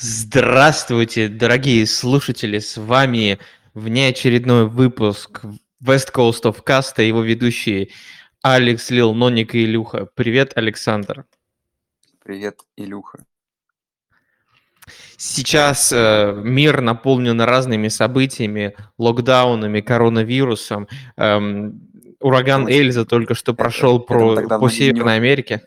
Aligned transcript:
Здравствуйте, 0.00 1.26
дорогие 1.26 1.84
слушатели, 1.84 2.60
с 2.60 2.76
вами 2.76 3.40
внеочередной 3.74 4.68
выпуск 4.68 5.42
West 5.82 6.12
Coast 6.14 6.42
of 6.44 6.62
Cast, 6.64 7.02
его 7.02 7.20
ведущие 7.22 7.88
Алекс, 8.40 8.90
Лил, 8.90 9.12
Ноник 9.12 9.56
и 9.56 9.64
Илюха. 9.64 10.06
Привет, 10.14 10.52
Александр. 10.54 11.24
Привет, 12.24 12.60
Илюха. 12.76 13.24
Сейчас 15.16 15.92
э, 15.92 16.32
мир 16.44 16.80
наполнен 16.80 17.40
разными 17.40 17.88
событиями, 17.88 18.76
локдаунами, 18.98 19.80
коронавирусом. 19.80 20.86
Эм, 21.16 21.90
ураган 22.20 22.68
Эльза 22.68 23.04
только 23.04 23.34
что 23.34 23.52
прошел 23.52 23.98
это, 23.98 24.06
про, 24.06 24.58
по 24.60 24.70
Северной 24.70 25.14
не... 25.14 25.18
Америке. 25.18 25.62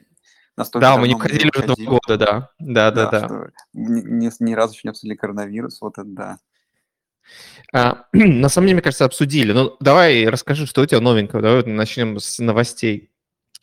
Настолько 0.58 0.82
да, 0.86 0.98
мы 0.98 1.08
не 1.08 1.16
входили 1.16 1.50
уже 1.56 1.66
два 1.66 1.76
года, 1.76 2.18
да. 2.18 2.50
Да, 2.60 2.92
да, 2.92 3.10
да. 3.10 3.28
да. 3.28 3.48
Ни, 3.74 4.30
ни 4.44 4.54
разу 4.54 4.74
еще 4.74 4.82
не 4.86 4.90
обсудили 4.90 5.16
коронавирус, 5.16 5.82
вот 5.82 5.98
это 5.98 6.04
да. 6.08 6.38
А, 7.74 8.06
на 8.14 8.50
самом 8.50 8.68
деле, 8.68 8.76
мне 8.76 8.84
кажется, 8.84 9.06
обсудили. 9.06 9.54
Ну, 9.54 9.78
давай 9.80 10.28
расскажи, 10.28 10.66
что 10.66 10.82
у 10.82 10.86
тебя 10.86 11.00
новенького. 11.00 11.42
Давай 11.42 11.66
начнем 11.66 12.20
с 12.20 12.40
новостей. 12.40 13.12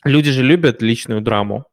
Люди 0.05 0.31
же 0.31 0.43
любят 0.43 0.81
личную 0.81 1.21
драму. 1.21 1.67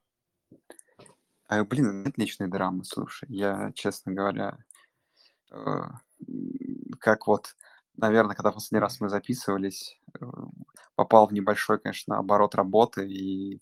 А, 1.47 1.63
блин, 1.63 2.03
нет 2.03 2.17
личной 2.17 2.47
драмы, 2.47 2.83
слушай. 2.83 3.27
Я, 3.29 3.71
честно 3.75 4.11
говоря, 4.11 4.57
э, 5.51 5.81
как 6.99 7.27
вот, 7.27 7.55
наверное, 7.95 8.35
когда 8.35 8.51
последний 8.51 8.81
раз 8.81 8.99
мы 8.99 9.09
записывались, 9.09 9.99
э, 10.19 10.25
попал 10.95 11.27
в 11.27 11.33
небольшой, 11.33 11.79
конечно, 11.79 12.17
оборот 12.17 12.55
работы, 12.55 13.07
и 13.07 13.61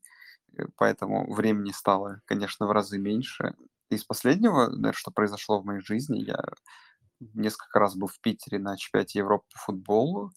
поэтому 0.75 1.33
времени 1.33 1.71
стало, 1.71 2.21
конечно, 2.25 2.67
в 2.67 2.71
разы 2.71 2.97
меньше. 2.97 3.55
Из 3.89 4.03
последнего, 4.03 4.67
наверное, 4.67 4.93
что 4.93 5.11
произошло 5.11 5.59
в 5.61 5.65
моей 5.65 5.81
жизни, 5.81 6.19
я 6.19 6.43
несколько 7.19 7.79
раз 7.79 7.95
был 7.95 8.07
в 8.07 8.19
Питере 8.19 8.59
на 8.59 8.77
чемпионате 8.77 9.19
Европы 9.19 9.45
по 9.53 9.59
футболу. 9.59 10.31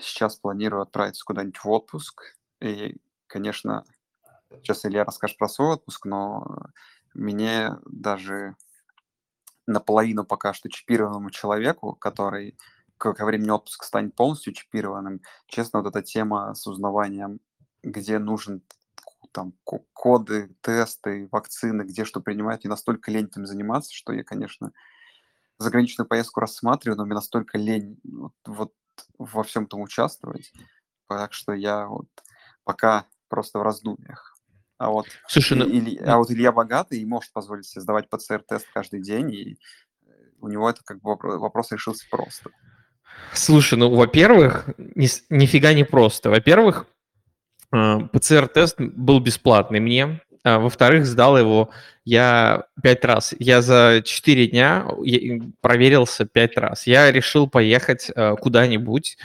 Сейчас 0.00 0.36
планирую 0.36 0.82
отправиться 0.82 1.24
куда-нибудь 1.24 1.58
в 1.58 1.68
отпуск. 1.68 2.36
И, 2.60 2.96
конечно, 3.26 3.84
сейчас 4.62 4.84
Илья 4.86 5.04
расскажет 5.04 5.36
про 5.36 5.48
свой 5.48 5.74
отпуск, 5.74 6.06
но 6.06 6.68
мне 7.12 7.76
даже 7.86 8.54
наполовину 9.66 10.24
пока 10.24 10.52
что 10.52 10.68
чипированному 10.70 11.30
человеку, 11.30 11.94
который 11.94 12.56
ко 12.96 13.12
времени 13.24 13.50
отпуска 13.50 13.84
станет 13.84 14.14
полностью 14.14 14.52
чипированным, 14.52 15.20
честно, 15.46 15.80
вот 15.80 15.88
эта 15.88 16.02
тема 16.02 16.54
с 16.54 16.66
узнаванием 16.66 17.40
где 17.84 18.18
нужен 18.18 18.62
там 19.32 19.52
коды, 19.92 20.54
тесты, 20.60 21.28
вакцины, 21.30 21.82
где 21.82 22.04
что 22.04 22.20
принимать, 22.20 22.64
и 22.64 22.68
настолько 22.68 23.10
лень 23.10 23.26
этим 23.26 23.46
заниматься, 23.46 23.92
что 23.92 24.12
я, 24.12 24.22
конечно, 24.22 24.72
заграничную 25.58 26.06
поездку 26.06 26.40
рассматриваю, 26.40 26.96
но 26.96 27.04
мне 27.04 27.14
настолько 27.14 27.58
лень 27.58 27.98
вот, 28.04 28.34
вот 28.46 28.72
во 29.18 29.42
всем 29.42 29.64
этом 29.64 29.80
участвовать, 29.80 30.52
так 31.08 31.32
что 31.32 31.52
я 31.52 31.86
вот 31.86 32.08
пока 32.64 33.06
просто 33.28 33.58
в 33.58 33.62
раздумьях. 33.62 34.36
А 34.78 34.90
вот, 34.90 35.06
Слушай, 35.28 35.58
ну... 35.58 35.66
Иль, 35.66 35.98
а 36.00 36.18
вот 36.18 36.30
Илья 36.30 36.52
богатый 36.52 37.00
и 37.00 37.06
может 37.06 37.32
позволить 37.32 37.66
себе 37.66 37.82
сдавать 37.82 38.08
PCR-тест 38.10 38.66
каждый 38.72 39.02
день, 39.02 39.32
и 39.32 39.58
у 40.40 40.48
него 40.48 40.68
это 40.68 40.82
как 40.84 41.00
бы 41.00 41.16
вопрос, 41.16 41.72
решился 41.72 42.06
просто. 42.10 42.50
Слушай, 43.32 43.78
ну, 43.78 43.94
во-первых, 43.94 44.68
ни, 44.78 45.08
нифига 45.30 45.72
не 45.72 45.84
просто. 45.84 46.30
Во-первых, 46.30 46.86
ПЦР-тест 48.12 48.76
был 48.78 49.20
бесплатный 49.20 49.80
мне. 49.80 50.20
А, 50.44 50.58
во-вторых, 50.58 51.06
сдал 51.06 51.38
его 51.38 51.70
я 52.04 52.66
пять 52.82 53.04
раз. 53.04 53.34
Я 53.38 53.62
за 53.62 54.02
четыре 54.04 54.46
дня 54.46 54.86
проверился 55.60 56.26
пять 56.26 56.56
раз. 56.56 56.86
Я 56.86 57.10
решил 57.10 57.48
поехать 57.48 58.10
э, 58.14 58.36
куда-нибудь 58.36 59.16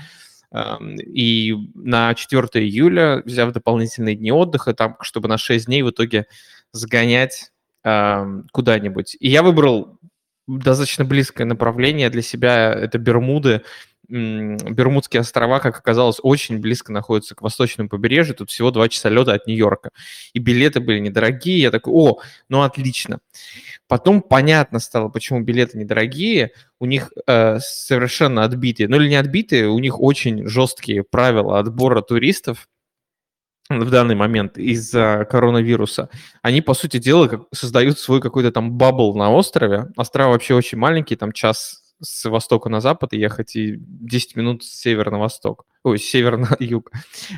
эм, 0.51 0.95
и 0.95 1.55
на 1.75 2.13
4 2.15 2.65
июля, 2.65 3.21
взяв 3.25 3.51
дополнительные 3.51 4.15
дни 4.15 4.31
отдыха, 4.31 4.73
там, 4.73 4.95
чтобы 5.01 5.27
на 5.27 5.38
6 5.38 5.65
дней 5.65 5.81
в 5.81 5.89
итоге 5.89 6.27
сгонять 6.71 7.51
эм, 7.83 8.47
куда-нибудь. 8.53 9.17
И 9.19 9.29
я 9.29 9.43
выбрал 9.43 9.99
достаточно 10.47 11.03
близкое 11.05 11.43
направление 11.43 12.09
для 12.09 12.21
себя, 12.21 12.73
это 12.73 12.97
Бермуды, 12.97 13.61
Бермудские 14.09 15.21
острова, 15.21 15.59
как 15.59 15.77
оказалось, 15.77 16.19
очень 16.23 16.57
близко 16.57 16.91
находятся 16.91 17.35
к 17.35 17.41
восточному 17.41 17.89
побережью. 17.89 18.35
Тут 18.35 18.49
всего 18.49 18.71
два 18.71 18.89
часа 18.89 19.09
лета 19.09 19.33
от 19.33 19.45
Нью-Йорка. 19.45 19.91
И 20.33 20.39
билеты 20.39 20.79
были 20.79 20.99
недорогие. 20.99 21.59
Я 21.59 21.71
такой, 21.71 21.93
о, 21.93 22.19
ну 22.49 22.63
отлично. 22.63 23.19
Потом 23.87 24.21
понятно 24.21 24.79
стало, 24.79 25.09
почему 25.09 25.41
билеты 25.41 25.77
недорогие. 25.77 26.51
У 26.79 26.85
них 26.85 27.11
э, 27.27 27.59
совершенно 27.59 28.43
отбитые, 28.43 28.87
ну 28.87 28.97
или 28.97 29.09
не 29.09 29.15
отбитые, 29.15 29.67
у 29.67 29.77
них 29.79 29.99
очень 30.01 30.47
жесткие 30.47 31.03
правила 31.03 31.59
отбора 31.59 32.01
туристов 32.01 32.67
в 33.69 33.91
данный 33.91 34.15
момент 34.15 34.57
из-за 34.57 35.27
коронавируса, 35.29 36.09
они, 36.41 36.61
по 36.61 36.73
сути 36.73 36.97
дела, 36.97 37.45
создают 37.53 37.99
свой 37.99 38.19
какой-то 38.19 38.51
там 38.51 38.71
бабл 38.71 39.15
на 39.15 39.31
острове. 39.31 39.87
Острова 39.95 40.31
вообще 40.31 40.55
очень 40.55 40.79
маленькие, 40.79 41.17
там 41.17 41.31
час 41.31 41.78
с 42.01 42.29
востока 42.29 42.69
на 42.69 42.81
запад 42.81 43.13
ехать 43.13 43.55
и 43.55 43.75
10 43.77 44.35
минут 44.35 44.63
с 44.63 44.67
севера 44.67 45.11
на 45.11 45.19
восток. 45.19 45.65
Ой, 45.83 45.99
с 45.99 46.03
севера 46.03 46.37
на 46.37 46.55
юг. 46.59 46.91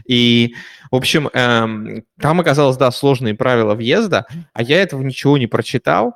И, 0.06 0.56
в 0.90 0.96
общем, 0.96 1.30
эм, 1.34 2.04
там 2.20 2.40
оказалось, 2.40 2.78
да, 2.78 2.92
сложные 2.92 3.36
правила 3.36 3.76
въезда, 3.76 4.26
а 4.54 4.64
я 4.64 4.82
этого 4.82 5.02
ничего 5.02 5.38
не 5.38 5.48
прочитал. 5.48 6.16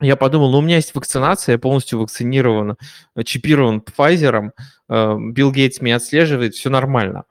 Я 0.00 0.16
подумал, 0.16 0.50
ну, 0.50 0.58
у 0.58 0.62
меня 0.62 0.76
есть 0.76 0.94
вакцинация, 0.94 1.54
я 1.54 1.58
полностью 1.58 2.00
вакцинирован, 2.00 2.76
чипирован 3.24 3.80
Pfizer, 3.80 4.50
э, 4.88 5.16
Билл 5.32 5.52
Гейтс 5.52 5.82
меня 5.82 5.96
отслеживает, 5.96 6.54
все 6.54 6.70
нормально. 6.70 7.24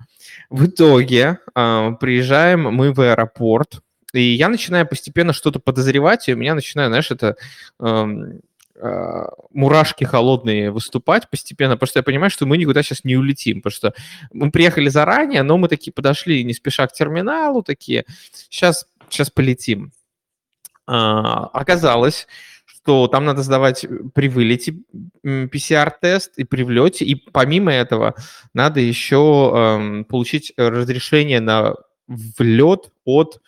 В 0.51 0.67
итоге 0.67 1.39
э, 1.55 1.91
приезжаем 1.99 2.71
мы 2.71 2.93
в 2.93 3.01
аэропорт, 3.01 3.81
и 4.13 4.21
я 4.21 4.49
начинаю 4.49 4.87
постепенно 4.87 5.33
что-то 5.33 5.59
подозревать, 5.59 6.29
и 6.29 6.33
у 6.33 6.37
меня 6.37 6.53
начинает, 6.53 6.89
знаешь, 6.89 7.11
это 7.11 7.35
эм, 7.79 8.23
э, 8.23 8.39
мурашки 9.51 10.03
холодные 10.03 10.71
выступать 10.71 11.29
постепенно, 11.29 11.75
потому 11.75 11.87
что 11.87 11.99
я 11.99 12.03
понимаю, 12.03 12.29
что 12.29 12.45
мы 12.45 12.57
никуда 12.57 12.83
сейчас 12.83 13.03
не 13.03 13.15
улетим, 13.17 13.61
потому 13.61 13.75
что 13.75 13.93
мы 14.31 14.51
приехали 14.51 14.89
заранее, 14.89 15.43
но 15.43 15.57
мы 15.57 15.67
такие 15.67 15.91
подошли 15.91 16.43
не 16.43 16.53
спеша 16.53 16.87
к 16.87 16.93
терминалу, 16.93 17.61
такие, 17.63 18.05
сейчас, 18.31 18.87
сейчас 19.09 19.29
полетим. 19.29 19.91
Э, 20.87 20.91
оказалось, 21.53 22.27
что 22.65 23.07
там 23.07 23.25
надо 23.25 23.43
сдавать 23.43 23.85
при 24.13 24.29
вылете 24.29 24.75
PCR-тест 25.23 26.37
и 26.37 26.43
при 26.43 26.63
влете, 26.63 27.05
и 27.05 27.15
помимо 27.15 27.71
этого 27.71 28.15
надо 28.53 28.79
еще 28.79 29.51
эм, 29.53 30.05
получить 30.05 30.53
разрешение 30.57 31.41
на 31.41 31.75
влет 32.07 32.91
от 33.05 33.41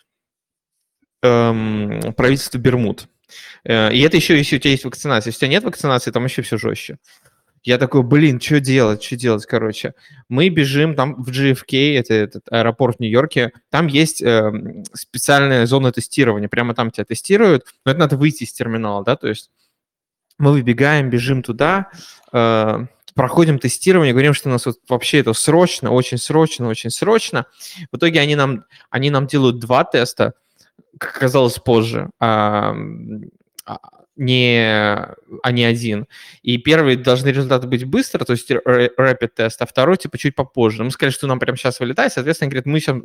эм, 1.22 2.12
правительства 2.16 2.58
Бермуд. 2.58 3.08
Э, 3.64 3.92
и 3.92 4.00
это 4.00 4.16
еще, 4.16 4.36
если 4.36 4.56
у 4.56 4.58
тебя 4.58 4.70
есть 4.70 4.84
вакцинация. 4.84 5.30
Если 5.30 5.38
у 5.38 5.40
тебя 5.40 5.48
нет 5.48 5.64
вакцинации, 5.64 6.10
там 6.10 6.24
еще 6.24 6.42
все 6.42 6.58
жестче. 6.58 6.98
Я 7.64 7.78
такой, 7.78 8.02
блин, 8.02 8.40
что 8.40 8.58
делать, 8.58 9.02
что 9.04 9.16
делать, 9.16 9.46
короче. 9.46 9.94
Мы 10.28 10.48
бежим 10.48 10.96
там 10.96 11.22
в 11.22 11.28
JFK, 11.28 11.96
это 11.96 12.12
этот 12.14 12.48
аэропорт 12.50 12.96
в 12.96 13.00
Нью-Йорке, 13.00 13.52
там 13.70 13.86
есть 13.86 14.20
э, 14.20 14.52
специальная 14.94 15.64
зона 15.66 15.92
тестирования, 15.92 16.48
прямо 16.48 16.74
там 16.74 16.90
тебя 16.90 17.04
тестируют, 17.04 17.66
но 17.84 17.92
это 17.92 18.00
надо 18.00 18.16
выйти 18.16 18.42
из 18.42 18.52
терминала, 18.52 19.04
да, 19.04 19.14
то 19.14 19.28
есть 19.28 19.50
мы 20.38 20.50
выбегаем, 20.50 21.08
бежим 21.08 21.44
туда, 21.44 21.90
э, 22.32 22.86
проходим 23.14 23.60
тестирование, 23.60 24.12
говорим, 24.12 24.34
что 24.34 24.48
у 24.48 24.52
нас 24.52 24.66
вот 24.66 24.78
вообще 24.88 25.18
это 25.20 25.32
срочно, 25.32 25.92
очень 25.92 26.18
срочно, 26.18 26.66
очень 26.68 26.90
срочно. 26.90 27.46
В 27.92 27.96
итоге 27.96 28.20
они 28.20 28.34
нам, 28.34 28.64
они 28.90 29.10
нам 29.10 29.28
делают 29.28 29.60
два 29.60 29.84
теста, 29.84 30.34
как 30.98 31.16
оказалось 31.16 31.58
позже, 31.58 32.10
а, 32.20 32.74
не, 34.16 34.60
а 35.42 35.52
не 35.52 35.64
один. 35.64 36.06
И 36.42 36.58
первый 36.58 36.96
должны 36.96 37.28
результаты 37.28 37.66
быть 37.66 37.84
быстро, 37.84 38.24
то 38.24 38.32
есть 38.32 38.50
rapid 38.50 39.28
тест, 39.34 39.62
а 39.62 39.66
второй 39.66 39.96
типа 39.96 40.18
чуть 40.18 40.34
попозже. 40.34 40.84
Мы 40.84 40.90
сказали, 40.90 41.12
что 41.12 41.26
нам 41.26 41.38
прямо 41.38 41.56
сейчас 41.56 41.80
вылетает, 41.80 42.12
соответственно, 42.12 42.50
говорят, 42.50 42.66
мы 42.66 42.80
сейчас 42.80 42.98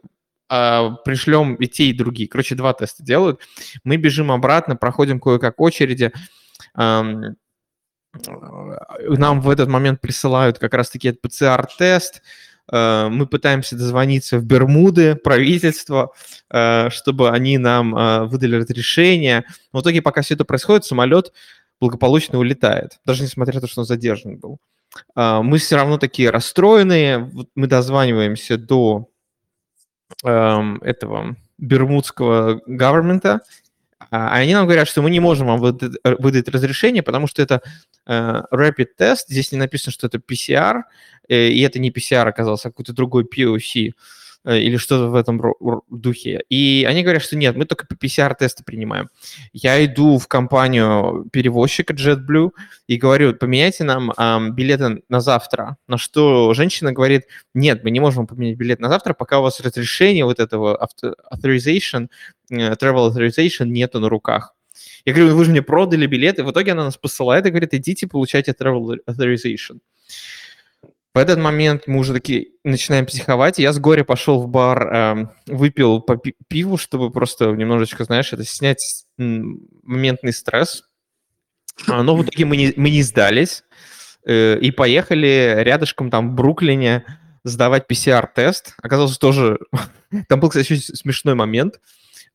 пришлем 1.04 1.56
и 1.56 1.68
те, 1.68 1.86
и 1.86 1.94
другие. 1.94 2.30
Короче, 2.30 2.56
два 2.56 2.74
теста 2.74 3.04
делают. 3.04 3.42
Мы 3.84 3.98
бежим 3.98 4.32
обратно, 4.32 4.78
проходим 4.78 5.20
кое-как 5.20 5.60
очереди. 5.60 6.14
нам 6.76 7.36
в 9.42 9.50
этот 9.50 9.68
момент 9.68 10.00
присылают 10.00 10.58
как 10.58 10.74
раз-таки 10.74 11.10
этот 11.10 11.22
ПЦР-тест, 11.22 12.22
Э, 12.22 12.24
мы 12.70 13.28
пытаемся 13.28 13.78
дозвониться 13.78 14.40
в 14.40 14.46
Бермуды, 14.46 15.16
правительство, 15.16 16.12
э, 16.50 16.90
чтобы 16.90 17.30
они 17.30 17.58
нам 17.58 17.96
э, 17.96 18.26
выдали 18.26 18.58
разрешение. 18.58 19.46
В 19.72 19.82
итоге, 19.82 20.02
пока 20.02 20.22
все 20.22 20.34
это 20.34 20.46
происходит, 20.46 20.86
самолет 20.86 21.32
благополучно 21.80 22.40
улетает, 22.40 23.00
даже 23.06 23.24
несмотря 23.24 23.56
на 23.56 23.62
то, 23.62 23.68
что 23.68 23.82
он 23.82 23.86
задержан 23.86 24.38
был. 24.38 24.60
Мы 25.16 25.60
все 25.60 25.76
равно 25.76 26.00
такие 26.00 26.32
расстроенные, 26.32 27.30
мы 27.54 27.68
дозваниваемся 27.68 28.58
до 28.58 29.10
эм, 30.24 30.78
этого 30.82 31.36
бермудского 31.58 32.62
government, 32.68 33.42
А 34.10 34.34
они 34.36 34.54
нам 34.54 34.66
говорят, 34.66 34.88
что 34.88 35.02
мы 35.02 35.10
не 35.10 35.20
можем 35.20 35.48
вам 35.48 35.60
выдать, 35.60 35.94
выдать 36.04 36.48
разрешение, 36.48 37.04
потому 37.04 37.28
что 37.28 37.42
это 37.42 37.62
э, 38.06 38.42
rapid 38.54 38.88
тест, 38.98 39.28
здесь 39.30 39.52
не 39.52 39.58
написано, 39.58 39.92
что 39.92 40.08
это 40.08 40.18
PCR, 40.18 40.84
э, 41.28 41.50
и 41.50 41.62
это 41.62 41.80
не 41.80 41.92
PCR 41.92 42.28
оказался, 42.28 42.70
а 42.70 42.72
какой-то 42.72 42.94
другой 42.94 43.24
POC. 43.24 43.94
Э, 44.48 44.58
или 44.60 44.78
что-то 44.78 45.10
в 45.10 45.16
этом 45.16 45.42
духе. 45.90 46.42
И 46.50 46.86
они 46.88 47.04
говорят, 47.04 47.22
что 47.22 47.36
нет, 47.36 47.58
мы 47.58 47.66
только 47.66 47.86
по 47.86 47.96
PCR-тесты 47.96 48.64
принимаем. 48.64 49.10
Я 49.52 49.84
иду 49.84 50.18
в 50.18 50.28
компанию 50.28 51.28
перевозчика 51.34 51.94
JetBlue 51.94 52.52
и 52.88 52.96
говорю, 52.96 53.34
поменяйте 53.34 53.84
нам 53.84 54.12
эм, 54.12 54.54
билеты 54.54 55.02
на 55.10 55.20
завтра. 55.20 55.76
На 55.88 55.98
что 55.98 56.54
женщина 56.54 56.94
говорит, 56.94 57.24
нет, 57.54 57.84
мы 57.84 57.92
не 57.92 58.00
можем 58.00 58.26
поменять 58.26 58.58
билет 58.58 58.80
на 58.80 58.88
завтра, 58.88 59.14
пока 59.14 59.40
у 59.40 59.42
вас 59.44 59.60
разрешение 59.60 60.24
вот 60.24 60.40
этого 60.40 60.88
authorization, 61.34 62.08
э, 62.50 62.74
travel 62.76 63.12
authorization 63.12 63.66
нету 63.66 64.00
на 64.00 64.08
руках. 64.08 64.54
Я 65.04 65.14
говорю, 65.14 65.36
вы 65.36 65.44
же 65.44 65.52
мне 65.52 65.62
продали 65.62 66.06
билеты. 66.06 66.44
В 66.44 66.52
итоге 66.52 66.72
она 66.72 66.86
нас 66.86 66.96
посылает 66.96 67.46
и 67.46 67.50
говорит, 67.50 67.74
идите, 67.74 68.08
получайте 68.08 68.52
travel 68.52 68.98
authorization. 69.10 69.80
В 71.18 71.20
этот 71.20 71.40
момент 71.40 71.88
мы 71.88 71.98
уже 71.98 72.14
такие 72.14 72.50
начинаем 72.64 73.08
психовать. 73.08 73.58
Я 73.58 73.74
с 73.74 73.80
горя 73.80 74.04
пошел 74.04 74.40
в 74.40 74.48
бар, 74.48 74.94
э, 74.94 75.26
выпил 75.48 76.00
по 76.00 76.22
пиву, 76.48 76.78
чтобы 76.78 77.10
просто 77.10 77.48
немножечко, 77.54 78.04
знаешь, 78.04 78.34
это 78.34 78.46
снять 78.46 79.08
моментный 79.18 80.32
стресс. 80.32 80.84
А, 81.88 82.04
но 82.04 82.16
в 82.16 82.22
итоге 82.22 82.46
мы 82.46 82.56
не, 82.56 82.72
мы 82.76 82.92
не 82.92 83.02
сдались 83.02 83.64
э, 84.28 84.60
и 84.60 84.70
поехали 84.70 85.56
рядышком 85.58 86.12
там 86.12 86.30
в 86.30 86.34
Бруклине 86.36 87.04
сдавать 87.44 87.88
PCR-тест. 87.90 88.76
Оказалось, 88.84 89.18
тоже... 89.18 89.58
Там 90.30 90.40
был, 90.40 90.50
кстати, 90.50 90.72
очень 90.72 90.84
смешной 90.84 91.34
момент 91.34 91.80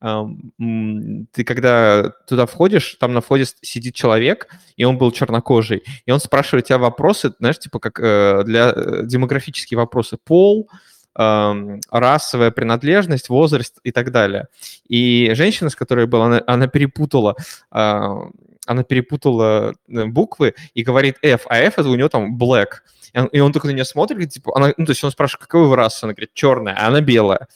ты 0.03 1.45
когда 1.45 2.11
туда 2.27 2.47
входишь, 2.47 2.97
там 2.99 3.13
на 3.15 3.21
входе 3.21 3.47
сидит 3.61 3.95
человек, 3.95 4.49
и 4.77 4.85
он 4.85 4.99
был 4.99 5.13
чернокожий, 5.13 5.85
и 6.07 6.11
он 6.11 6.19
спрашивает 6.19 6.67
тебя 6.67 6.79
вопросы, 6.79 7.33
знаешь, 7.39 7.59
типа 7.59 7.79
как 7.79 8.01
э, 8.01 8.43
для 8.45 8.73
э, 8.75 9.03
демографические 9.05 9.79
вопросы, 9.79 10.17
пол, 10.23 10.69
расовая 11.15 12.51
принадлежность, 12.51 13.29
возраст 13.29 13.79
и 13.85 13.93
так 13.93 14.13
далее. 14.13 14.47
И 14.89 15.33
женщина, 15.35 15.69
с 15.69 15.77
которой 15.77 16.07
была, 16.07 16.25
она, 16.25 16.43
она 16.47 16.69
перепутала, 16.69 17.37
а, 17.71 18.31
она 18.67 18.83
перепутала 18.83 19.75
э, 19.89 20.05
буквы 20.07 20.55
и 20.73 20.83
говорит 20.83 21.19
F, 21.21 21.43
а 21.51 21.59
F 21.59 21.79
это 21.79 21.91
у 21.91 21.95
нее 21.97 22.09
там 22.09 22.39
black. 22.39 22.81
И 23.13 23.19
он, 23.19 23.27
и 23.27 23.41
он 23.41 23.53
только 23.53 23.67
на 23.67 23.73
нее 23.73 23.85
смотрит, 23.85 24.31
типа, 24.31 24.57
она, 24.57 24.73
ну, 24.79 24.87
то 24.87 24.93
есть 24.93 25.05
он 25.05 25.11
спрашивает, 25.11 25.43
какой 25.47 25.69
вы 25.69 25.77
раса? 25.77 26.07
Она 26.07 26.15
говорит, 26.15 26.31
черная, 26.33 26.75
а 26.79 26.87
она 26.87 27.03
белая 27.03 27.47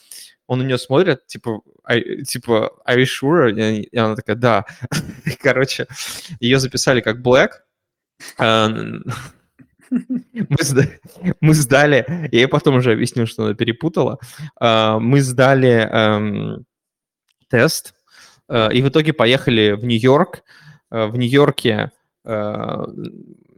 он 0.47 0.61
на 0.61 0.63
нее 0.65 0.79
смотрит, 0.79 1.27
типа, 1.27 1.61
I, 1.85 2.23
типа, 2.25 2.73
are 2.87 2.97
you 2.97 3.07
sure? 3.07 3.51
И 3.81 3.97
она 3.97 4.15
такая, 4.17 4.37
да. 4.37 4.65
Короче, 5.43 5.87
ее 6.41 6.59
записали 6.59 7.01
как 7.01 7.21
Black. 7.21 7.51
Мы, 9.91 10.59
сдали, 10.63 11.01
мы 11.41 11.55
сдали, 11.55 12.05
я 12.33 12.41
ей 12.41 12.49
потом 12.49 12.77
уже 12.77 12.93
объяснил, 12.93 13.27
что 13.27 13.45
она 13.45 13.55
перепутала. 13.55 14.19
А, 14.59 14.99
мы 14.99 15.21
сдали 15.21 15.69
эм, 15.69 16.67
тест, 17.49 17.95
э, 18.49 18.73
и 18.73 18.83
в 18.83 18.89
итоге 18.89 19.13
поехали 19.13 19.73
в 19.73 19.85
Нью-Йорк. 19.85 20.43
Э, 20.91 21.07
в 21.07 21.17
Нью-Йорке 21.17 21.93
э, 22.25 22.85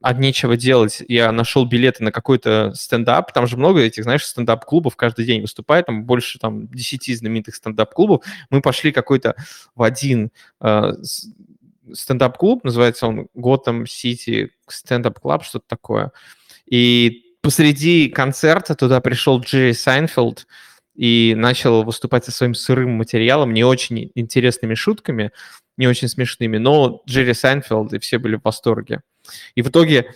от 0.02 0.18
нечего 0.18 0.56
делать, 0.56 1.02
я 1.08 1.32
нашел 1.32 1.64
билеты 1.64 2.04
на 2.04 2.12
какой-то 2.12 2.72
стендап, 2.74 3.32
там 3.32 3.46
же 3.46 3.56
много 3.56 3.80
этих, 3.80 4.04
знаешь, 4.04 4.24
стендап-клубов 4.24 4.96
каждый 4.96 5.24
день 5.24 5.40
выступает, 5.40 5.86
там 5.86 6.04
больше 6.04 6.38
там 6.38 6.68
10 6.68 7.18
знаменитых 7.18 7.54
стендап-клубов. 7.54 8.24
Мы 8.50 8.60
пошли 8.60 8.92
какой-то 8.92 9.34
в 9.74 9.82
один 9.82 10.30
э, 10.60 10.92
стендап-клуб, 11.92 12.64
называется 12.64 13.06
он 13.06 13.28
Gotham 13.36 13.84
City 13.84 14.50
Stand-Up 14.70 15.16
Club, 15.22 15.42
что-то 15.42 15.64
такое. 15.66 16.12
И 16.66 17.34
посреди 17.40 18.08
концерта 18.08 18.74
туда 18.74 19.00
пришел 19.00 19.40
Джерри 19.40 19.72
Сайнфилд 19.72 20.46
и 20.94 21.34
начал 21.36 21.84
выступать 21.84 22.24
со 22.24 22.32
своим 22.32 22.54
сырым 22.54 22.90
материалом, 22.90 23.52
не 23.52 23.64
очень 23.64 24.10
интересными 24.14 24.74
шутками, 24.74 25.30
не 25.76 25.86
очень 25.86 26.08
смешными, 26.08 26.58
но 26.58 27.02
Джерри 27.08 27.34
Сайнфилд, 27.34 27.92
и 27.94 27.98
все 27.98 28.18
были 28.18 28.36
в 28.36 28.42
восторге. 28.42 29.00
И 29.54 29.62
в 29.62 29.68
итоге 29.68 30.12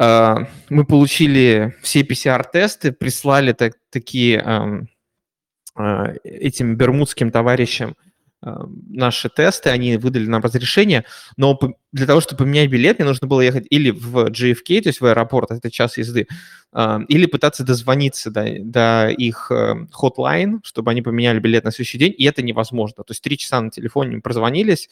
э, 0.00 0.36
мы 0.68 0.84
получили 0.84 1.76
все 1.82 2.02
PCR-тесты, 2.02 2.92
прислали 2.92 3.52
так, 3.52 3.74
такие 3.90 4.38
э, 4.38 6.14
этим 6.24 6.76
бермудским 6.76 7.30
товарищам 7.30 7.96
э, 8.44 8.50
наши 8.88 9.28
тесты, 9.28 9.70
они 9.70 9.96
выдали 9.96 10.26
нам 10.26 10.42
разрешение, 10.42 11.04
но 11.36 11.58
для 11.92 12.06
того, 12.06 12.20
чтобы 12.20 12.44
поменять 12.44 12.70
билет, 12.70 12.98
мне 12.98 13.08
нужно 13.08 13.26
было 13.26 13.40
ехать 13.40 13.66
или 13.70 13.90
в 13.90 14.28
JFK, 14.30 14.82
то 14.82 14.88
есть 14.88 15.00
в 15.00 15.06
аэропорт, 15.06 15.50
это 15.50 15.70
час 15.70 15.96
езды, 15.98 16.26
э, 16.72 16.98
или 17.08 17.26
пытаться 17.26 17.64
дозвониться 17.64 18.30
до, 18.30 18.58
до 18.60 19.08
их 19.08 19.50
э, 19.50 19.86
hotline, 19.98 20.60
чтобы 20.64 20.90
они 20.90 21.02
поменяли 21.02 21.38
билет 21.38 21.64
на 21.64 21.70
следующий 21.70 21.98
день, 21.98 22.14
и 22.16 22.24
это 22.24 22.42
невозможно. 22.42 23.04
То 23.04 23.12
есть 23.12 23.22
три 23.22 23.38
часа 23.38 23.60
на 23.60 23.70
телефоне 23.70 24.20
прозвонились, 24.20 24.88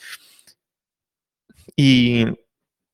и 1.76 2.32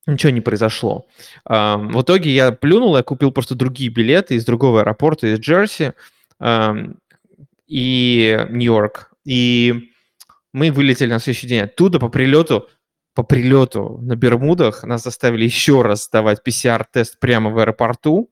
ничего 0.07 0.31
не 0.31 0.41
произошло. 0.41 1.07
В 1.45 2.03
итоге 2.03 2.31
я 2.31 2.53
плюнул, 2.53 2.97
я 2.97 3.03
купил 3.03 3.33
просто 3.33 3.55
другие 3.55 3.91
билеты 3.91 4.35
из 4.35 4.45
другого 4.45 4.81
аэропорта, 4.81 5.27
из 5.27 5.41
Джерси 5.41 5.93
и 7.67 8.47
Нью-Йорк. 8.51 9.13
И 9.25 9.91
мы 10.53 10.71
вылетели 10.71 11.11
на 11.11 11.19
следующий 11.19 11.49
день 11.49 11.63
оттуда 11.63 11.99
по 11.99 12.09
прилету, 12.09 12.69
по 13.15 13.23
прилету 13.23 13.99
на 14.03 14.15
Бермудах 14.15 14.85
нас 14.85 15.03
заставили 15.03 15.45
еще 15.45 15.83
раз 15.83 16.05
сдавать 16.05 16.41
PCR-тест 16.47 17.19
прямо 17.19 17.51
в 17.51 17.59
аэропорту, 17.59 18.31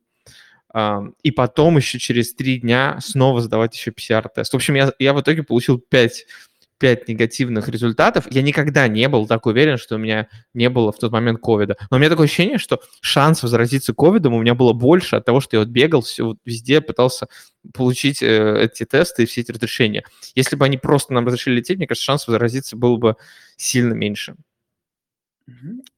и 1.22 1.30
потом 1.30 1.76
еще 1.76 1.98
через 1.98 2.34
три 2.34 2.58
дня 2.58 2.98
снова 3.00 3.40
сдавать 3.40 3.74
еще 3.74 3.92
PCR-тест. 3.92 4.52
В 4.52 4.56
общем, 4.56 4.74
я, 4.74 4.92
я 4.98 5.14
в 5.14 5.20
итоге 5.20 5.42
получил 5.42 5.78
5 5.78 6.26
5 6.84 7.08
негативных 7.08 7.70
результатов, 7.70 8.26
я 8.30 8.42
никогда 8.42 8.88
не 8.88 9.08
был 9.08 9.26
так 9.26 9.46
уверен, 9.46 9.78
что 9.78 9.94
у 9.94 9.98
меня 9.98 10.28
не 10.52 10.68
было 10.68 10.92
в 10.92 10.98
тот 10.98 11.12
момент 11.12 11.40
ковида. 11.40 11.78
Но 11.90 11.96
у 11.96 11.98
меня 11.98 12.10
такое 12.10 12.26
ощущение, 12.26 12.58
что 12.58 12.78
шансов 13.00 13.48
заразиться 13.48 13.94
ковидом 13.94 14.34
у 14.34 14.42
меня 14.42 14.54
было 14.54 14.74
больше 14.74 15.16
от 15.16 15.24
того, 15.24 15.40
что 15.40 15.56
я 15.56 15.60
вот 15.60 15.70
бегал 15.70 16.02
все, 16.02 16.36
везде 16.44 16.82
пытался 16.82 17.28
получить 17.72 18.22
э, 18.22 18.64
эти 18.64 18.84
тесты 18.84 19.22
и 19.22 19.26
все 19.26 19.40
эти 19.40 19.52
разрешения. 19.52 20.04
Если 20.34 20.56
бы 20.56 20.66
они 20.66 20.76
просто 20.76 21.14
нам 21.14 21.24
разрешили 21.24 21.54
лететь, 21.54 21.78
мне 21.78 21.86
кажется, 21.86 22.04
шансов 22.04 22.28
заразиться 22.28 22.76
было 22.76 22.98
бы 22.98 23.16
сильно 23.56 23.94
меньше. 23.94 24.34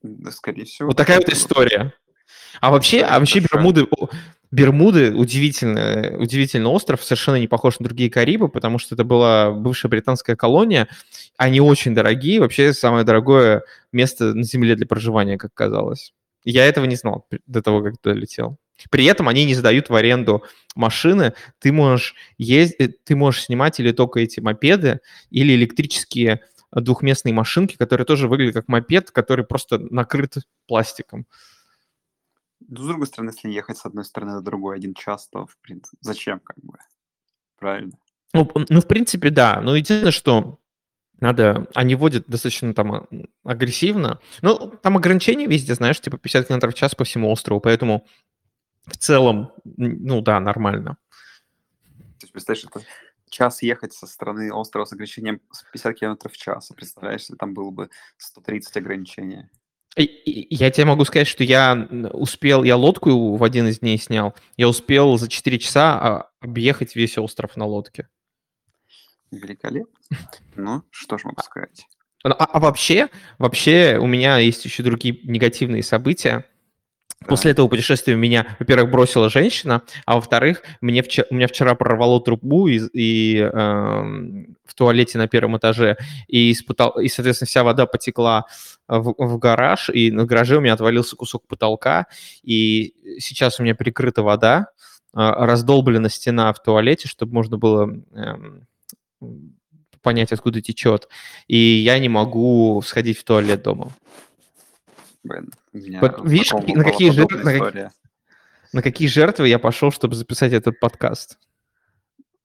Да, 0.03 0.31
скорее 0.31 0.67
всего. 0.67 0.91
Вот 0.91 0.97
такая 0.97 1.17
вот 1.17 1.29
история. 1.31 1.95
А 2.61 2.71
вообще, 2.71 3.03
а 3.03 3.19
вообще 3.19 3.41
Бермуды, 3.41 3.87
Бермуды 4.51 5.15
удивительный, 5.15 6.17
удивительный 6.23 6.71
остров, 6.71 7.03
совершенно 7.03 7.37
не 7.37 7.49
похож 7.49 7.79
на 7.79 7.85
другие 7.85 8.11
Карибы, 8.11 8.49
потому 8.49 8.79
что 8.79 8.95
это 8.95 9.05
была 9.05 9.51
бывшая 9.51 9.89
британская 9.89 10.37
колония. 10.37 10.89
Они 11.37 11.61
очень 11.61 11.95
дорогие, 11.95 12.41
вообще 12.41 12.73
самое 12.73 13.05
дорогое 13.05 13.63
место 13.93 14.35
на 14.35 14.45
Земле 14.45 14.77
для 14.77 14.87
проживания, 14.87 15.37
как 15.37 15.53
казалось. 15.55 16.13
Я 16.45 16.65
этого 16.65 16.85
не 16.85 16.97
знал 16.97 17.27
до 17.47 17.61
того, 17.61 17.83
как 17.83 17.99
туда 17.99 18.15
летел. 18.15 18.57
При 18.91 19.05
этом 19.07 19.29
они 19.29 19.45
не 19.45 19.55
сдают 19.55 19.89
в 19.89 19.95
аренду 19.95 20.45
машины. 20.75 21.33
Ты 21.59 21.73
можешь, 21.73 22.15
ездить, 22.39 23.03
ты 23.05 23.17
можешь 23.17 23.45
снимать 23.45 23.81
или 23.81 23.91
только 23.93 24.21
эти 24.21 24.41
мопеды, 24.41 25.01
или 25.31 25.55
электрические 25.55 26.41
двухместные 26.73 27.33
машинки, 27.33 27.77
которые 27.77 28.05
тоже 28.05 28.29
выглядят 28.29 28.55
как 28.55 28.69
мопед, 28.69 29.11
который 29.11 29.45
просто 29.45 29.79
накрыт 29.79 30.35
пластиком. 30.69 31.27
Ну, 32.69 32.83
с 32.83 32.87
другой 32.87 33.07
стороны, 33.07 33.31
если 33.31 33.51
ехать 33.51 33.79
с 33.79 33.87
одной 33.87 34.05
стороны 34.05 34.35
на 34.35 34.43
другой 34.43 34.77
один 34.77 34.95
час, 34.95 35.29
то, 35.29 35.47
в 35.47 35.57
принципе, 35.59 35.97
зачем, 36.01 36.41
как 36.41 36.57
бы? 36.63 36.79
Правильно. 37.59 37.93
Ну, 38.33 38.51
ну, 38.69 38.81
в 38.81 38.87
принципе, 38.87 39.31
да. 39.31 39.61
Но 39.61 39.77
единственное, 39.77 40.11
что 40.11 40.59
надо, 41.21 41.67
они 41.75 41.95
водят 41.95 42.27
достаточно 42.27 42.75
там 42.75 43.09
агрессивно. 43.45 44.21
Ну, 44.43 44.73
там 44.83 44.97
ограничения 44.97 45.47
везде, 45.47 45.75
знаешь, 45.75 46.01
типа 46.01 46.19
50 46.19 46.49
км 46.49 46.71
в 46.71 46.75
час 46.75 46.95
по 46.95 47.05
всему 47.05 47.31
острову, 47.31 47.61
поэтому 47.61 48.07
в 48.87 48.97
целом, 48.97 49.53
ну 49.65 50.21
да, 50.21 50.39
нормально. 50.41 50.97
То 52.19 52.25
есть, 52.25 52.33
представляешь, 52.33 52.65
это 52.65 52.87
час 53.31 53.63
ехать 53.63 53.93
со 53.93 54.07
стороны 54.07 54.53
острова 54.53 54.85
с 54.85 54.93
ограничением 54.93 55.41
50 55.73 55.99
км 55.99 56.29
в 56.29 56.37
час. 56.37 56.71
А 56.71 56.75
представляешь, 56.75 57.23
если 57.23 57.37
там 57.37 57.55
было 57.55 57.71
бы 57.71 57.91
130 58.19 58.77
ограничений. 58.77 59.49
Я 59.97 60.71
тебе 60.71 60.85
могу 60.85 61.05
сказать, 61.05 61.27
что 61.27 61.43
я 61.43 61.89
успел, 62.13 62.65
я 62.65 62.77
лодку 62.77 63.37
в 63.37 63.43
один 63.43 63.69
из 63.69 63.79
дней 63.79 63.99
снял, 63.99 64.35
я 64.59 64.69
успел 64.69 65.17
за 65.17 65.29
4 65.29 65.59
часа 65.59 65.99
а, 65.99 66.31
объехать 66.41 66.95
весь 66.97 67.17
остров 67.17 67.57
на 67.57 67.65
лодке. 67.65 68.09
Великолепно. 69.31 69.99
Ну, 70.55 70.83
что 70.91 71.17
ж 71.17 71.25
могу 71.25 71.41
сказать. 71.43 71.87
А, 72.25 72.31
а 72.31 72.61
вообще, 72.61 73.09
вообще 73.39 73.99
у 73.99 74.07
меня 74.07 74.39
есть 74.39 74.65
еще 74.67 74.83
другие 74.83 75.19
негативные 75.25 75.83
события. 75.83 76.45
После 77.25 77.53
этого 77.53 77.67
путешествия 77.67 78.15
меня, 78.15 78.57
во-первых, 78.59 78.91
бросила 78.91 79.31
женщина, 79.31 79.83
а 80.05 80.17
во-вторых, 80.17 80.63
мне 80.81 81.03
вчера, 81.03 81.27
у 81.31 81.35
меня 81.35 81.49
вчера 81.49 81.75
прорвало 81.75 82.21
трубу 82.21 82.69
и, 82.69 82.79
и 82.93 83.39
э, 83.39 83.49
в 83.53 84.75
туалете 84.75 85.17
на 85.17 85.27
первом 85.27 85.57
этаже, 85.57 85.97
и, 86.29 86.53
испытал, 86.53 86.91
и, 87.01 87.09
соответственно, 87.09 87.47
вся 87.49 87.65
вода 87.65 87.87
потекла 87.87 88.45
в, 88.87 89.15
в 89.17 89.39
гараж, 89.39 89.89
и 89.89 90.11
на 90.11 90.25
гараже 90.27 90.59
у 90.59 90.61
меня 90.61 90.75
отвалился 90.75 91.17
кусок 91.17 91.47
потолка, 91.49 92.07
и 92.43 92.95
сейчас 93.19 93.59
у 93.59 93.63
меня 93.63 93.75
прикрыта 93.75 94.23
вода, 94.23 94.69
э, 95.15 95.19
раздолблена 95.19 96.11
стена 96.11 96.53
в 96.53 96.63
туалете, 96.63 97.09
чтобы 97.09 97.33
можно 97.33 97.57
было 97.57 97.91
э, 98.13 98.35
понять, 100.03 100.33
откуда 100.33 100.61
течет, 100.61 101.09
и 101.49 101.57
я 101.57 101.99
не 101.99 102.11
могу 102.11 102.81
сходить 102.87 103.19
в 103.19 103.25
туалет 103.25 103.63
дома. 103.63 103.93
Блин, 105.27 105.53
видишь, 105.73 106.53
на 106.53 106.85
какие, 106.85 107.11
жертв, 107.11 107.35
на, 107.43 107.59
как, 107.59 107.93
на 108.73 108.83
какие 108.83 109.09
жертвы 109.09 109.49
я 109.49 109.59
пошел, 109.59 109.91
чтобы 109.91 110.15
записать 110.15 110.53
этот 110.53 110.79
подкаст? 110.79 111.39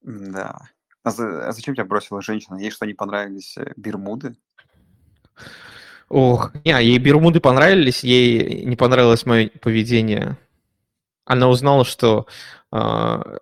Да. 0.02 0.62
А, 1.04 1.12
за, 1.12 1.48
а 1.48 1.52
зачем 1.52 1.76
тебя 1.76 1.86
бросила 1.86 2.22
женщина? 2.22 2.56
Ей 2.56 2.72
что, 2.72 2.86
не 2.86 2.94
понравились 2.94 3.56
э, 3.58 3.74
Бермуды? 3.76 4.36
Ох, 6.10 6.54
не, 6.66 6.72
ей 6.72 6.98
Бермуды 6.98 7.40
понравились, 7.40 8.04
ей 8.04 8.66
не 8.66 8.76
понравилось 8.76 9.26
мое 9.26 9.50
поведение. 9.62 10.38
Она 11.26 11.50
узнала, 11.50 11.86
что 11.86 12.26
э, 12.72 13.38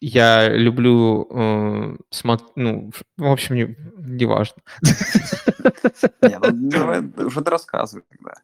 я 0.00 0.48
люблю 0.48 1.28
э, 1.30 1.96
смотреть, 2.10 2.52
ну, 2.56 2.90
в 3.18 3.26
общем, 3.26 3.54
не, 3.54 3.76
не 3.98 4.24
важно. 4.24 4.62
Не, 6.22 6.38
ну, 6.38 7.26
уже 7.26 7.40
рассказывай 7.40 8.04
тогда. 8.08 8.34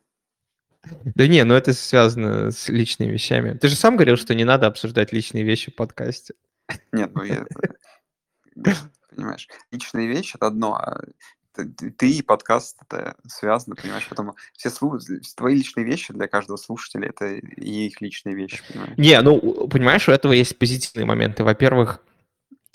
Да 1.15 1.27
не, 1.27 1.45
ну 1.45 1.55
это 1.55 1.73
связано 1.73 2.51
с 2.51 2.69
личными 2.69 3.13
вещами. 3.13 3.57
Ты 3.57 3.69
же 3.69 3.77
сам 3.77 3.97
говорил, 3.97 4.17
что 4.17 4.35
не 4.35 4.45
надо 4.45 4.67
обсуждать 4.67 5.13
личные 5.13 5.45
вещи 5.45 5.71
в 5.71 5.75
подкасте. 5.75 6.35
Нет, 6.93 7.11
ну 7.15 7.23
я... 7.25 7.47
Понимаешь, 9.11 9.49
личные 9.73 10.07
вещи— 10.07 10.37
это 10.37 10.47
одно, 10.47 10.75
а 10.75 11.01
ты 11.97 12.11
и 12.11 12.23
подкаст 12.23 12.79
это 12.83 13.17
связано, 13.27 13.75
понимаешь, 13.75 14.07
поэтому 14.09 14.37
все 14.57 14.71
твои 15.37 15.57
личные 15.57 15.85
вещи 15.85 16.13
для 16.13 16.29
каждого 16.29 16.57
слушателя 16.57 17.09
это 17.09 17.35
и 17.35 17.87
их 17.89 18.01
личные 18.01 18.37
вещи, 18.37 18.63
понимаешь? 18.69 18.97
Не, 18.97 19.21
ну, 19.23 19.67
понимаешь, 19.67 20.09
у 20.09 20.13
этого 20.13 20.35
есть 20.35 20.57
позитивные 20.57 21.05
моменты. 21.05 21.43
Во-первых, 21.43 22.01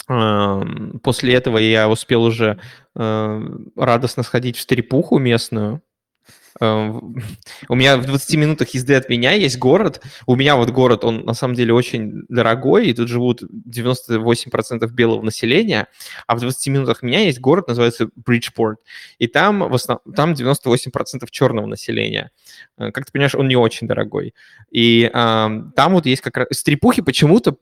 после 0.05 1.33
этого 1.33 1.59
я 1.59 1.87
успел 1.87 2.23
уже 2.23 2.59
радостно 2.93 4.23
сходить 4.23 4.57
в 4.57 4.61
стрипуху 4.61 5.17
местную, 5.17 5.81
у 6.59 7.75
меня 7.75 7.97
в 7.97 8.05
20 8.05 8.35
минутах 8.35 8.69
езды 8.69 8.95
от 8.95 9.09
меня 9.09 9.31
есть 9.31 9.57
город. 9.57 10.01
У 10.25 10.35
меня 10.35 10.55
вот 10.55 10.69
город, 10.69 11.03
он 11.03 11.25
на 11.25 11.33
самом 11.33 11.55
деле 11.55 11.73
очень 11.73 12.23
дорогой, 12.29 12.87
и 12.87 12.93
тут 12.93 13.07
живут 13.07 13.43
98% 13.43 14.87
белого 14.91 15.21
населения, 15.21 15.87
а 16.27 16.35
в 16.35 16.39
20 16.39 16.67
минутах 16.67 17.01
меня 17.01 17.21
есть 17.21 17.39
город, 17.39 17.67
называется 17.67 18.09
Бриджпорт, 18.15 18.79
и 19.17 19.27
там, 19.27 19.59
в 19.59 19.73
основ... 19.73 19.99
там 20.15 20.33
98% 20.33 21.27
черного 21.31 21.65
населения. 21.65 22.31
Э, 22.77 22.91
как 22.91 23.05
ты 23.05 23.11
понимаешь, 23.11 23.35
он 23.35 23.47
не 23.47 23.55
очень 23.55 23.87
дорогой. 23.87 24.33
И 24.71 25.09
э, 25.11 25.61
там 25.75 25.93
вот 25.93 26.05
есть 26.05 26.21
как 26.21 26.37
раз... 26.37 26.47
Стрипухи 26.51 27.01
почему-то 27.01 27.55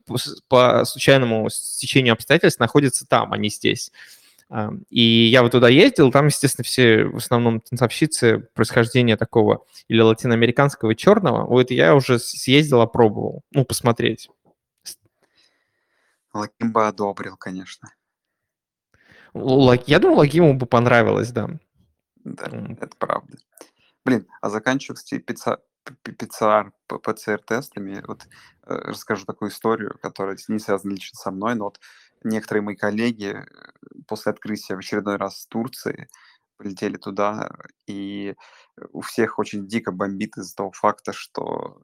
по 0.48 0.84
случайному 0.84 1.48
стечению 1.50 2.14
обстоятельств 2.14 2.60
находятся 2.60 3.06
там, 3.06 3.32
а 3.32 3.38
не 3.38 3.48
здесь. 3.48 3.90
И 4.90 5.00
я 5.00 5.42
вот 5.42 5.52
туда 5.52 5.68
ездил, 5.68 6.10
там, 6.10 6.26
естественно, 6.26 6.64
все 6.64 7.04
в 7.04 7.16
основном 7.16 7.60
танцовщицы 7.60 8.48
происхождения 8.54 9.16
такого 9.16 9.64
или 9.88 10.00
латиноамериканского, 10.00 10.90
и 10.90 10.96
черного. 10.96 11.46
Вот 11.46 11.70
я 11.70 11.94
уже 11.94 12.18
съездил, 12.18 12.82
опробовал, 12.82 13.42
ну, 13.52 13.64
посмотреть. 13.64 14.28
Лакимба 16.34 16.88
одобрил, 16.88 17.36
конечно. 17.36 17.92
Я 19.34 19.98
думал, 19.98 20.18
Лакиму 20.18 20.54
бы 20.54 20.66
понравилось, 20.66 21.30
да. 21.30 21.48
Да, 22.24 22.44
mm. 22.44 22.78
это 22.80 22.96
правда. 22.98 23.38
Блин, 24.04 24.26
а 24.40 24.50
заканчивая, 24.50 24.96
кстати, 24.96 25.18
ПЦР, 25.18 26.72
ПЦР-тестами, 26.86 28.02
вот 28.06 28.26
э, 28.66 28.74
расскажу 28.74 29.24
такую 29.24 29.50
историю, 29.50 29.98
которая 30.02 30.36
не 30.48 30.58
связана 30.58 30.92
лично 30.92 31.18
со 31.18 31.30
мной, 31.30 31.54
но 31.54 31.64
вот 31.64 31.80
некоторые 32.24 32.62
мои 32.62 32.76
коллеги 32.76 33.34
э, 33.36 33.44
после 34.06 34.32
открытия 34.32 34.76
в 34.76 34.78
очередной 34.78 35.16
раз 35.16 35.46
Турции 35.46 36.08
полетели 36.56 36.96
туда, 36.96 37.50
и 37.86 38.34
у 38.92 39.00
всех 39.00 39.38
очень 39.38 39.66
дико 39.66 39.92
бомбит 39.92 40.36
из-за 40.36 40.54
того 40.54 40.72
факта, 40.72 41.12
что 41.12 41.82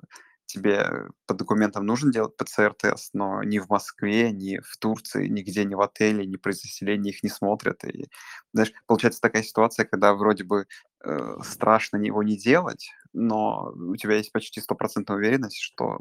тебе 0.49 1.09
по 1.27 1.35
документам 1.35 1.85
нужно 1.85 2.11
делать 2.11 2.37
ПЦР-тест, 2.37 3.11
но 3.13 3.43
ни 3.43 3.59
в 3.59 3.69
Москве, 3.69 4.33
ни 4.33 4.59
в 4.59 4.77
Турции, 4.79 5.29
нигде, 5.29 5.65
ни 5.65 5.75
в 5.75 5.81
отеле, 5.81 6.27
ни 6.27 6.37
при 6.37 6.53
заселении 6.53 7.11
их 7.11 7.23
не 7.23 7.29
смотрят. 7.29 7.85
И, 7.85 8.07
знаешь, 8.53 8.73
получается 8.87 9.21
такая 9.21 9.43
ситуация, 9.43 9.85
когда 9.85 10.15
вроде 10.15 10.45
бы 10.45 10.67
э, 11.05 11.37
страшно 11.43 11.99
его 11.99 12.23
не 12.23 12.37
делать, 12.37 12.91
но 13.13 13.73
у 13.75 13.97
тебя 13.97 14.17
есть 14.17 14.33
почти 14.33 14.61
стопроцентная 14.61 15.19
уверенность, 15.19 15.61
что 15.61 15.99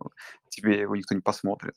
тебе 0.49 0.79
его 0.79 0.95
никто 0.95 1.13
не 1.13 1.21
посмотрит. 1.21 1.75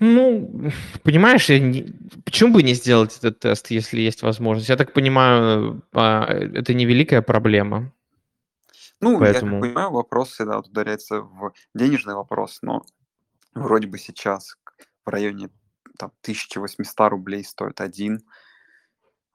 Ну, 0.00 0.70
понимаешь, 1.02 1.48
не... 1.50 1.92
почему 2.24 2.54
бы 2.54 2.62
не 2.62 2.72
сделать 2.72 3.18
этот 3.18 3.38
тест, 3.38 3.70
если 3.70 4.00
есть 4.00 4.22
возможность? 4.22 4.70
Я 4.70 4.76
так 4.76 4.94
понимаю, 4.94 5.82
а, 5.92 6.24
это 6.24 6.72
не 6.72 6.86
великая 6.86 7.20
проблема. 7.20 7.92
Ну, 9.00 9.18
Поэтому... 9.18 9.56
я 9.56 9.60
как 9.60 9.68
понимаю, 9.68 9.90
вопрос 9.90 10.30
всегда 10.30 10.56
вот 10.56 10.68
ударяется 10.68 11.20
в 11.20 11.52
денежный 11.74 12.14
вопрос, 12.14 12.60
но 12.62 12.82
вроде 13.54 13.88
бы 13.88 13.98
сейчас 13.98 14.56
в 15.04 15.10
районе 15.10 15.50
там, 15.98 16.12
1800 16.22 17.10
рублей 17.10 17.44
стоит 17.44 17.82
один. 17.82 18.22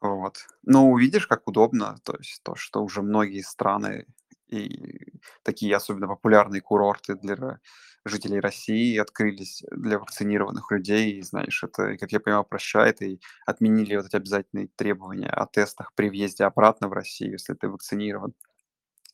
Вот. 0.01 0.37
Но 0.63 0.89
увидишь, 0.89 1.27
как 1.27 1.47
удобно, 1.47 1.97
то 2.03 2.15
есть 2.17 2.41
то, 2.41 2.55
что 2.55 2.83
уже 2.83 3.03
многие 3.03 3.41
страны 3.41 4.07
и 4.47 5.13
такие 5.43 5.75
особенно 5.75 6.07
популярные 6.07 6.61
курорты 6.61 7.15
для 7.15 7.59
жителей 8.05 8.39
России 8.39 8.97
открылись 8.97 9.63
для 9.71 9.99
вакцинированных 9.99 10.71
людей. 10.71 11.13
И, 11.19 11.21
знаешь, 11.23 11.63
это, 11.63 11.97
как 11.97 12.11
я 12.11 12.19
понимаю, 12.19 12.43
прощает 12.43 13.01
и 13.01 13.19
отменили 13.45 13.95
вот 13.95 14.05
эти 14.05 14.15
обязательные 14.15 14.67
требования 14.75 15.29
о 15.29 15.47
тестах 15.47 15.93
при 15.95 16.09
въезде 16.09 16.43
обратно 16.45 16.87
в 16.87 16.93
Россию, 16.93 17.33
если 17.33 17.53
ты 17.53 17.67
вакцинирован. 17.67 18.33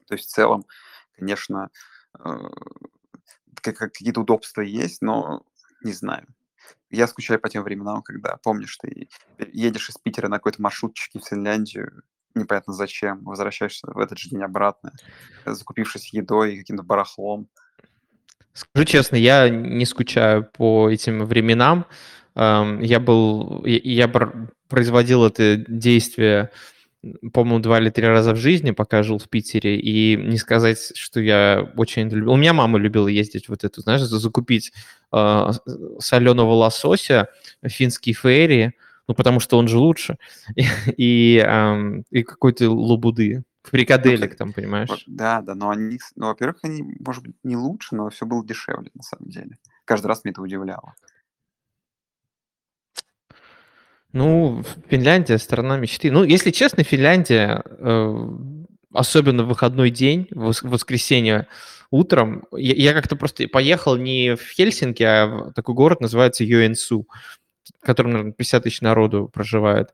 То 0.08 0.16
есть 0.16 0.28
в 0.28 0.34
целом, 0.34 0.66
конечно, 1.18 1.70
э, 2.20 2.50
какие-то 3.62 4.22
удобства 4.22 4.62
есть, 4.62 5.02
но 5.02 5.44
не 5.84 5.94
знаю. 5.94 6.28
Я 6.90 7.08
скучаю 7.08 7.40
по 7.40 7.50
тем 7.50 7.64
временам, 7.64 8.02
когда, 8.02 8.38
помнишь, 8.44 8.78
ты 8.78 9.08
едешь 9.40 9.90
из 9.90 9.98
Питера 9.98 10.28
на 10.28 10.38
какой-то 10.38 10.62
маршрутчике 10.62 11.20
в 11.20 11.28
Финляндию, 11.28 12.04
непонятно 12.36 12.74
зачем, 12.74 13.24
возвращаешься 13.24 13.88
в 13.88 13.98
этот 13.98 14.18
же 14.18 14.30
день 14.30 14.44
обратно, 14.44 14.92
закупившись 15.46 16.14
едой, 16.14 16.58
каким-то 16.58 16.84
барахлом. 16.84 17.50
Скажу 18.54 18.86
честно, 18.86 19.16
я 19.16 19.50
не 19.50 19.86
скучаю 19.86 20.48
по 20.58 20.90
этим 20.90 21.26
временам. 21.26 21.86
Я 22.36 23.00
был, 23.00 23.64
я 23.66 24.12
производил 24.68 25.26
это 25.26 25.58
действие, 25.68 26.50
по-моему, 27.34 27.60
два 27.60 27.80
или 27.80 27.90
три 27.90 28.06
раза 28.06 28.34
в 28.34 28.38
жизни, 28.38 28.72
пока 28.72 29.04
жил 29.04 29.18
в 29.18 29.28
Питере, 29.28 29.78
и 29.80 30.16
не 30.16 30.38
сказать, 30.38 30.92
что 30.96 31.20
я 31.20 31.72
очень 31.76 32.10
любил. 32.10 32.32
У 32.32 32.38
меня 32.38 32.54
мама 32.54 32.78
любила 32.78 33.08
ездить 33.08 33.50
вот 33.50 33.64
эту, 33.64 33.82
знаешь, 33.82 34.02
закупить 34.02 34.72
э, 35.12 35.48
соленого 36.00 36.54
лосося, 36.54 37.30
финский 37.66 38.14
ферри, 38.14 38.72
ну, 39.08 39.16
потому 39.16 39.40
что 39.40 39.58
он 39.58 39.68
же 39.68 39.78
лучше, 39.78 40.18
и, 40.56 40.66
и, 40.96 41.44
э, 41.46 42.02
и 42.12 42.24
какой-то 42.24 42.70
лабуды. 42.70 43.44
Фрикаделек 43.64 44.36
там, 44.36 44.54
понимаешь? 44.54 45.04
Да, 45.06 45.42
да, 45.42 45.56
но 45.56 45.70
они, 45.70 46.00
ну, 46.16 46.28
во-первых, 46.28 46.60
они, 46.64 46.84
может 47.00 47.24
быть, 47.24 47.36
не 47.44 47.56
лучше, 47.56 47.96
но 47.96 48.10
все 48.10 48.26
было 48.26 48.46
дешевле, 48.46 48.90
на 48.94 49.04
самом 49.04 49.30
деле. 49.30 49.58
Каждый 49.86 50.08
раз 50.08 50.24
меня 50.24 50.32
это 50.32 50.42
удивляло. 50.42 50.96
Ну, 54.14 54.64
Финляндия 54.90 55.38
страна 55.38 55.78
мечты. 55.78 56.12
Ну, 56.12 56.24
если 56.24 56.52
честно, 56.52 56.84
Финляндия, 56.84 57.64
э, 57.66 58.30
особенно 58.94 59.44
в 59.44 59.48
выходной 59.48 59.90
день, 59.90 60.28
в 60.32 60.54
воскресенье 60.64 61.48
утром, 61.92 62.46
я, 62.52 62.74
я 62.74 62.94
как-то 62.94 63.16
просто 63.16 63.48
поехал 63.48 63.96
не 63.96 64.36
в 64.36 64.42
Хельсинки, 64.52 65.04
а 65.04 65.28
в 65.28 65.54
такой 65.54 65.76
город 65.76 66.02
называется 66.02 66.44
Йоэнсу, 66.44 67.08
в 67.80 67.86
котором, 67.86 68.12
наверное, 68.12 68.34
50 68.34 68.64
тысяч 68.64 68.82
народу 68.82 69.30
проживает. 69.32 69.94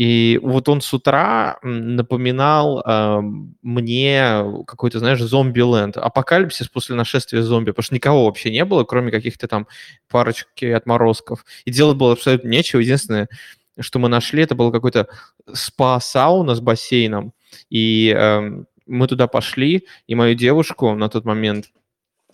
И 0.00 0.40
вот 0.42 0.66
он 0.70 0.80
с 0.80 0.94
утра 0.94 1.58
напоминал 1.62 2.80
э, 2.80 3.20
мне 3.60 4.42
какой-то, 4.66 4.98
знаешь, 4.98 5.20
зомби-ленд, 5.20 5.98
апокалипсис 5.98 6.68
после 6.68 6.96
нашествия 6.96 7.42
зомби, 7.42 7.72
потому 7.72 7.82
что 7.84 7.94
никого 7.94 8.24
вообще 8.24 8.50
не 8.50 8.64
было, 8.64 8.84
кроме 8.84 9.10
каких-то 9.10 9.46
там 9.46 9.66
парочки 10.08 10.64
отморозков. 10.64 11.44
И 11.66 11.70
делать 11.70 11.98
было 11.98 12.14
абсолютно 12.14 12.48
нечего. 12.48 12.80
Единственное, 12.80 13.28
что 13.78 13.98
мы 13.98 14.08
нашли, 14.08 14.42
это 14.42 14.54
был 14.54 14.72
какой-то 14.72 15.06
спа-сауна 15.52 16.54
с 16.54 16.60
бассейном. 16.62 17.34
И 17.68 18.16
э, 18.16 18.40
мы 18.86 19.06
туда 19.06 19.26
пошли, 19.26 19.86
и 20.06 20.14
мою 20.14 20.34
девушку 20.34 20.94
на 20.94 21.10
тот 21.10 21.26
момент 21.26 21.66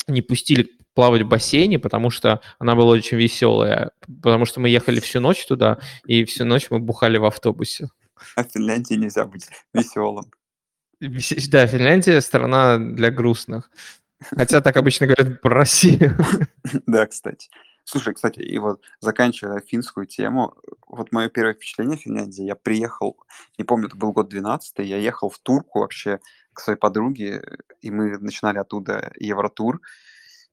не 0.06 0.22
пустили 0.22 0.70
плавать 0.96 1.22
в 1.22 1.28
бассейне, 1.28 1.78
потому 1.78 2.10
что 2.10 2.40
она 2.58 2.74
была 2.74 2.92
очень 2.92 3.18
веселая, 3.18 3.92
потому 4.22 4.46
что 4.46 4.60
мы 4.60 4.70
ехали 4.70 4.98
всю 4.98 5.20
ночь 5.20 5.46
туда, 5.46 5.78
и 6.06 6.24
всю 6.24 6.46
ночь 6.46 6.68
мы 6.70 6.78
бухали 6.78 7.18
в 7.18 7.26
автобусе. 7.26 7.90
А 8.34 8.42
в 8.42 8.50
Финляндии 8.50 8.94
нельзя 8.94 9.26
быть 9.26 9.46
веселым. 9.74 10.24
Да, 11.00 11.66
Финляндия 11.66 12.20
страна 12.22 12.78
для 12.78 13.10
грустных. 13.10 13.70
Хотя 14.34 14.62
так 14.62 14.74
обычно 14.78 15.06
говорят 15.06 15.42
про 15.42 15.54
Россию. 15.54 16.16
Да, 16.86 17.06
кстати. 17.06 17.50
Слушай, 17.84 18.14
кстати, 18.14 18.40
и 18.40 18.58
вот 18.58 18.80
заканчивая 19.00 19.60
финскую 19.60 20.06
тему, 20.06 20.54
вот 20.88 21.12
мое 21.12 21.28
первое 21.28 21.54
впечатление 21.54 21.98
в 21.98 22.00
Финляндии, 22.00 22.42
я 22.42 22.56
приехал, 22.56 23.16
не 23.58 23.64
помню, 23.64 23.86
это 23.86 23.96
был 23.96 24.12
год 24.12 24.28
12 24.28 24.78
я 24.78 24.96
ехал 24.96 25.28
в 25.28 25.38
Турку 25.38 25.80
вообще 25.80 26.18
к 26.52 26.60
своей 26.60 26.78
подруге, 26.78 27.44
и 27.82 27.90
мы 27.90 28.18
начинали 28.18 28.58
оттуда 28.58 29.12
Евротур 29.20 29.82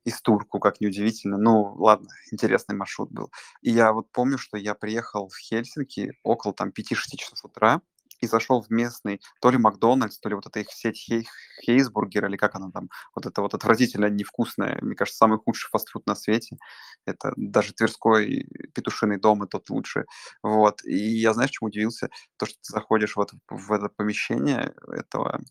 из 0.06 0.22
Турку, 0.22 0.60
как 0.60 0.82
неудивительно. 0.82 1.38
Ну, 1.38 1.74
ладно, 1.78 2.10
интересный 2.32 2.76
маршрут 2.76 3.12
был. 3.12 3.32
И 3.62 3.72
я 3.72 3.94
вот 3.94 4.12
помню, 4.12 4.38
что 4.38 4.58
я 4.58 4.76
приехал 4.76 5.30
в 5.30 5.38
Хельсинки 5.38 6.14
около 6.24 6.54
там 6.54 6.72
5-6 6.72 7.18
часов 7.18 7.46
утра, 7.46 7.82
и 8.24 8.28
зашел 8.28 8.62
в 8.62 8.70
местный, 8.70 9.22
то 9.42 9.50
ли 9.50 9.58
Макдональдс, 9.58 10.18
то 10.20 10.30
ли 10.30 10.36
вот 10.36 10.46
эта 10.48 10.62
их 10.62 10.72
сеть 10.72 10.98
Хей, 10.98 11.28
Хейсбургер, 11.66 12.26
или 12.26 12.38
как 12.38 12.56
она 12.56 12.72
там, 12.72 12.90
вот 13.16 13.26
это 13.26 13.42
вот 13.42 13.54
отвратительно 13.54 14.10
невкусная, 14.10 14.80
мне 14.82 14.96
кажется, 14.96 15.18
самый 15.18 15.40
худший 15.40 15.70
фастфуд 15.70 16.08
на 16.08 16.16
свете. 16.16 16.58
Это 17.06 17.34
даже 17.36 17.74
Тверской 17.74 18.48
петушиный 18.74 19.20
дом, 19.20 19.44
и 19.44 19.48
тот 19.48 19.70
лучше. 19.70 20.06
Вот. 20.42 20.84
И 20.86 20.96
я, 20.96 21.34
знаешь, 21.34 21.52
чему 21.52 21.68
удивился? 21.68 22.10
То, 22.38 22.46
что 22.46 22.56
ты 22.56 22.72
заходишь 22.72 23.16
вот 23.18 23.32
в 23.50 23.72
это 23.74 23.90
помещение 23.90 24.74
этого 24.88 25.42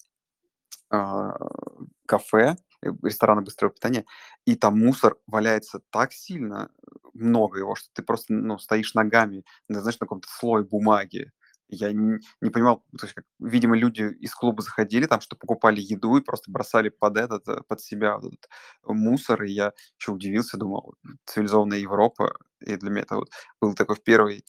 кафе, 2.06 2.56
э, 2.82 2.90
ресторана 3.02 3.42
быстрого 3.42 3.72
питания, 3.72 4.04
и 4.44 4.54
там 4.54 4.78
мусор 4.78 5.16
валяется 5.26 5.80
так 5.90 6.12
сильно, 6.12 6.70
много 7.14 7.58
его, 7.58 7.75
что 7.75 7.88
ты 7.92 8.02
просто 8.02 8.32
ну, 8.32 8.58
стоишь 8.58 8.94
ногами, 8.94 9.44
знаешь, 9.68 9.99
на 9.99 10.06
каком-то 10.06 10.28
слое 10.28 10.64
бумаги, 10.64 11.30
я 11.68 11.92
не, 11.92 12.18
не 12.40 12.50
понимал, 12.50 12.84
то 12.99 13.06
есть, 13.06 13.14
как, 13.14 13.25
видимо, 13.38 13.76
люди 13.76 14.02
из 14.20 14.34
клуба 14.34 14.62
заходили 14.62 15.06
там, 15.06 15.20
что 15.20 15.37
покупали 15.37 15.80
еду 15.80 16.18
и 16.18 16.22
просто 16.22 16.50
бросали 16.50 16.90
под 16.90 17.16
этот, 17.16 17.49
э, 17.49 17.62
под 17.66 17.80
себя 17.80 18.18
вот 18.18 18.34
этот 18.34 18.49
мусор, 18.84 19.42
и 19.44 19.52
я 19.52 19.72
еще 19.99 20.12
удивился, 20.12 20.58
думал, 20.58 20.94
цивилизованная 21.25 21.78
Европа, 21.78 22.37
и 22.61 22.76
для 22.76 22.90
меня 22.90 23.02
это 23.02 23.16
вот 23.16 23.30
был 23.61 23.75
такой 23.75 23.96
первый 23.96 24.44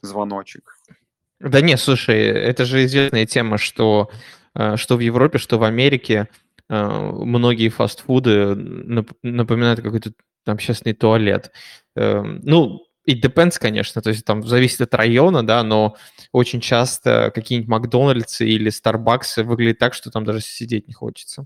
звоночек. 0.00 0.74
Да 1.38 1.60
не, 1.60 1.76
слушай, 1.76 2.18
это 2.18 2.64
же 2.64 2.84
известная 2.84 3.26
тема, 3.26 3.58
что, 3.58 4.10
э, 4.10 4.16
что 4.76 4.96
в 4.96 5.00
Европе, 5.00 5.38
что 5.38 5.58
в 5.58 5.64
Америке 5.64 6.28
э, 6.68 6.86
многие 6.86 7.68
фастфуды 7.68 8.54
напоминают 9.22 9.80
какой-то 9.80 10.12
там 10.44 10.54
общественный 10.54 10.94
туалет. 10.94 11.52
Эм, 11.96 12.40
ну, 12.42 12.86
It 13.06 13.20
depends, 13.20 13.58
конечно, 13.60 14.00
то 14.00 14.08
есть 14.08 14.24
там 14.24 14.46
зависит 14.46 14.80
от 14.80 14.94
района, 14.94 15.46
да, 15.46 15.62
но 15.62 15.96
очень 16.32 16.60
часто 16.60 17.30
какие-нибудь 17.34 17.68
Макдональдсы 17.68 18.46
или 18.48 18.70
Старбаксы 18.70 19.44
выглядят 19.44 19.78
так, 19.78 19.92
что 19.92 20.10
там 20.10 20.24
даже 20.24 20.40
сидеть 20.40 20.88
не 20.88 20.94
хочется. 20.94 21.44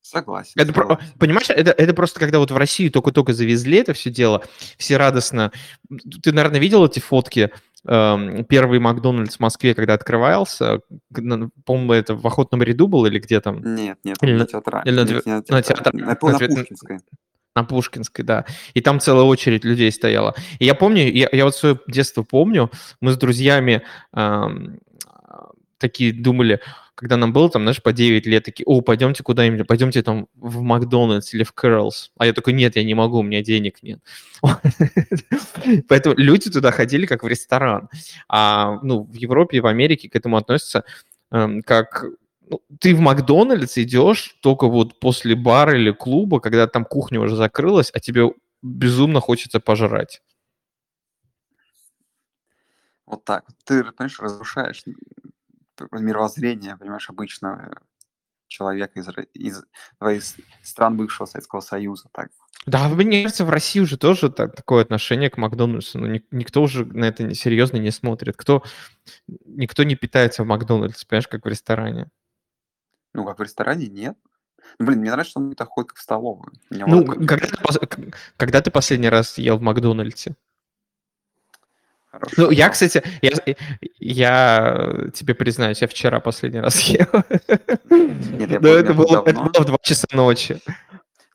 Согласен. 0.00 0.52
Это, 0.56 0.72
согласен. 0.72 1.04
понимаешь, 1.18 1.50
это, 1.50 1.72
это 1.72 1.92
просто 1.92 2.20
когда 2.20 2.38
вот 2.38 2.50
в 2.50 2.56
Россию 2.56 2.90
только-только 2.90 3.32
завезли 3.32 3.78
это 3.78 3.92
все 3.92 4.10
дело, 4.10 4.44
все 4.78 4.96
радостно. 4.96 5.52
Ты, 6.22 6.32
наверное, 6.32 6.60
видел 6.60 6.86
эти 6.86 7.00
фотки? 7.00 7.50
Эм, 7.86 8.44
первый 8.44 8.78
Макдональдс 8.78 9.36
в 9.36 9.40
Москве, 9.40 9.74
когда 9.74 9.94
открывался, 9.94 10.80
по-моему, 11.64 11.92
это 11.92 12.14
в 12.14 12.26
Охотном 12.26 12.62
ряду 12.62 12.88
был 12.88 13.06
или 13.06 13.18
где 13.18 13.40
там? 13.40 13.62
Нет, 13.74 13.98
нет, 14.04 14.18
или 14.22 14.36
на 14.36 14.46
театра... 14.46 14.82
Или 14.84 14.94
на, 14.94 15.04
нет, 15.04 15.26
на, 15.26 15.42
на, 15.48 15.62
театр... 15.62 15.94
на, 15.94 16.00
на, 16.00 16.06
на 16.06 16.16
Пушкинской. 16.16 16.98
На 17.56 17.64
Пушкинской, 17.64 18.24
да. 18.24 18.44
И 18.74 18.80
там 18.80 19.00
целая 19.00 19.24
очередь 19.24 19.64
людей 19.64 19.90
стояла. 19.90 20.34
И 20.58 20.66
я 20.66 20.74
помню, 20.74 21.10
я, 21.10 21.28
я 21.32 21.44
вот 21.44 21.56
свое 21.56 21.80
детство 21.88 22.22
помню, 22.22 22.70
мы 23.00 23.12
с 23.12 23.16
друзьями 23.16 23.82
эм, 24.12 24.78
такие 25.78 26.12
думали, 26.12 26.60
когда 27.00 27.16
нам 27.16 27.32
было 27.32 27.48
там, 27.48 27.62
знаешь, 27.62 27.82
по 27.82 27.94
9 27.94 28.26
лет, 28.26 28.44
такие, 28.44 28.66
о, 28.66 28.82
пойдемте 28.82 29.22
куда-нибудь, 29.22 29.66
пойдемте 29.66 30.02
там 30.02 30.28
в 30.34 30.60
Макдональдс 30.60 31.32
или 31.32 31.44
в 31.44 31.52
Кэрлс. 31.54 32.12
А 32.18 32.26
я 32.26 32.34
такой, 32.34 32.52
нет, 32.52 32.76
я 32.76 32.84
не 32.84 32.92
могу, 32.92 33.20
у 33.20 33.22
меня 33.22 33.42
денег 33.42 33.82
нет. 33.82 34.00
Поэтому 35.88 36.14
люди 36.18 36.50
туда 36.50 36.70
ходили 36.72 37.06
как 37.06 37.22
в 37.22 37.26
ресторан. 37.26 37.88
А 38.28 38.78
ну, 38.82 39.04
в 39.04 39.14
Европе 39.14 39.56
и 39.56 39.60
в 39.60 39.66
Америке 39.66 40.10
к 40.10 40.14
этому 40.14 40.36
относятся 40.36 40.84
эм, 41.30 41.62
как 41.62 42.04
ну, 42.50 42.60
ты 42.78 42.94
в 42.94 43.00
Макдональдс 43.00 43.78
идешь 43.78 44.36
только 44.42 44.66
вот 44.66 45.00
после 45.00 45.34
бара 45.34 45.78
или 45.78 45.92
клуба, 45.92 46.38
когда 46.38 46.66
там 46.66 46.84
кухня 46.84 47.18
уже 47.18 47.34
закрылась, 47.34 47.90
а 47.94 48.00
тебе 48.00 48.30
безумно 48.60 49.20
хочется 49.20 49.58
пожрать. 49.58 50.20
Вот 53.06 53.24
так. 53.24 53.46
Ты, 53.64 53.84
понимаешь, 53.84 54.20
разрушаешь 54.20 54.82
мировоззрение, 55.90 56.76
понимаешь, 56.76 57.08
обычного 57.08 57.80
человека 58.50 59.00
из, 59.00 59.08
из, 59.34 59.64
из 60.00 60.36
стран 60.62 60.96
бывшего 60.96 61.26
Советского 61.26 61.60
Союза. 61.60 62.08
Так. 62.12 62.30
Да, 62.66 62.88
мне 62.88 63.22
кажется, 63.22 63.44
в 63.44 63.50
России 63.50 63.80
уже 63.80 63.96
тоже 63.96 64.30
так, 64.30 64.54
такое 64.54 64.82
отношение 64.82 65.30
к 65.30 65.38
Макдональдсу. 65.38 65.98
Но 65.98 66.08
ни, 66.08 66.22
никто 66.30 66.62
уже 66.62 66.84
на 66.84 67.06
это 67.06 67.34
серьезно 67.34 67.78
не 67.78 67.90
смотрит. 67.90 68.36
Кто, 68.36 68.62
никто 69.46 69.82
не 69.84 69.94
питается 69.94 70.42
в 70.42 70.46
Макдональдс, 70.46 71.04
понимаешь, 71.04 71.28
как 71.28 71.44
в 71.44 71.48
ресторане. 71.48 72.10
Ну, 73.14 73.24
как 73.24 73.38
в 73.38 73.42
ресторане, 73.42 73.86
нет. 73.86 74.16
Ну, 74.78 74.86
блин, 74.86 75.00
мне 75.00 75.10
нравится, 75.10 75.30
что 75.30 75.40
он 75.40 75.52
это 75.52 75.64
ходит 75.64 75.90
как 75.90 75.98
в 75.98 76.02
столовую. 76.02 76.52
Меня 76.68 76.86
Ну, 76.86 77.04
когда 77.04 77.46
ты, 77.46 78.12
когда 78.36 78.60
ты 78.60 78.70
последний 78.70 79.08
раз 79.08 79.38
ел 79.38 79.56
в 79.56 79.62
Макдональдсе? 79.62 80.36
Хорошо. 82.10 82.34
Ну, 82.36 82.50
я, 82.50 82.68
кстати, 82.68 83.02
я, 83.22 83.30
я 84.00 85.10
тебе 85.14 85.34
признаюсь, 85.34 85.80
я 85.80 85.86
вчера 85.88 86.18
последний 86.20 86.60
раз 86.60 86.80
ел. 86.80 87.06
Нет, 87.90 88.50
я 88.50 88.60
Но 88.60 88.68
помню, 88.68 88.74
это 88.74 88.94
было, 88.94 89.22
это 89.24 89.40
было 89.40 89.62
в 89.62 89.66
2 89.66 89.76
часа 89.82 90.06
ночи. 90.12 90.60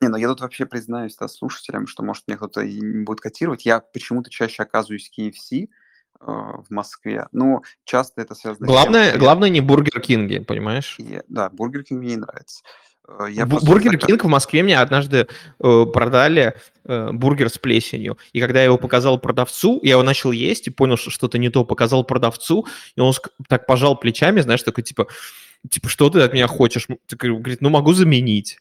Не, 0.02 0.08
ну 0.08 0.16
я 0.18 0.28
тут 0.28 0.40
вообще 0.42 0.66
признаюсь 0.66 1.16
да, 1.16 1.28
слушателям, 1.28 1.86
что, 1.86 2.02
может, 2.02 2.24
мне 2.26 2.36
кто-то 2.36 2.60
и 2.60 2.78
не 2.80 3.04
будет 3.04 3.20
котировать. 3.20 3.64
Я 3.64 3.80
почему-то 3.80 4.28
чаще 4.30 4.62
оказываюсь 4.62 5.08
в 5.10 5.18
KFC 5.18 5.62
э, 5.64 5.66
в 6.20 6.66
Москве. 6.68 7.26
Ну, 7.32 7.62
часто 7.84 8.20
это 8.20 8.34
связано 8.34 8.66
с 8.66 8.68
тем, 8.68 8.74
Главное, 8.74 9.10
что 9.10 9.18
главное 9.18 9.48
не 9.48 9.62
Бургер 9.62 9.98
Кинги, 10.00 10.40
понимаешь? 10.40 10.96
я- 10.98 11.22
Да, 11.28 11.48
Бургер 11.48 11.84
Кинг 11.84 12.00
мне 12.02 12.10
не 12.10 12.16
нравится. 12.20 12.62
Э, 13.08 13.26
Я 13.30 13.46
Бургер 13.46 13.94
зака- 13.94 14.06
Кинг 14.06 14.24
в 14.24 14.28
Москве 14.28 14.62
мне 14.62 14.78
однажды 14.78 15.26
э, 15.60 15.86
продали 15.92 16.54
э, 16.84 17.10
бургер 17.12 17.48
с 17.48 17.58
плесенью. 17.58 18.18
И 18.32 18.40
когда 18.40 18.60
я 18.60 18.66
его 18.66 18.78
показал 18.78 19.18
продавцу, 19.18 19.80
я 19.82 19.92
его 19.92 20.02
начал 20.02 20.32
есть 20.32 20.66
и 20.66 20.70
понял, 20.70 20.96
что 20.96 21.10
что-то 21.10 21.38
не 21.38 21.48
то, 21.50 21.64
показал 21.64 22.04
продавцу, 22.04 22.66
и 22.96 23.00
он 23.00 23.12
так 23.48 23.66
пожал 23.66 23.96
плечами, 23.98 24.40
знаешь, 24.40 24.62
такой 24.62 24.84
типа, 24.84 25.06
типа, 25.68 25.88
что 25.88 26.10
ты 26.10 26.20
от 26.20 26.32
меня 26.32 26.46
хочешь? 26.46 26.86
М, 26.88 26.98
такой, 27.06 27.30
говорит, 27.30 27.60
ну 27.60 27.70
могу 27.70 27.92
заменить. 27.92 28.58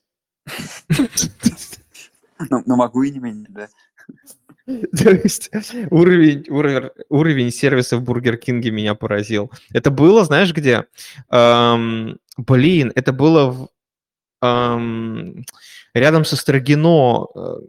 Ну, 2.49 2.63
ну, 2.65 2.75
могу 2.75 3.03
и 3.03 3.11
не 3.11 3.19
менять, 3.19 3.47
да. 3.49 3.67
То 4.97 5.11
есть 5.11 5.51
уровень, 5.91 6.45
уровень, 6.49 6.89
уровень 7.09 7.51
сервиса 7.51 7.97
в 7.97 8.01
Бургер 8.01 8.37
Кинге 8.37 8.71
меня 8.71 8.95
поразил. 8.95 9.51
Это 9.71 9.91
было, 9.91 10.25
знаешь, 10.25 10.53
где? 10.53 10.85
Эм, 11.29 12.17
блин, 12.35 12.91
это 12.95 13.13
было 13.13 13.51
в, 13.51 13.69
эм, 14.45 15.45
рядом 15.93 16.25
со 16.25 16.35
Строгино, 16.35 17.27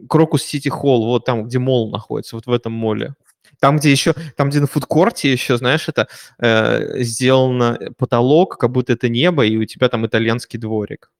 Крокус 0.09 0.43
Сити 0.43 0.69
Холл, 0.69 1.05
вот 1.05 1.25
там, 1.25 1.45
где 1.45 1.59
мол 1.59 1.91
находится, 1.91 2.35
вот 2.35 2.45
в 2.45 2.51
этом 2.51 2.73
моле. 2.73 3.15
Там, 3.59 3.77
где 3.77 3.91
еще, 3.91 4.13
там, 4.35 4.49
где 4.49 4.59
на 4.59 4.67
фудкорте 4.67 5.31
еще, 5.31 5.57
знаешь, 5.57 5.89
это 5.89 6.07
э, 6.39 7.01
сделано 7.03 7.79
потолок, 7.97 8.57
как 8.57 8.71
будто 8.71 8.93
это 8.93 9.09
небо, 9.09 9.45
и 9.45 9.57
у 9.57 9.65
тебя 9.65 9.89
там 9.89 10.05
итальянский 10.05 10.59
дворик. 10.59 11.11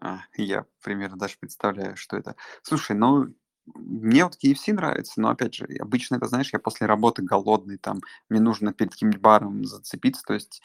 А, 0.00 0.20
я 0.36 0.64
примерно 0.82 1.16
даже 1.16 1.36
представляю, 1.40 1.96
что 1.96 2.16
это. 2.16 2.36
Слушай, 2.62 2.94
ну, 2.94 3.34
мне 3.66 4.24
вот 4.24 4.36
KFC 4.36 4.74
нравится, 4.74 5.20
но, 5.20 5.30
опять 5.30 5.54
же, 5.54 5.66
обычно 5.80 6.16
это, 6.16 6.26
знаешь, 6.26 6.50
я 6.52 6.58
после 6.58 6.86
работы 6.86 7.22
голодный, 7.22 7.78
там, 7.78 8.00
мне 8.28 8.40
нужно 8.40 8.72
перед 8.72 8.92
каким-нибудь 8.92 9.20
баром 9.20 9.64
зацепиться, 9.64 10.22
то 10.24 10.34
есть, 10.34 10.62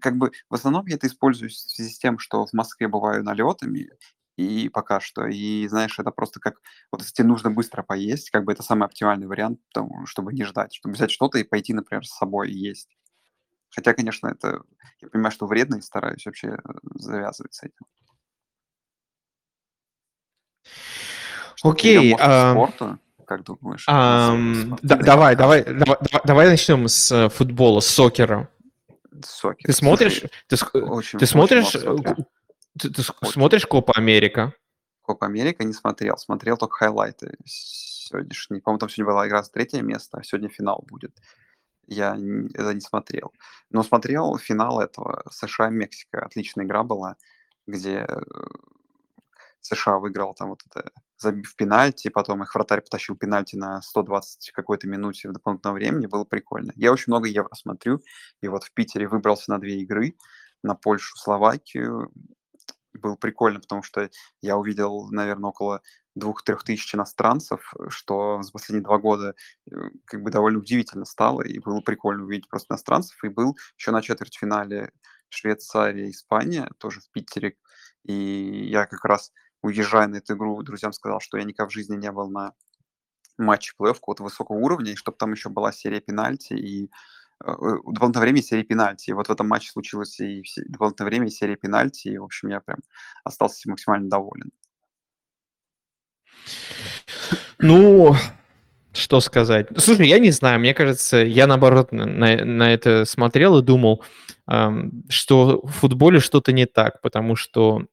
как 0.00 0.16
бы, 0.16 0.32
в 0.50 0.54
основном 0.54 0.86
я 0.86 0.96
это 0.96 1.06
использую 1.06 1.50
в 1.50 1.54
связи 1.54 1.90
с 1.90 1.98
тем, 1.98 2.18
что 2.18 2.46
в 2.46 2.52
Москве 2.52 2.88
бываю 2.88 3.22
налетами, 3.22 3.90
и 4.36 4.68
пока 4.68 5.00
что, 5.00 5.26
и, 5.26 5.66
знаешь, 5.68 5.98
это 5.98 6.10
просто 6.10 6.40
как, 6.40 6.56
вот 6.92 7.00
если 7.00 7.14
тебе 7.14 7.28
нужно 7.28 7.50
быстро 7.50 7.82
поесть, 7.82 8.30
как 8.30 8.44
бы 8.44 8.52
это 8.52 8.62
самый 8.62 8.84
оптимальный 8.84 9.26
вариант, 9.26 9.60
потому, 9.72 10.06
чтобы 10.06 10.32
не 10.32 10.44
ждать, 10.44 10.74
чтобы 10.74 10.94
взять 10.94 11.10
что-то 11.10 11.38
и 11.38 11.44
пойти, 11.44 11.72
например, 11.72 12.04
с 12.06 12.16
собой 12.16 12.50
и 12.50 12.58
есть. 12.58 12.96
Хотя, 13.70 13.94
конечно, 13.94 14.28
это, 14.28 14.62
я 15.00 15.08
понимаю, 15.08 15.32
что 15.32 15.46
вредно, 15.46 15.76
и 15.76 15.80
стараюсь 15.80 16.24
вообще 16.26 16.48
э, 16.48 16.58
завязывать 16.94 17.54
с 17.54 17.62
этим. 17.62 17.86
Окей, 21.62 22.14
а, 22.18 22.52
спорту? 22.52 22.98
Как 23.26 23.42
думаешь? 23.42 23.86
Сегодня 23.86 24.78
да- 24.82 24.96
давай, 24.96 25.34
давай, 25.34 25.64
давай- 25.64 25.98
давай 26.24 26.48
начнем 26.48 26.86
с 26.86 27.10
э, 27.10 27.28
футбола, 27.28 27.80
с 27.80 27.86
сокера. 27.86 28.48
Сокер. 29.24 29.66
Ты 29.66 29.72
смотришь, 29.72 30.22
ты, 30.46 30.56
ск- 30.56 30.78
очень, 30.80 31.18
ты 31.18 31.26
смотришь, 31.26 31.74
э, 31.74 31.96
ты, 32.78 32.90
ты 32.90 33.02
Очень. 33.02 33.32
смотришь 33.32 33.66
Копа 33.66 33.94
Америка? 33.94 34.52
Коп 35.02 35.22
Америка 35.22 35.64
не 35.64 35.72
смотрел, 35.72 36.18
смотрел 36.18 36.56
только 36.56 36.76
хайлайты 36.76 37.36
сегодняшние. 37.44 38.60
По-моему, 38.60 38.80
там 38.80 38.88
сегодня 38.88 39.12
была 39.12 39.28
игра 39.28 39.42
за 39.42 39.50
третье 39.50 39.80
место, 39.82 40.18
а 40.18 40.24
сегодня 40.24 40.48
финал 40.48 40.84
будет. 40.88 41.16
Я 41.86 42.14
это 42.14 42.74
не 42.74 42.80
смотрел. 42.80 43.32
Но 43.70 43.82
смотрел 43.84 44.36
финал 44.38 44.80
этого 44.80 45.22
США-Мексика. 45.30 46.24
Отличная 46.24 46.64
игра 46.64 46.82
была, 46.82 47.16
где 47.66 48.04
э, 48.08 48.22
США 49.60 49.98
выиграл 49.98 50.34
там 50.34 50.50
вот 50.50 50.62
это, 50.68 50.90
забив 51.18 51.56
пенальти, 51.56 52.08
потом 52.08 52.42
их 52.42 52.54
вратарь 52.54 52.82
потащил 52.82 53.16
пенальти 53.16 53.56
на 53.56 53.82
120 53.82 54.50
какой-то 54.52 54.88
минуте 54.88 55.28
в 55.28 55.32
дополнительного 55.32 55.76
времени. 55.76 56.06
Было 56.06 56.24
прикольно. 56.24 56.72
Я 56.76 56.92
очень 56.92 57.04
много 57.08 57.28
евро 57.28 57.54
смотрю, 57.54 58.02
и 58.42 58.48
вот 58.48 58.64
в 58.64 58.72
Питере 58.72 59.08
выбрался 59.08 59.50
на 59.50 59.58
две 59.58 59.80
игры, 59.80 60.16
на 60.62 60.74
Польшу, 60.74 61.16
Словакию. 61.16 62.10
Было 62.94 63.16
прикольно, 63.16 63.60
потому 63.60 63.82
что 63.82 64.08
я 64.40 64.56
увидел, 64.56 65.08
наверное, 65.10 65.50
около 65.50 65.82
двух-трех 66.14 66.64
тысяч 66.64 66.94
иностранцев, 66.94 67.72
что 67.88 68.42
за 68.42 68.50
последние 68.50 68.84
два 68.84 68.98
года 68.98 69.34
э, 69.70 69.76
как 70.06 70.22
бы 70.22 70.30
довольно 70.30 70.58
удивительно 70.58 71.04
стало, 71.04 71.42
и 71.42 71.58
было 71.58 71.80
прикольно 71.80 72.24
увидеть 72.24 72.48
просто 72.48 72.72
иностранцев. 72.72 73.22
И 73.22 73.28
был 73.28 73.56
еще 73.76 73.90
на 73.90 74.02
четвертьфинале 74.02 74.92
Швейцария, 75.28 76.10
Испания, 76.10 76.70
тоже 76.78 77.00
в 77.00 77.10
Питере. 77.10 77.56
И 78.04 78.68
я 78.70 78.86
как 78.86 79.04
раз, 79.04 79.32
уезжая 79.62 80.06
на 80.06 80.16
эту 80.16 80.34
игру, 80.34 80.62
друзьям 80.62 80.92
сказал, 80.92 81.20
что 81.20 81.38
я 81.38 81.44
никогда 81.44 81.68
в 81.68 81.72
жизни 81.72 81.96
не 81.96 82.12
был 82.12 82.30
на 82.30 82.52
матче 83.38 83.72
плей-офф 83.78 83.94
какого-то 83.94 84.22
высокого 84.22 84.56
уровня, 84.56 84.92
и 84.92 84.96
чтобы 84.96 85.18
там 85.18 85.32
еще 85.32 85.48
была 85.48 85.72
серия 85.72 86.00
пенальти, 86.00 86.54
и 86.54 86.84
э, 87.44 87.50
э, 87.50 87.52
дополнительное 87.86 88.20
время 88.22 88.42
серия 88.42 88.64
пенальти. 88.64 89.10
И 89.10 89.12
вот 89.12 89.28
в 89.28 89.30
этом 89.30 89.48
матче 89.48 89.70
случилось 89.70 90.18
и 90.20 90.42
дополнительное 90.66 91.10
время, 91.10 91.28
серия 91.28 91.56
пенальти, 91.56 92.08
и, 92.08 92.18
в 92.18 92.24
общем, 92.24 92.48
я 92.48 92.60
прям 92.60 92.78
остался 93.24 93.68
максимально 93.68 94.08
доволен. 94.08 94.50
Ну, 97.58 98.14
что 98.92 99.20
сказать? 99.20 99.68
Слушай, 99.76 100.08
я 100.08 100.18
не 100.18 100.30
знаю, 100.30 100.60
мне 100.60 100.72
кажется, 100.72 101.18
я 101.18 101.46
наоборот 101.46 101.92
на, 101.92 102.06
на- 102.06 102.72
это 102.72 103.04
смотрел 103.04 103.58
и 103.58 103.62
думал, 103.62 104.02
ам, 104.46 105.02
что 105.08 105.60
в 105.62 105.70
футболе 105.70 106.20
что-то 106.20 106.52
не 106.52 106.66
так, 106.66 107.00
потому 107.02 107.36
что 107.36 107.86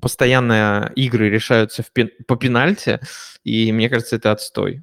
постоянно 0.00 0.92
игры 0.96 1.28
решаются 1.30 1.82
в 1.82 1.90
пен- 1.92 2.10
по 2.26 2.36
пенальти, 2.36 3.00
и 3.44 3.72
мне 3.72 3.88
кажется, 3.88 4.16
это 4.16 4.32
отстой. 4.32 4.82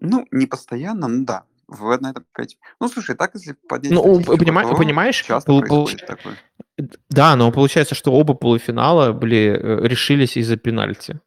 Ну, 0.00 0.26
не 0.30 0.46
постоянно, 0.46 1.08
ну 1.08 1.24
да. 1.24 1.44
В, 1.68 1.96
на 2.00 2.10
это 2.10 2.24
опять... 2.34 2.56
Ну, 2.80 2.88
слушай, 2.88 3.14
так 3.14 3.30
если 3.34 3.52
поднять 3.68 3.92
Ну, 3.92 4.02
статистику, 4.22 4.36
понима- 4.36 4.62
то 4.68 4.74
понимаешь, 4.76 5.22
часто 5.22 5.52
пол- 5.52 5.62
получ- 5.64 6.04
такое. 6.04 6.36
Да, 7.10 7.36
но 7.36 7.52
получается, 7.52 7.94
что 7.94 8.12
оба 8.12 8.34
полуфинала 8.34 9.12
были 9.12 9.56
э, 9.56 9.86
решились 9.86 10.36
из-за 10.36 10.56
пенальти. 10.56 11.20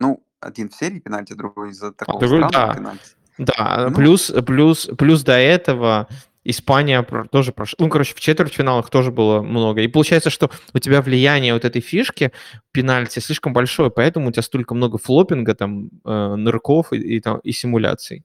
Ну, 0.00 0.24
один 0.40 0.70
в 0.70 0.74
серии 0.74 0.98
пенальти, 1.00 1.34
другой 1.34 1.70
из-за 1.70 1.92
такого 1.92 2.20
другой- 2.20 2.48
странного 2.48 2.72
да. 2.72 2.74
пенальти. 2.78 3.04
Да, 3.36 3.86
Ну. 3.90 3.94
плюс, 3.96 4.32
плюс, 4.46 4.88
плюс 4.96 5.22
до 5.24 5.32
этого 5.32 6.08
Испания 6.44 7.02
тоже 7.30 7.52
прошла. 7.52 7.76
Ну, 7.78 7.88
короче, 7.88 8.14
в 8.14 8.20
четвертьфиналах 8.20 8.90
тоже 8.90 9.10
было 9.10 9.40
много. 9.40 9.80
И 9.80 9.88
получается, 9.88 10.30
что 10.30 10.50
у 10.72 10.78
тебя 10.78 11.00
влияние 11.00 11.54
вот 11.54 11.64
этой 11.64 11.80
фишки 11.80 12.32
пенальти 12.70 13.18
слишком 13.18 13.52
большое, 13.52 13.90
поэтому 13.90 14.28
у 14.28 14.32
тебя 14.32 14.42
столько 14.42 14.74
много 14.74 14.98
флопинга, 14.98 15.54
там, 15.54 15.90
э, 16.04 16.34
нырков 16.36 16.92
и, 16.92 17.16
и, 17.16 17.20
там, 17.20 17.38
и 17.38 17.52
симуляций. 17.52 18.24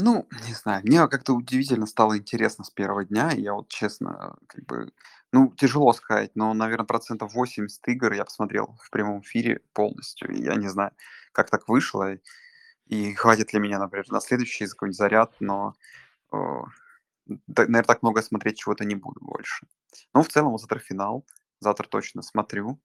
Ну, 0.00 0.28
не 0.46 0.54
знаю, 0.54 0.82
мне 0.84 1.06
как-то 1.08 1.34
удивительно 1.34 1.86
стало 1.86 2.16
интересно 2.16 2.64
с 2.64 2.70
первого 2.70 3.04
дня. 3.04 3.32
Я 3.32 3.54
вот 3.54 3.68
честно, 3.68 4.36
как 4.46 4.64
бы, 4.64 4.92
ну, 5.32 5.52
тяжело 5.56 5.92
сказать, 5.92 6.30
но, 6.36 6.54
наверное, 6.54 6.86
процентов 6.86 7.34
80 7.34 7.80
игр 7.88 8.12
я 8.12 8.24
посмотрел 8.24 8.78
в 8.80 8.90
прямом 8.90 9.20
эфире 9.22 9.60
полностью. 9.72 10.32
Я 10.40 10.54
не 10.54 10.68
знаю, 10.68 10.92
как 11.32 11.50
так 11.50 11.68
вышло, 11.68 12.16
и 12.86 13.12
хватит 13.14 13.52
ли 13.52 13.58
меня, 13.58 13.78
например, 13.80 14.06
на 14.10 14.20
следующий 14.20 14.66
какой-нибудь 14.66 14.96
заряд, 14.96 15.34
но, 15.40 15.74
наверное, 16.32 17.82
так 17.82 18.02
много 18.02 18.22
смотреть 18.22 18.58
чего-то 18.58 18.84
не 18.84 18.94
буду 18.94 19.20
больше. 19.20 19.66
Но 20.14 20.22
в 20.22 20.28
целом 20.28 20.56
завтра 20.58 20.78
финал, 20.78 21.24
завтра 21.60 21.86
точно 21.86 22.22
смотрю. 22.22 22.78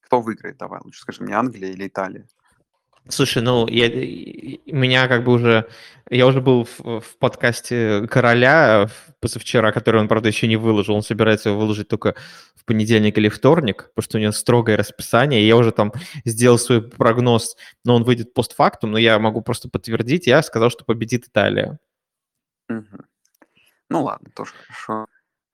Кто 0.00 0.20
выиграет, 0.20 0.58
давай, 0.58 0.80
лучше 0.82 1.00
скажи 1.00 1.22
мне, 1.22 1.34
Англия 1.34 1.70
или 1.70 1.88
Италия? 1.88 2.26
Слушай, 3.08 3.42
ну, 3.42 3.66
я, 3.68 3.88
меня 3.88 5.08
как 5.08 5.24
бы 5.24 5.32
уже... 5.32 5.68
Я 6.10 6.26
уже 6.26 6.40
был 6.40 6.64
в, 6.64 7.00
в 7.00 7.18
подкасте 7.18 8.06
Короля 8.06 8.88
позавчера, 9.20 9.72
который 9.72 10.00
он, 10.00 10.08
правда, 10.08 10.28
еще 10.28 10.46
не 10.46 10.56
выложил. 10.56 10.94
Он 10.94 11.02
собирается 11.02 11.48
его 11.48 11.60
выложить 11.60 11.88
только 11.88 12.14
в 12.54 12.64
понедельник 12.64 13.18
или 13.18 13.28
вторник, 13.28 13.90
потому 13.94 14.04
что 14.04 14.18
у 14.18 14.20
него 14.20 14.32
строгое 14.32 14.76
расписание. 14.76 15.42
и 15.42 15.46
Я 15.46 15.56
уже 15.56 15.72
там 15.72 15.92
сделал 16.24 16.58
свой 16.58 16.82
прогноз, 16.82 17.56
но 17.84 17.96
он 17.96 18.04
выйдет 18.04 18.34
постфактум, 18.34 18.92
но 18.92 18.98
я 18.98 19.18
могу 19.18 19.42
просто 19.42 19.68
подтвердить. 19.68 20.26
Я 20.26 20.42
сказал, 20.42 20.70
что 20.70 20.84
победит 20.84 21.28
Италия. 21.28 21.78
Мгм. 22.68 23.06
Ну 23.88 24.04
ладно, 24.04 24.30
тоже 24.34 24.52
хорошо. 24.54 25.06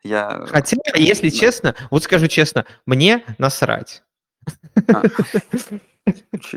Я... 0.02 0.44
Хотя, 0.46 0.76
если 0.94 1.30
да. 1.30 1.36
честно, 1.36 1.74
вот 1.90 2.04
скажу 2.04 2.28
честно, 2.28 2.66
мне 2.86 3.24
насрать. 3.38 4.02
А, 4.92 5.02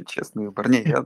честный 0.08 0.45
выбор. 0.45 0.69
Не, 0.69 0.82
я 0.84 1.06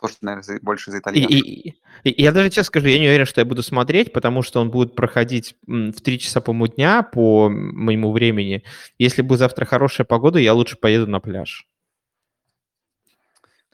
тоже, 0.00 0.14
наверное, 0.20 0.58
больше 0.62 0.90
за 0.90 0.98
итальянцев. 0.98 1.30
и- 1.30 1.68
и- 2.04 2.10
и 2.10 2.22
я 2.22 2.32
даже 2.32 2.48
честно 2.50 2.64
скажу, 2.64 2.88
я 2.88 2.98
не 2.98 3.06
уверен, 3.06 3.26
что 3.26 3.40
я 3.40 3.44
буду 3.44 3.62
смотреть, 3.62 4.12
потому 4.12 4.42
что 4.42 4.60
он 4.60 4.70
будет 4.70 4.96
проходить 4.96 5.54
в 5.66 5.92
3 6.00 6.18
часа 6.18 6.40
по 6.40 6.52
дня 6.66 7.02
по 7.02 7.48
моему 7.48 8.12
времени. 8.12 8.64
Если 8.98 9.22
будет 9.22 9.38
завтра 9.38 9.64
хорошая 9.64 10.04
погода, 10.04 10.38
я 10.38 10.54
лучше 10.54 10.76
поеду 10.76 11.06
на 11.06 11.20
пляж. 11.20 11.66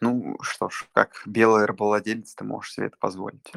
Ну 0.01 0.37
что 0.43 0.69
ж, 0.71 0.87
как 0.93 1.23
белый 1.27 1.65
рабовладелец, 1.65 2.33
ты 2.35 2.45
можешь 2.45 2.73
себе 2.75 2.87
это 2.87 2.97
позволить. 3.01 3.51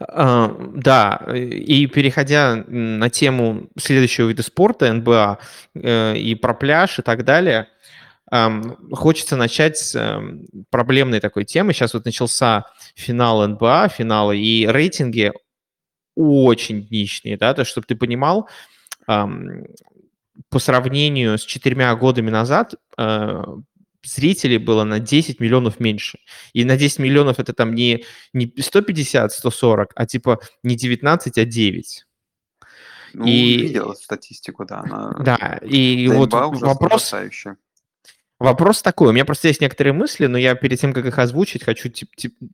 А, 0.00 0.48
Да, 0.74 1.24
и 1.34 1.86
переходя 1.86 2.64
на 2.66 3.10
тему 3.10 3.68
следующего 3.78 4.28
вида 4.28 4.42
спорта, 4.42 4.92
НБА, 4.92 5.38
э, 5.74 6.16
и 6.16 6.34
про 6.34 6.54
пляж 6.54 6.98
и 6.98 7.02
так 7.02 7.24
далее, 7.24 7.68
хочется 8.92 9.36
начать 9.36 9.78
с 9.78 9.94
эм, 9.94 10.46
проблемной 10.70 11.20
такой 11.20 11.44
темы. 11.44 11.72
Сейчас 11.72 11.94
вот 11.94 12.04
начался 12.04 12.66
финал 12.94 13.46
НБА, 13.46 13.88
финалы, 13.88 14.38
и 14.38 14.66
рейтинги 14.66 15.32
очень 16.14 16.86
днищные, 16.86 17.36
да, 17.36 17.54
то 17.54 17.64
чтобы 17.64 17.86
ты 17.86 17.94
понимал, 17.94 18.48
по 19.06 20.58
сравнению 20.58 21.38
с 21.38 21.42
четырьмя 21.42 21.94
годами 21.94 22.30
назад 22.30 22.74
э, 22.96 23.44
зрителей 24.04 24.58
было 24.58 24.84
на 24.84 25.00
10 25.00 25.40
миллионов 25.40 25.80
меньше. 25.80 26.18
И 26.52 26.64
на 26.64 26.76
10 26.76 27.00
миллионов 27.00 27.38
это 27.38 27.52
там 27.52 27.74
не, 27.74 28.04
не 28.32 28.52
150, 28.58 29.32
140, 29.32 29.92
а 29.94 30.06
типа 30.06 30.40
не 30.62 30.76
19, 30.76 31.38
а 31.38 31.44
9. 31.44 32.04
Ну, 33.14 33.24
И- 33.26 33.56
видел 33.58 33.92
эту 33.92 34.02
статистику, 34.02 34.64
да. 34.64 34.80
Она... 34.80 35.16
Да, 35.20 35.58
и 35.62 36.06
для 36.06 36.16
вот 36.16 36.32
НБА 36.32 36.46
ужасно 36.46 37.56
вопрос, 38.38 38.82
такой. 38.82 39.08
У 39.08 39.12
меня 39.12 39.24
просто 39.24 39.48
есть 39.48 39.60
некоторые 39.60 39.92
мысли, 39.92 40.26
но 40.26 40.38
я 40.38 40.54
перед 40.54 40.80
тем, 40.80 40.92
как 40.92 41.06
их 41.06 41.18
озвучить, 41.18 41.64
хочу 41.64 41.90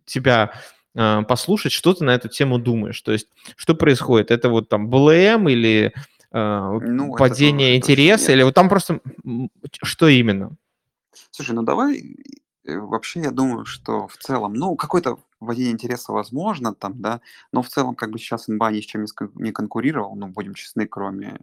тебя 0.05 0.53
э, 0.95 1.23
послушать, 1.29 1.73
что 1.73 1.95
ты 1.95 2.05
на 2.05 2.15
эту 2.15 2.29
тему 2.29 2.59
думаешь. 2.59 3.01
То 3.03 3.13
есть, 3.13 3.29
что 3.57 3.75
происходит? 3.75 4.31
Это 4.31 4.49
вот 4.49 4.69
там 4.69 4.89
БЛМ 4.89 5.49
или 5.49 5.93
э, 6.33 6.79
Ну, 6.83 7.09
это 7.09 7.19
падение 7.19 7.79
точно 7.79 7.93
интереса, 7.93 8.33
или 8.33 8.43
вот 8.43 8.55
там 8.55 8.69
просто 8.69 9.01
что 9.83 10.09
именно? 10.09 10.57
Слушай, 11.31 11.53
ну 11.53 11.63
давай, 11.63 12.17
э, 12.65 12.79
вообще 12.79 13.21
я 13.21 13.31
думаю, 13.31 13.65
что 13.65 14.07
в 14.09 14.17
целом, 14.17 14.55
ну, 14.55 14.77
какой-то 14.77 15.19
вводение 15.41 15.73
интереса 15.73 16.13
возможно 16.13 16.75
там, 16.75 17.01
да, 17.01 17.21
но 17.53 17.63
в 17.63 17.69
целом 17.69 17.95
как 17.95 18.11
бы 18.11 18.19
сейчас 18.19 18.49
НБА 18.49 18.73
ни 18.73 18.81
с 18.81 18.85
чем 18.85 19.05
не 19.35 19.53
конкурировал, 19.53 20.17
ну, 20.17 20.29
будем 20.29 20.55
честны, 20.55 20.87
кроме 20.87 21.39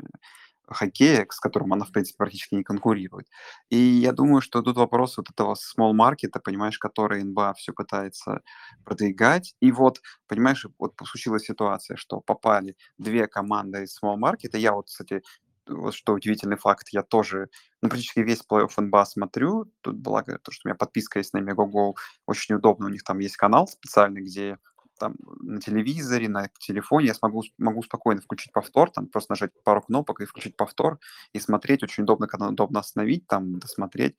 хоккея, 0.73 1.25
с 1.29 1.39
которым 1.39 1.73
она, 1.73 1.85
в 1.85 1.91
принципе, 1.91 2.17
практически 2.17 2.55
не 2.55 2.63
конкурирует. 2.63 3.27
И 3.69 3.77
я 3.77 4.11
думаю, 4.13 4.41
что 4.41 4.61
тут 4.61 4.77
вопрос 4.77 5.17
вот 5.17 5.29
этого 5.29 5.55
small 5.55 5.93
маркета, 5.93 6.39
понимаешь, 6.39 6.79
который 6.79 7.23
НБА 7.23 7.53
все 7.55 7.73
пытается 7.73 8.41
продвигать. 8.85 9.55
И 9.61 9.71
вот, 9.71 10.01
понимаешь, 10.27 10.65
вот 10.79 10.93
случилась 11.05 11.43
ситуация, 11.45 11.97
что 11.97 12.21
попали 12.21 12.75
две 12.97 13.27
команды 13.27 13.83
из 13.83 13.97
small 14.01 14.17
маркета. 14.17 14.57
Я 14.57 14.73
вот, 14.73 14.87
кстати, 14.87 15.21
вот 15.67 15.93
что 15.93 16.13
удивительный 16.13 16.57
факт, 16.57 16.87
я 16.91 17.03
тоже, 17.03 17.49
ну, 17.81 17.89
практически 17.89 18.19
весь 18.19 18.43
плей-офф 18.49 18.71
НБА 18.81 19.05
смотрю. 19.05 19.71
Тут 19.81 19.97
благо 19.97 20.39
то, 20.39 20.51
что 20.51 20.67
у 20.67 20.69
меня 20.69 20.75
подписка 20.75 21.19
есть 21.19 21.33
на 21.33 21.39
Мегаго, 21.39 21.93
очень 22.25 22.55
удобно, 22.55 22.87
у 22.87 22.89
них 22.89 23.03
там 23.03 23.19
есть 23.19 23.37
канал 23.37 23.67
специальный, 23.67 24.21
где 24.21 24.57
там 25.01 25.15
на 25.39 25.59
телевизоре, 25.59 26.29
на 26.29 26.49
телефоне 26.59 27.07
я 27.07 27.13
смогу, 27.13 27.43
могу 27.57 27.83
спокойно 27.83 28.21
включить 28.21 28.53
повтор, 28.53 28.91
там 28.91 29.07
просто 29.07 29.31
нажать 29.33 29.51
пару 29.63 29.81
кнопок 29.81 30.21
и 30.21 30.25
включить 30.25 30.55
повтор 30.55 30.99
и 31.33 31.39
смотреть. 31.39 31.83
Очень 31.83 32.03
удобно, 32.03 32.27
когда 32.27 32.47
удобно 32.47 32.79
остановить, 32.79 33.27
там 33.27 33.59
досмотреть. 33.59 34.15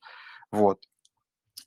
Вот. 0.51 0.85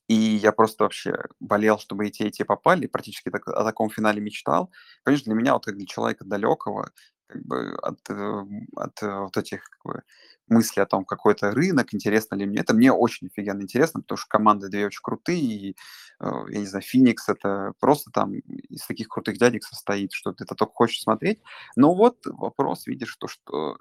И 0.08 0.14
я 0.14 0.52
просто 0.52 0.84
вообще 0.84 1.16
болел, 1.40 1.78
чтобы 1.78 2.06
и 2.06 2.10
те, 2.12 2.28
и 2.28 2.30
те 2.30 2.44
попали, 2.44 2.86
практически 2.86 3.30
так, 3.30 3.48
о 3.48 3.64
таком 3.64 3.90
финале 3.90 4.20
мечтал. 4.20 4.70
Конечно, 5.02 5.32
для 5.32 5.34
меня, 5.34 5.54
вот 5.54 5.64
как 5.64 5.76
для 5.76 5.86
человека 5.86 6.24
далекого, 6.24 6.90
как 7.26 7.44
бы 7.44 7.74
от, 7.82 7.98
э, 8.08 8.44
от 8.76 9.02
э, 9.02 9.18
вот 9.20 9.36
этих 9.36 9.64
как 9.64 9.84
бы, 9.84 10.02
мыслей 10.48 10.82
о 10.82 10.86
том, 10.86 11.04
какой 11.04 11.34
это 11.34 11.50
рынок, 11.50 11.92
интересно 11.92 12.36
ли 12.36 12.46
мне, 12.46 12.60
это 12.60 12.74
мне 12.74 12.92
очень 12.92 13.26
офигенно 13.28 13.62
интересно, 13.62 14.00
потому 14.00 14.16
что 14.16 14.28
команды 14.28 14.68
две 14.68 14.86
очень 14.86 15.00
крутые, 15.02 15.40
и, 15.40 15.76
э, 16.20 16.30
я 16.48 16.58
не 16.58 16.66
знаю, 16.66 16.82
Феникс 16.82 17.28
это 17.28 17.72
просто 17.80 18.10
там 18.10 18.34
из 18.34 18.86
таких 18.86 19.08
крутых 19.08 19.38
дядек 19.38 19.64
состоит, 19.64 20.12
что 20.12 20.32
ты 20.32 20.44
это 20.44 20.54
только 20.54 20.72
хочешь 20.72 21.02
смотреть. 21.02 21.40
Но 21.74 21.94
вот 21.94 22.18
вопрос, 22.26 22.86
видишь, 22.86 23.16
то, 23.16 23.28
что 23.28 23.78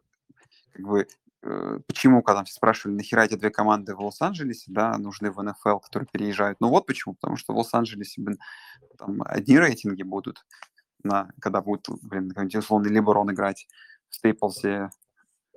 как 0.74 0.86
бы 0.86 1.08
почему, 1.86 2.24
когда 2.24 2.44
все 2.44 2.56
спрашивали, 2.56 2.96
нахера 2.96 3.22
эти 3.22 3.36
две 3.36 3.52
команды 3.52 3.96
в 3.96 4.02
Лос-Анджелесе, 4.02 4.66
да, 4.72 4.98
нужны 4.98 5.30
в 5.30 5.40
НФЛ, 5.44 5.78
которые 5.78 6.10
переезжают. 6.12 6.60
Ну 6.60 6.70
вот 6.70 6.88
почему, 6.88 7.14
потому 7.14 7.38
что 7.38 7.54
в 7.54 7.58
Лос-Анджелесе, 7.58 8.20
блин, 8.20 8.40
там 8.98 9.22
одни 9.24 9.60
рейтинги 9.60 10.02
будут, 10.02 10.44
на, 11.06 11.30
когда 11.40 11.62
будет, 11.62 11.88
блин, 12.02 12.30
какой-нибудь 12.30 12.56
условный 12.56 12.90
Леброн 12.90 13.32
играть 13.32 13.68
в 14.10 14.16
Стейплсе, 14.16 14.90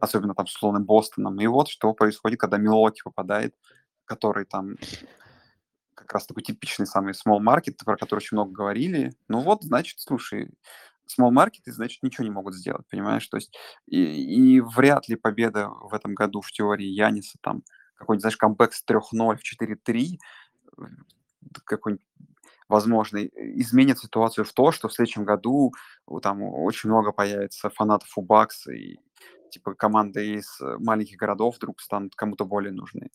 особенно 0.01 0.35
там 0.35 0.47
с 0.47 0.55
условным 0.55 0.85
Бостоном. 0.85 1.41
И 1.41 1.47
вот 1.47 1.69
что 1.69 1.93
происходит, 1.93 2.41
когда 2.41 2.59
Милоки 2.59 3.03
попадает, 3.03 3.55
который 4.05 4.45
там 4.45 4.77
как 5.95 6.13
раз 6.13 6.27
такой 6.27 6.43
типичный 6.43 6.87
самый 6.87 7.13
small 7.13 7.41
market, 7.41 7.77
про 7.85 7.97
который 7.97 8.19
очень 8.19 8.37
много 8.37 8.53
говорили. 8.53 9.13
Ну 9.29 9.41
вот, 9.41 9.63
значит, 9.65 9.99
слушай, 10.01 10.51
small 11.09 11.33
market, 11.33 11.63
значит, 11.67 12.03
ничего 12.03 12.25
не 12.25 12.31
могут 12.31 12.55
сделать, 12.55 12.87
понимаешь? 12.89 13.27
То 13.27 13.37
есть 13.37 13.57
и, 13.87 14.57
и 14.57 14.61
вряд 14.61 15.09
ли 15.09 15.17
победа 15.17 15.69
в 15.69 15.93
этом 15.95 16.15
году 16.15 16.41
в 16.41 16.51
теории 16.51 16.87
Яниса, 16.87 17.39
там, 17.41 17.63
какой-нибудь, 17.97 18.23
знаешь, 18.23 18.37
камбэк 18.37 18.73
с 18.73 18.85
3-0 18.85 19.37
в 19.37 19.63
4-3, 19.63 20.19
э, 20.79 20.83
какой-нибудь 21.65 22.05
возможный, 22.69 23.31
изменит 23.35 23.99
ситуацию 23.99 24.45
в 24.45 24.53
то, 24.53 24.73
что 24.73 24.89
в 24.89 24.93
следующем 24.93 25.25
году 25.25 25.73
там 26.23 26.43
очень 26.43 26.91
много 26.91 27.13
появится 27.13 27.71
фанатов 27.71 28.11
у 28.17 28.23
Бакс, 28.23 28.67
и 28.69 28.99
типа 29.51 29.75
команды 29.75 30.35
из 30.35 30.59
маленьких 30.79 31.17
городов 31.17 31.57
вдруг 31.57 31.81
станут 31.81 32.15
кому-то 32.15 32.45
более 32.45 32.73
нужны. 32.73 33.09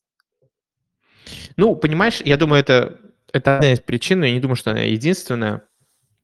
Ну, 1.56 1.76
понимаешь, 1.76 2.22
я 2.26 2.38
думаю, 2.38 2.62
это, 2.62 3.00
это 3.32 3.58
одна 3.58 3.74
из 3.74 3.80
причин, 3.80 4.20
но 4.20 4.26
я 4.26 4.34
не 4.34 4.40
думаю, 4.40 4.56
что 4.56 4.72
она 4.72 4.82
единственная. 4.82 5.64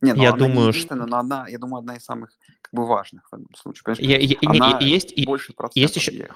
Не, 0.02 0.14
ну 0.14 0.24
Я 0.24 0.30
она 0.30 0.38
не 0.38 0.48
думаю, 0.48 0.72
что 0.74 0.80
единственная, 0.80 1.06
но 1.08 1.20
одна, 1.20 1.46
я 1.48 1.60
думаю, 1.60 1.80
одна 1.80 1.96
из 1.98 2.04
самых 2.04 2.32
как 2.62 2.74
бы 2.74 2.88
важных 2.88 3.30
в 3.30 3.34
этом 3.36 3.48
случае. 3.56 3.84
Понимаешь, 3.84 4.00
я- 4.00 4.18
я- 4.18 4.52
не, 4.52 4.60
она 4.60 4.80
есть, 4.80 5.26
больше 5.26 5.52
есть 5.52 5.58
процентов 5.58 5.96
еще- 5.98 6.12
ей. 6.14 6.28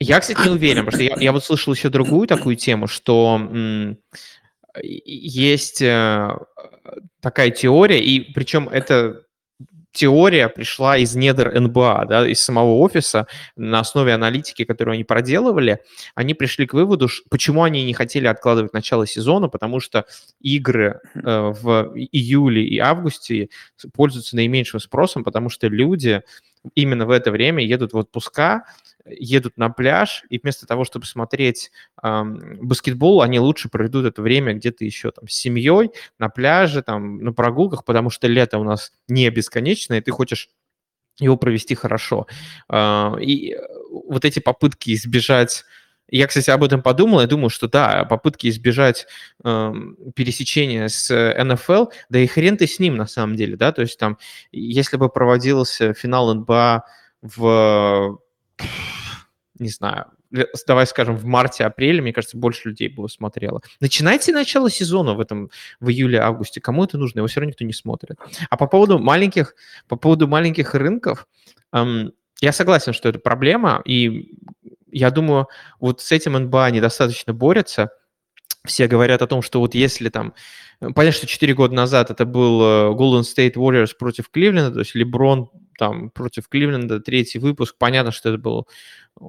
Я, 0.00 0.18
кстати, 0.18 0.42
не 0.44 0.50
уверен, 0.50 0.84
потому 0.84 1.00
что 1.04 1.14
я, 1.14 1.16
я 1.22 1.32
вот 1.32 1.44
слышал 1.44 1.72
еще 1.72 1.88
другую 1.88 2.26
такую 2.26 2.56
тему, 2.56 2.88
что 2.88 3.40
есть 4.80 5.82
э, 5.82 6.30
такая 7.20 7.50
теория, 7.50 8.00
и 8.00 8.32
причем 8.32 8.68
эта 8.68 9.22
теория 9.92 10.48
пришла 10.48 10.96
из 10.96 11.14
недр 11.14 11.52
НБА, 11.60 12.06
да, 12.08 12.26
из 12.26 12.40
самого 12.40 12.78
офиса, 12.78 13.26
на 13.56 13.80
основе 13.80 14.14
аналитики, 14.14 14.64
которую 14.64 14.94
они 14.94 15.04
проделывали, 15.04 15.80
они 16.14 16.34
пришли 16.34 16.66
к 16.66 16.72
выводу, 16.72 17.08
почему 17.30 17.62
они 17.62 17.84
не 17.84 17.92
хотели 17.94 18.26
откладывать 18.26 18.72
начало 18.72 19.06
сезона, 19.06 19.48
потому 19.48 19.80
что 19.80 20.06
игры 20.40 21.00
э, 21.14 21.20
в 21.20 21.92
июле 21.94 22.64
и 22.64 22.78
августе 22.78 23.50
пользуются 23.92 24.36
наименьшим 24.36 24.80
спросом, 24.80 25.24
потому 25.24 25.50
что 25.50 25.68
люди 25.68 26.22
именно 26.74 27.06
в 27.06 27.10
это 27.10 27.30
время 27.30 27.64
едут 27.64 27.92
в 27.92 27.96
отпуска, 27.96 28.64
едут 29.04 29.56
на 29.56 29.68
пляж, 29.68 30.24
и 30.28 30.38
вместо 30.38 30.66
того, 30.66 30.84
чтобы 30.84 31.06
смотреть 31.06 31.70
ам, 31.96 32.38
баскетбол, 32.60 33.22
они 33.22 33.40
лучше 33.40 33.68
проведут 33.68 34.06
это 34.06 34.22
время 34.22 34.54
где-то 34.54 34.84
еще 34.84 35.10
там 35.10 35.28
с 35.28 35.34
семьей, 35.34 35.90
на 36.18 36.28
пляже, 36.28 36.82
там, 36.82 37.18
на 37.18 37.32
прогулках, 37.32 37.84
потому 37.84 38.10
что 38.10 38.28
лето 38.28 38.58
у 38.58 38.64
нас 38.64 38.92
не 39.08 39.28
бесконечное, 39.30 39.98
и 39.98 40.02
ты 40.02 40.10
хочешь 40.12 40.50
его 41.18 41.36
провести 41.36 41.74
хорошо. 41.74 42.26
А, 42.68 43.16
И 43.20 43.52
э, 43.52 43.58
вот 43.90 44.24
эти 44.24 44.38
попытки 44.38 44.94
избежать 44.94 45.64
я, 46.18 46.26
кстати, 46.26 46.50
об 46.50 46.62
этом 46.62 46.82
подумал, 46.82 47.20
я 47.20 47.26
думаю, 47.26 47.48
что 47.48 47.68
да, 47.68 48.04
попытки 48.04 48.48
избежать 48.48 49.06
эм, 49.44 49.96
пересечения 50.14 50.88
с 50.88 51.10
э, 51.10 51.42
НФЛ, 51.42 51.86
да 52.10 52.18
и 52.18 52.26
хрен 52.26 52.56
ты 52.56 52.66
с 52.66 52.78
ним 52.78 52.96
на 52.96 53.06
самом 53.06 53.36
деле, 53.36 53.56
да, 53.56 53.72
то 53.72 53.82
есть 53.82 53.98
там, 53.98 54.18
если 54.52 54.96
бы 54.96 55.08
проводился 55.08 55.94
финал 55.94 56.34
НБА 56.34 56.84
в, 57.22 58.18
не 59.58 59.68
знаю, 59.68 60.06
давай 60.66 60.86
скажем, 60.86 61.16
в 61.16 61.24
марте-апреле, 61.24 62.02
мне 62.02 62.12
кажется, 62.12 62.36
больше 62.36 62.68
людей 62.68 62.88
бы 62.88 62.94
его 62.94 63.08
смотрело. 63.08 63.62
Начинайте 63.80 64.32
начало 64.32 64.70
сезона 64.70 65.14
в 65.14 65.20
этом, 65.20 65.50
в 65.80 65.88
июле-августе, 65.88 66.60
кому 66.60 66.84
это 66.84 66.98
нужно, 66.98 67.20
его 67.20 67.26
все 67.26 67.40
равно 67.40 67.50
никто 67.50 67.64
не 67.64 67.72
смотрит. 67.72 68.16
А 68.50 68.56
по 68.56 68.66
поводу 68.66 68.98
маленьких, 68.98 69.54
по 69.88 69.96
поводу 69.96 70.28
маленьких 70.28 70.74
рынков, 70.74 71.26
эм, 71.72 72.12
я 72.40 72.52
согласен, 72.52 72.92
что 72.92 73.08
это 73.08 73.18
проблема, 73.18 73.82
и 73.84 74.32
я 74.92 75.10
думаю, 75.10 75.48
вот 75.80 76.00
с 76.00 76.12
этим 76.12 76.34
НБА 76.34 76.70
недостаточно 76.70 77.32
борются. 77.32 77.90
Все 78.64 78.86
говорят 78.86 79.22
о 79.22 79.26
том, 79.26 79.42
что 79.42 79.58
вот 79.58 79.74
если 79.74 80.08
там... 80.08 80.34
э, 80.80 80.90
Понятно, 80.94 81.18
что 81.18 81.26
4 81.26 81.54
года 81.54 81.74
назад 81.74 82.10
это 82.10 82.24
был 82.24 82.62
э, 82.62 82.64
Golden 82.94 83.22
State 83.22 83.54
Warriors 83.54 83.90
против 83.98 84.28
Кливленда, 84.30 84.70
то 84.70 84.78
есть 84.80 84.94
Леброн 84.94 85.50
там 85.78 86.10
против 86.10 86.48
Кливленда, 86.48 87.00
третий 87.00 87.40
выпуск. 87.40 87.74
Понятно, 87.78 88.12
что 88.12 88.28
это 88.28 88.38
было 88.38 88.64
э, 89.20 89.24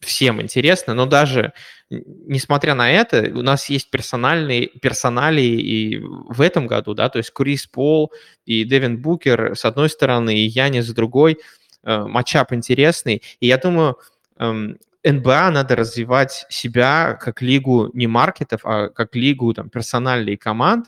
всем 0.00 0.42
интересно, 0.42 0.92
но 0.92 1.06
даже 1.06 1.54
несмотря 1.88 2.74
на 2.74 2.90
это, 2.90 3.30
у 3.34 3.42
нас 3.42 3.70
есть 3.70 3.90
персональные 3.90 4.66
персонали 4.66 5.40
и 5.40 5.98
в 5.98 6.40
этом 6.42 6.66
году, 6.66 6.92
да, 6.94 7.08
то 7.08 7.18
есть 7.18 7.32
Крис 7.32 7.66
Пол 7.66 8.12
и 8.44 8.64
Девин 8.64 9.00
Букер 9.00 9.56
с 9.56 9.64
одной 9.64 9.88
стороны, 9.88 10.36
и 10.36 10.46
Яни 10.46 10.80
с 10.80 10.92
другой. 10.92 11.38
Э, 11.86 12.04
Матчап 12.04 12.52
интересный. 12.52 13.22
И 13.40 13.46
я 13.46 13.58
думаю, 13.58 13.96
НБА 14.38 15.50
надо 15.50 15.76
развивать 15.76 16.46
себя 16.48 17.14
как 17.20 17.42
лигу 17.42 17.90
не 17.94 18.06
маркетов, 18.06 18.60
а 18.64 18.88
как 18.88 19.14
лигу 19.14 19.54
там, 19.54 19.68
персональных 19.70 20.38
команд. 20.40 20.86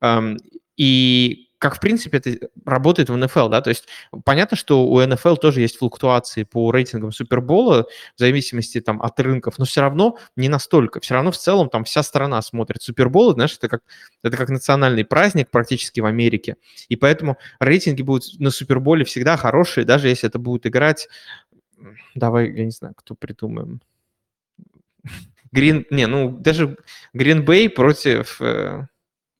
Эм, 0.00 0.38
И 0.76 1.46
как, 1.58 1.76
в 1.76 1.80
принципе, 1.80 2.18
это 2.18 2.48
работает 2.66 3.08
в 3.08 3.16
НФЛ, 3.16 3.48
да, 3.48 3.62
то 3.62 3.70
есть 3.70 3.86
понятно, 4.24 4.58
что 4.58 4.86
у 4.86 5.00
НФЛ 5.00 5.36
тоже 5.36 5.62
есть 5.62 5.78
флуктуации 5.78 6.44
по 6.44 6.70
рейтингам 6.70 7.12
Супербола, 7.12 7.86
в 8.14 8.18
зависимости 8.18 8.80
там 8.80 9.00
от 9.00 9.18
рынков, 9.20 9.58
но 9.58 9.64
все 9.64 9.80
равно 9.80 10.18
не 10.36 10.50
настолько. 10.50 11.00
Все 11.00 11.14
равно 11.14 11.32
в 11.32 11.38
целом 11.38 11.70
там 11.70 11.84
вся 11.84 12.02
страна 12.02 12.42
смотрит 12.42 12.82
Супербол, 12.82 13.32
знаешь, 13.32 13.56
это 13.56 13.68
как, 13.68 13.82
это 14.22 14.36
как 14.36 14.50
национальный 14.50 15.04
праздник 15.04 15.50
практически 15.50 16.00
в 16.00 16.06
Америке, 16.06 16.56
и 16.90 16.96
поэтому 16.96 17.38
рейтинги 17.58 18.02
будут 18.02 18.38
на 18.38 18.50
Суперболе 18.50 19.04
всегда 19.06 19.38
хорошие, 19.38 19.84
даже 19.86 20.08
если 20.08 20.28
это 20.28 20.38
будет 20.38 20.66
играть, 20.66 21.08
давай, 22.14 22.52
я 22.52 22.64
не 22.64 22.70
знаю, 22.70 22.94
кто 22.94 23.14
придумаем, 23.14 23.80
Грин, 25.52 25.86
не, 25.90 26.06
ну 26.06 26.30
даже 26.30 26.76
Гринбей 27.14 27.70
против, 27.70 28.40
э, 28.40 28.86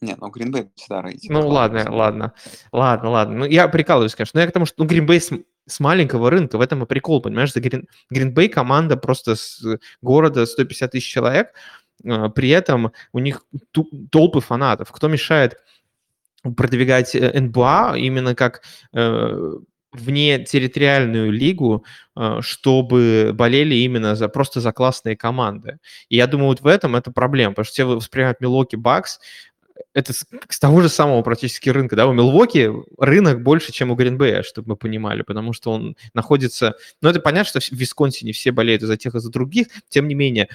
Не, 0.00 0.16
ну 0.16 0.30
Гринбей 0.30 0.70
всегда 0.74 1.02
рейтинг. 1.02 1.32
ну 1.32 1.48
ладно, 1.48 1.84
ладно, 1.90 2.32
ладно, 2.72 3.10
ладно. 3.10 3.38
Ну 3.38 3.44
я 3.44 3.68
прикалываюсь, 3.68 4.14
конечно, 4.14 4.38
но 4.38 4.42
я 4.42 4.48
к 4.48 4.52
тому, 4.52 4.66
что 4.66 4.82
ну, 4.82 4.88
Гринбей 4.88 5.20
с, 5.20 5.30
с 5.66 5.80
маленького 5.80 6.30
рынка, 6.30 6.58
в 6.58 6.60
этом 6.60 6.82
и 6.82 6.86
прикол, 6.86 7.20
понимаешь, 7.20 7.52
за 7.52 7.60
Грин, 7.60 7.88
Гринбей 8.10 8.48
команда 8.48 8.96
просто 8.96 9.34
с 9.34 9.62
города 10.00 10.46
150 10.46 10.92
тысяч 10.92 11.06
человек, 11.06 11.52
э, 12.04 12.28
при 12.30 12.50
этом 12.50 12.92
у 13.12 13.18
них 13.18 13.44
толпы 14.10 14.40
фанатов. 14.40 14.92
Кто 14.92 15.08
мешает 15.08 15.58
продвигать 16.56 17.14
э, 17.14 17.40
НБА 17.40 17.94
именно 17.96 18.34
как 18.34 18.62
э, 18.94 19.54
вне 20.00 20.44
территориальную 20.44 21.30
лигу, 21.30 21.84
э, 22.16 22.38
чтобы 22.40 23.32
болели 23.34 23.74
именно 23.76 24.16
за 24.16 24.28
просто 24.28 24.60
за 24.60 24.72
классные 24.72 25.16
команды. 25.16 25.78
И 26.08 26.16
я 26.16 26.26
думаю, 26.26 26.48
вот 26.48 26.60
в 26.60 26.66
этом 26.66 26.96
это 26.96 27.10
проблема, 27.10 27.52
потому 27.52 27.64
что 27.64 27.72
все 27.72 27.84
воспринимают 27.84 28.40
Милоки 28.40 28.76
Бакс, 28.76 29.20
это 29.94 30.12
с, 30.12 30.26
с 30.48 30.58
того 30.58 30.80
же 30.80 30.88
самого 30.88 31.22
практически 31.22 31.70
рынка, 31.70 31.96
да, 31.96 32.06
у 32.06 32.12
Милвоки 32.12 32.70
рынок 32.98 33.42
больше, 33.42 33.72
чем 33.72 33.90
у 33.90 33.94
Гринбея, 33.94 34.42
чтобы 34.42 34.70
мы 34.70 34.76
понимали, 34.76 35.22
потому 35.22 35.52
что 35.52 35.72
он 35.72 35.96
находится, 36.14 36.74
ну, 37.00 37.08
это 37.08 37.20
понятно, 37.20 37.60
что 37.60 37.74
в 37.74 37.78
Висконсине 37.78 38.32
все 38.32 38.52
болеют 38.52 38.82
за 38.82 38.96
тех 38.96 39.14
и 39.14 39.20
за 39.20 39.30
других, 39.30 39.68
тем 39.88 40.08
не 40.08 40.14
менее, 40.14 40.48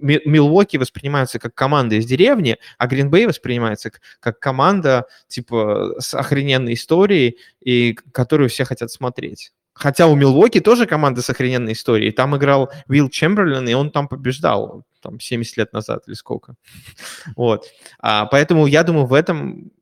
Милуоки 0.00 0.76
воспринимаются 0.76 1.38
как 1.38 1.54
команда 1.54 1.96
из 1.96 2.06
деревни, 2.06 2.58
а 2.78 2.86
Гринбей 2.86 3.26
воспринимается 3.26 3.90
как 4.20 4.38
команда, 4.38 5.06
типа, 5.28 5.94
с 5.98 6.14
охрененной 6.14 6.74
историей, 6.74 7.38
и 7.60 7.94
которую 8.12 8.48
все 8.48 8.64
хотят 8.64 8.90
смотреть. 8.90 9.52
Хотя 9.72 10.08
у 10.08 10.14
Милуоки 10.14 10.60
тоже 10.60 10.86
команда 10.86 11.22
с 11.22 11.30
охрененной 11.30 11.72
историей. 11.72 12.12
Там 12.12 12.36
играл 12.36 12.70
Уилл 12.88 13.08
Чемберлин, 13.08 13.66
и 13.68 13.72
он 13.72 13.90
там 13.90 14.08
побеждал, 14.08 14.84
там, 15.00 15.20
70 15.20 15.56
лет 15.56 15.72
назад 15.72 16.02
или 16.06 16.14
сколько. 16.14 16.54
Вот. 17.36 17.66
А, 17.98 18.26
поэтому 18.26 18.66
я 18.66 18.82
думаю, 18.82 19.06
в 19.06 19.14
этом 19.14 19.72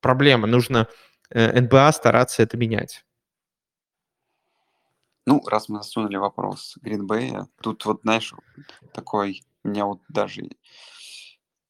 проблема. 0.00 0.46
Нужно 0.46 0.88
э, 1.30 1.60
НБА 1.60 1.92
стараться 1.92 2.42
это 2.42 2.56
менять. 2.56 3.04
Ну, 5.28 5.42
раз 5.46 5.68
мы 5.68 5.82
засунули 5.82 6.16
вопрос 6.16 6.78
Гринбея, 6.80 7.48
тут 7.60 7.84
вот, 7.84 8.00
знаешь, 8.00 8.32
такой 8.94 9.42
меня 9.62 9.84
вот 9.84 10.00
даже 10.08 10.48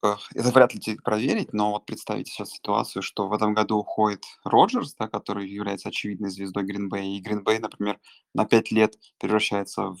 это 0.01 0.49
вряд 0.51 0.73
ли 0.73 0.95
проверить, 1.03 1.51
но 1.51 1.71
вот 1.71 1.85
представить 1.85 2.29
сейчас 2.29 2.51
ситуацию, 2.51 3.03
что 3.03 3.27
в 3.27 3.33
этом 3.33 3.53
году 3.53 3.79
уходит 3.79 4.23
Роджерс, 4.45 4.95
да, 4.97 5.09
который 5.09 5.49
является 5.49 5.89
очевидной 5.89 6.29
звездой 6.29 6.63
Гринбей, 6.63 7.17
и 7.17 7.19
Гринбей, 7.19 7.59
например, 7.59 7.99
на 8.33 8.45
5 8.45 8.71
лет 8.71 8.95
превращается 9.19 9.89
в 9.89 9.99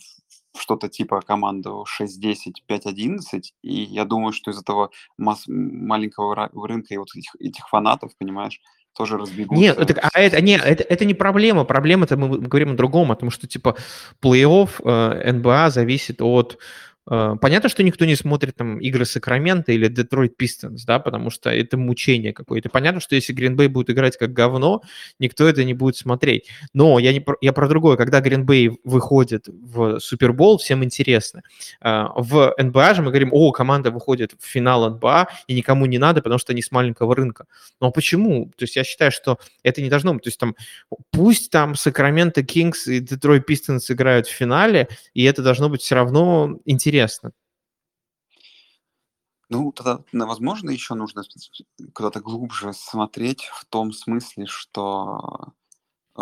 что-то 0.57 0.87
типа 0.87 1.19
команду 1.19 1.83
6-10, 1.85 2.63
5-11, 2.65 3.53
и 3.61 3.83
я 3.83 4.05
думаю, 4.05 4.31
что 4.31 4.51
из 4.51 4.61
этого 4.61 4.89
масс- 5.17 5.47
маленького 5.47 6.49
рынка 6.53 6.93
и 6.93 6.97
вот 6.97 7.09
этих, 7.13 7.35
этих 7.37 7.67
фанатов, 7.67 8.15
понимаешь, 8.17 8.61
тоже 8.95 9.17
разбегутся. 9.17 9.61
Нет, 9.61 9.77
это, 9.77 9.99
а 10.01 10.19
это, 10.19 10.41
не, 10.41 10.57
это, 10.57 10.83
это 10.83 11.05
не 11.05 11.13
проблема. 11.13 11.63
Проблема, 11.63 12.05
это 12.05 12.17
мы 12.17 12.37
говорим 12.37 12.73
о 12.73 12.75
другом, 12.75 13.11
о 13.11 13.15
том, 13.15 13.29
что 13.29 13.47
типа 13.47 13.75
плей-офф 14.21 14.69
э, 14.83 15.31
НБА 15.31 15.69
зависит 15.69 16.21
от 16.21 16.57
понятно, 17.09 17.69
что 17.69 17.81
никто 17.81 18.05
не 18.05 18.15
смотрит 18.15 18.55
там 18.55 18.77
игры 18.77 19.03
Сакрамента 19.03 19.71
или 19.71 19.87
Детройт 19.87 20.37
Пистонс, 20.37 20.85
да, 20.85 20.99
потому 20.99 21.31
что 21.31 21.49
это 21.49 21.75
мучение 21.75 22.33
какое-то. 22.33 22.69
Понятно, 22.69 23.01
что 23.01 23.15
если 23.15 23.33
Гринбей 23.33 23.67
будет 23.67 23.89
играть 23.89 24.15
как 24.15 24.31
говно, 24.31 24.83
никто 25.17 25.47
это 25.47 25.63
не 25.63 25.73
будет 25.73 25.97
смотреть. 25.97 26.47
Но 26.73 26.99
я, 26.99 27.11
не 27.11 27.19
про, 27.19 27.35
я 27.41 27.51
про 27.51 27.67
другое. 27.67 27.97
Когда 27.97 28.21
Гринбей 28.21 28.77
выходит 28.83 29.47
в 29.47 29.99
Супербол, 29.99 30.59
всем 30.59 30.83
интересно. 30.83 31.41
Э, 31.81 32.05
в 32.15 32.53
НБА 32.59 32.93
же 32.93 33.01
мы 33.01 33.09
говорим, 33.09 33.29
о, 33.33 33.51
команда 33.51 33.89
выходит 33.89 34.33
в 34.39 34.45
финал 34.45 34.87
НБА, 34.91 35.29
и 35.47 35.55
никому 35.55 35.87
не 35.87 35.97
надо, 35.97 36.21
потому 36.21 36.37
что 36.37 36.53
они 36.53 36.61
с 36.61 36.71
маленького 36.71 37.15
рынка. 37.15 37.45
Но 37.81 37.91
почему? 37.91 38.51
То 38.55 38.65
есть 38.65 38.75
я 38.75 38.83
считаю, 38.83 39.11
что 39.11 39.39
это 39.63 39.81
не 39.81 39.89
должно 39.89 40.13
быть. 40.13 40.23
То 40.23 40.27
есть 40.27 40.39
там 40.39 40.55
пусть 41.09 41.49
там 41.49 41.73
Сакраменто 41.73 42.43
Кингс 42.43 42.85
и 42.85 42.99
Детройт 42.99 43.47
Пистонс 43.47 43.89
играют 43.89 44.27
в 44.27 44.31
финале, 44.31 44.89
и 45.15 45.23
это 45.23 45.41
должно 45.41 45.69
быть 45.69 45.81
все 45.81 45.95
равно 45.95 46.59
интересно 46.65 46.98
интересно. 46.99 47.31
Ну, 49.49 49.71
тогда, 49.71 50.03
возможно, 50.13 50.69
еще 50.69 50.93
нужно 50.93 51.23
куда-то 51.93 52.19
глубже 52.19 52.71
смотреть 52.73 53.45
в 53.45 53.65
том 53.65 53.91
смысле, 53.91 54.45
что 54.45 55.53
э, 56.15 56.21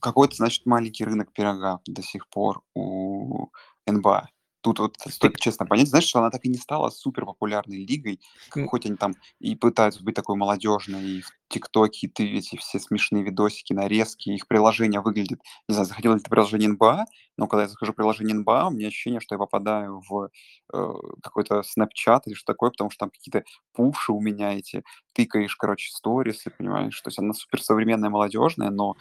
какой-то, 0.00 0.36
значит, 0.36 0.64
маленький 0.64 1.04
рынок 1.04 1.30
пирога 1.32 1.80
до 1.86 2.02
сих 2.02 2.28
пор 2.28 2.62
у 2.74 3.48
НБА. 3.86 4.30
Тут 4.60 4.80
вот 4.80 4.96
стоит 5.08 5.36
честно 5.36 5.66
понять, 5.66 5.88
знаешь, 5.88 6.06
что 6.06 6.18
она 6.18 6.30
так 6.30 6.44
и 6.44 6.48
не 6.48 6.58
стала 6.58 6.90
супер 6.90 7.24
популярной 7.24 7.84
лигой, 7.84 8.20
хоть 8.66 8.86
они 8.86 8.96
там 8.96 9.14
и 9.38 9.54
пытаются 9.54 10.02
быть 10.02 10.16
такой 10.16 10.36
молодежной, 10.36 11.02
и 11.04 11.20
в 11.22 11.30
ТикТоке, 11.48 12.06
и 12.06 12.10
ты 12.10 12.24
эти 12.38 12.56
все 12.56 12.78
смешные 12.78 13.22
видосики, 13.22 13.72
нарезки, 13.72 14.30
их 14.30 14.46
приложение 14.48 15.00
выглядит, 15.00 15.40
не 15.68 15.74
знаю, 15.74 15.86
заходил 15.86 16.14
ли 16.14 16.20
ты 16.20 16.28
приложение 16.28 16.68
НБА, 16.70 17.06
но 17.36 17.46
когда 17.46 17.62
я 17.62 17.68
захожу 17.68 17.92
в 17.92 17.96
приложение 17.96 18.34
НБА, 18.34 18.66
у 18.66 18.70
меня 18.70 18.88
ощущение, 18.88 19.20
что 19.20 19.36
я 19.36 19.38
попадаю 19.38 20.02
в 20.08 20.28
э, 20.72 20.94
какой-то 21.22 21.62
Snapchat 21.62 22.22
или 22.26 22.34
что 22.34 22.52
такое, 22.52 22.70
потому 22.70 22.90
что 22.90 22.98
там 22.98 23.10
какие-то 23.10 23.44
пуши 23.72 24.12
у 24.12 24.20
меня 24.20 24.54
эти, 24.54 24.82
тыкаешь, 25.14 25.56
короче, 25.56 25.90
сторисы, 25.90 26.50
понимаешь, 26.50 27.00
то 27.00 27.08
есть 27.08 27.18
она 27.18 27.32
супер 27.32 27.62
современная, 27.62 28.10
молодежная, 28.10 28.70
но 28.70 28.96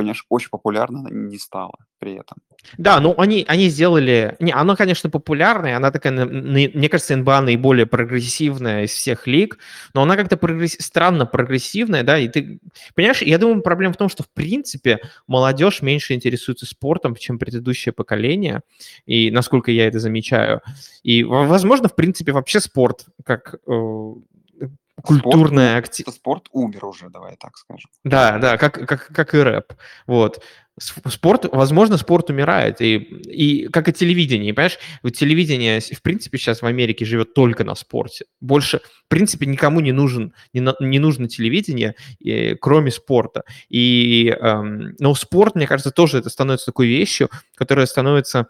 понимаешь, 0.00 0.24
очень 0.28 0.50
популярна 0.50 1.08
не 1.10 1.38
стала 1.38 1.76
при 1.98 2.14
этом. 2.14 2.38
Да, 2.78 3.00
ну 3.00 3.14
они, 3.18 3.44
они 3.48 3.68
сделали... 3.68 4.36
Не, 4.40 4.52
она, 4.52 4.76
конечно, 4.76 5.10
популярная, 5.10 5.76
она 5.76 5.90
такая, 5.90 6.26
мне 6.26 6.88
кажется, 6.88 7.16
НБА 7.16 7.40
наиболее 7.42 7.86
прогрессивная 7.86 8.84
из 8.84 8.90
всех 8.90 9.26
лиг, 9.26 9.58
но 9.94 10.02
она 10.02 10.16
как-то 10.16 10.36
прогресс... 10.36 10.76
странно 10.78 11.26
прогрессивная, 11.26 12.02
да, 12.02 12.18
и 12.18 12.28
ты... 12.28 12.60
Понимаешь, 12.94 13.22
я 13.22 13.38
думаю, 13.38 13.62
проблема 13.62 13.94
в 13.94 13.96
том, 13.96 14.08
что, 14.08 14.22
в 14.22 14.30
принципе, 14.30 15.00
молодежь 15.26 15.82
меньше 15.82 16.14
интересуется 16.14 16.66
спортом, 16.66 17.16
чем 17.16 17.38
предыдущее 17.38 17.92
поколение, 17.92 18.62
и 19.06 19.30
насколько 19.30 19.70
я 19.70 19.86
это 19.86 19.98
замечаю. 19.98 20.62
И, 21.02 21.24
возможно, 21.24 21.88
в 21.88 21.94
принципе, 21.94 22.32
вообще 22.32 22.60
спорт, 22.60 23.06
как 23.24 23.56
э, 23.66 24.14
культурная 25.02 25.78
активность. 25.78 26.18
Спорт 26.18 26.48
умер 26.52 26.84
уже, 26.84 27.08
давай 27.10 27.36
так 27.36 27.56
скажем. 27.56 27.90
Да, 28.04 28.38
да, 28.38 28.56
как, 28.56 28.74
как, 28.74 29.08
как 29.08 29.34
и 29.34 29.38
рэп. 29.38 29.72
Вот. 30.06 30.42
Спорт, 30.78 31.44
возможно, 31.52 31.98
спорт 31.98 32.30
умирает, 32.30 32.80
и, 32.80 32.96
и 32.96 33.68
как 33.68 33.88
и 33.88 33.92
телевидение, 33.92 34.54
понимаешь? 34.54 34.78
Вот 35.02 35.10
телевидение, 35.10 35.80
в 35.80 36.00
принципе, 36.00 36.38
сейчас 36.38 36.62
в 36.62 36.66
Америке 36.66 37.04
живет 37.04 37.34
только 37.34 37.64
на 37.64 37.74
спорте. 37.74 38.24
Больше, 38.40 38.78
в 38.78 39.08
принципе, 39.08 39.44
никому 39.44 39.80
не 39.80 39.92
нужен, 39.92 40.32
не, 40.54 40.66
не 40.80 40.98
нужно 40.98 41.28
телевидение, 41.28 41.96
и, 42.18 42.54
кроме 42.54 42.90
спорта. 42.90 43.42
И, 43.68 44.34
эм, 44.40 44.96
но 44.98 45.14
спорт, 45.14 45.54
мне 45.54 45.66
кажется, 45.66 45.90
тоже 45.90 46.18
это 46.18 46.30
становится 46.30 46.66
такой 46.66 46.86
вещью, 46.86 47.28
которая 47.56 47.84
становится 47.84 48.46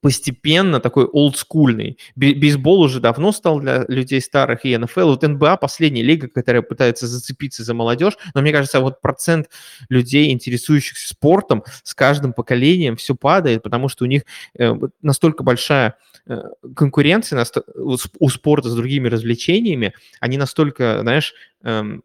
постепенно 0.00 0.80
такой 0.80 1.04
олдскульный. 1.04 1.98
Бейсбол 2.14 2.80
уже 2.82 3.00
давно 3.00 3.32
стал 3.32 3.60
для 3.60 3.84
людей 3.88 4.20
старых, 4.20 4.64
и 4.64 4.76
НФЛ. 4.76 5.08
Вот 5.10 5.22
НБА 5.22 5.56
последняя 5.56 6.02
лига, 6.02 6.28
которая 6.28 6.62
пытается 6.62 7.06
зацепиться 7.06 7.64
за 7.64 7.74
молодежь, 7.74 8.16
но 8.34 8.40
мне 8.40 8.52
кажется, 8.52 8.80
вот 8.80 9.00
процент 9.00 9.50
людей, 9.88 10.30
интересующихся 10.30 11.08
спортом, 11.08 11.64
с 11.82 11.94
каждым 11.94 12.32
поколением 12.32 12.96
все 12.96 13.14
падает, 13.14 13.62
потому 13.62 13.88
что 13.88 14.04
у 14.04 14.08
них 14.08 14.22
э, 14.58 14.74
настолько 15.02 15.42
большая 15.42 15.96
э, 16.26 16.42
конкуренция 16.74 17.44
у 17.74 18.28
спорта 18.28 18.68
с 18.68 18.74
другими 18.74 19.08
развлечениями, 19.08 19.94
они 20.20 20.38
настолько, 20.38 21.00
знаешь, 21.02 21.34
эм, 21.62 22.02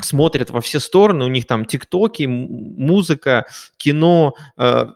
смотрят 0.00 0.50
во 0.50 0.60
все 0.60 0.80
стороны, 0.80 1.24
у 1.24 1.28
них 1.28 1.46
там 1.46 1.64
тиктоки, 1.64 2.24
музыка, 2.24 3.46
кино. 3.76 4.34
Э, 4.56 4.86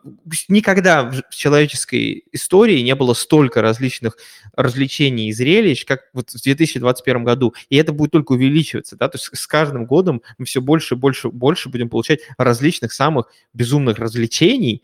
никогда 0.49 1.11
в 1.11 1.35
человеческой 1.35 2.25
истории 2.33 2.81
не 2.81 2.95
было 2.95 3.15
столько 3.15 3.63
различных 3.63 4.17
развлечений 4.57 5.29
и 5.29 5.33
зрелищ, 5.33 5.85
как 5.85 6.03
вот 6.13 6.31
в 6.31 6.43
2021 6.43 7.25
году. 7.25 7.55
И 7.69 7.77
это 7.77 7.93
будет 7.93 8.13
только 8.13 8.33
увеличиваться, 8.33 8.97
да, 8.97 9.09
то 9.09 9.17
есть 9.17 9.31
с 9.33 9.47
каждым 9.47 9.87
годом 9.87 10.23
мы 10.39 10.45
все 10.45 10.61
больше, 10.61 10.97
больше, 10.97 11.29
больше 11.29 11.69
будем 11.69 11.89
получать 11.89 12.21
различных 12.39 12.93
самых 12.93 13.27
безумных 13.53 13.99
развлечений, 13.99 14.83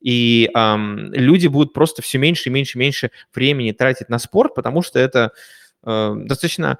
и 0.00 0.50
эм, 0.54 1.12
люди 1.12 1.46
будут 1.46 1.72
просто 1.74 2.02
все 2.02 2.18
меньше 2.18 2.48
и 2.48 2.52
меньше 2.52 2.78
и 2.78 2.80
меньше 2.80 3.10
времени 3.34 3.72
тратить 3.72 4.08
на 4.08 4.18
спорт, 4.18 4.54
потому 4.54 4.82
что 4.82 4.98
это 4.98 5.32
достаточно 5.84 6.78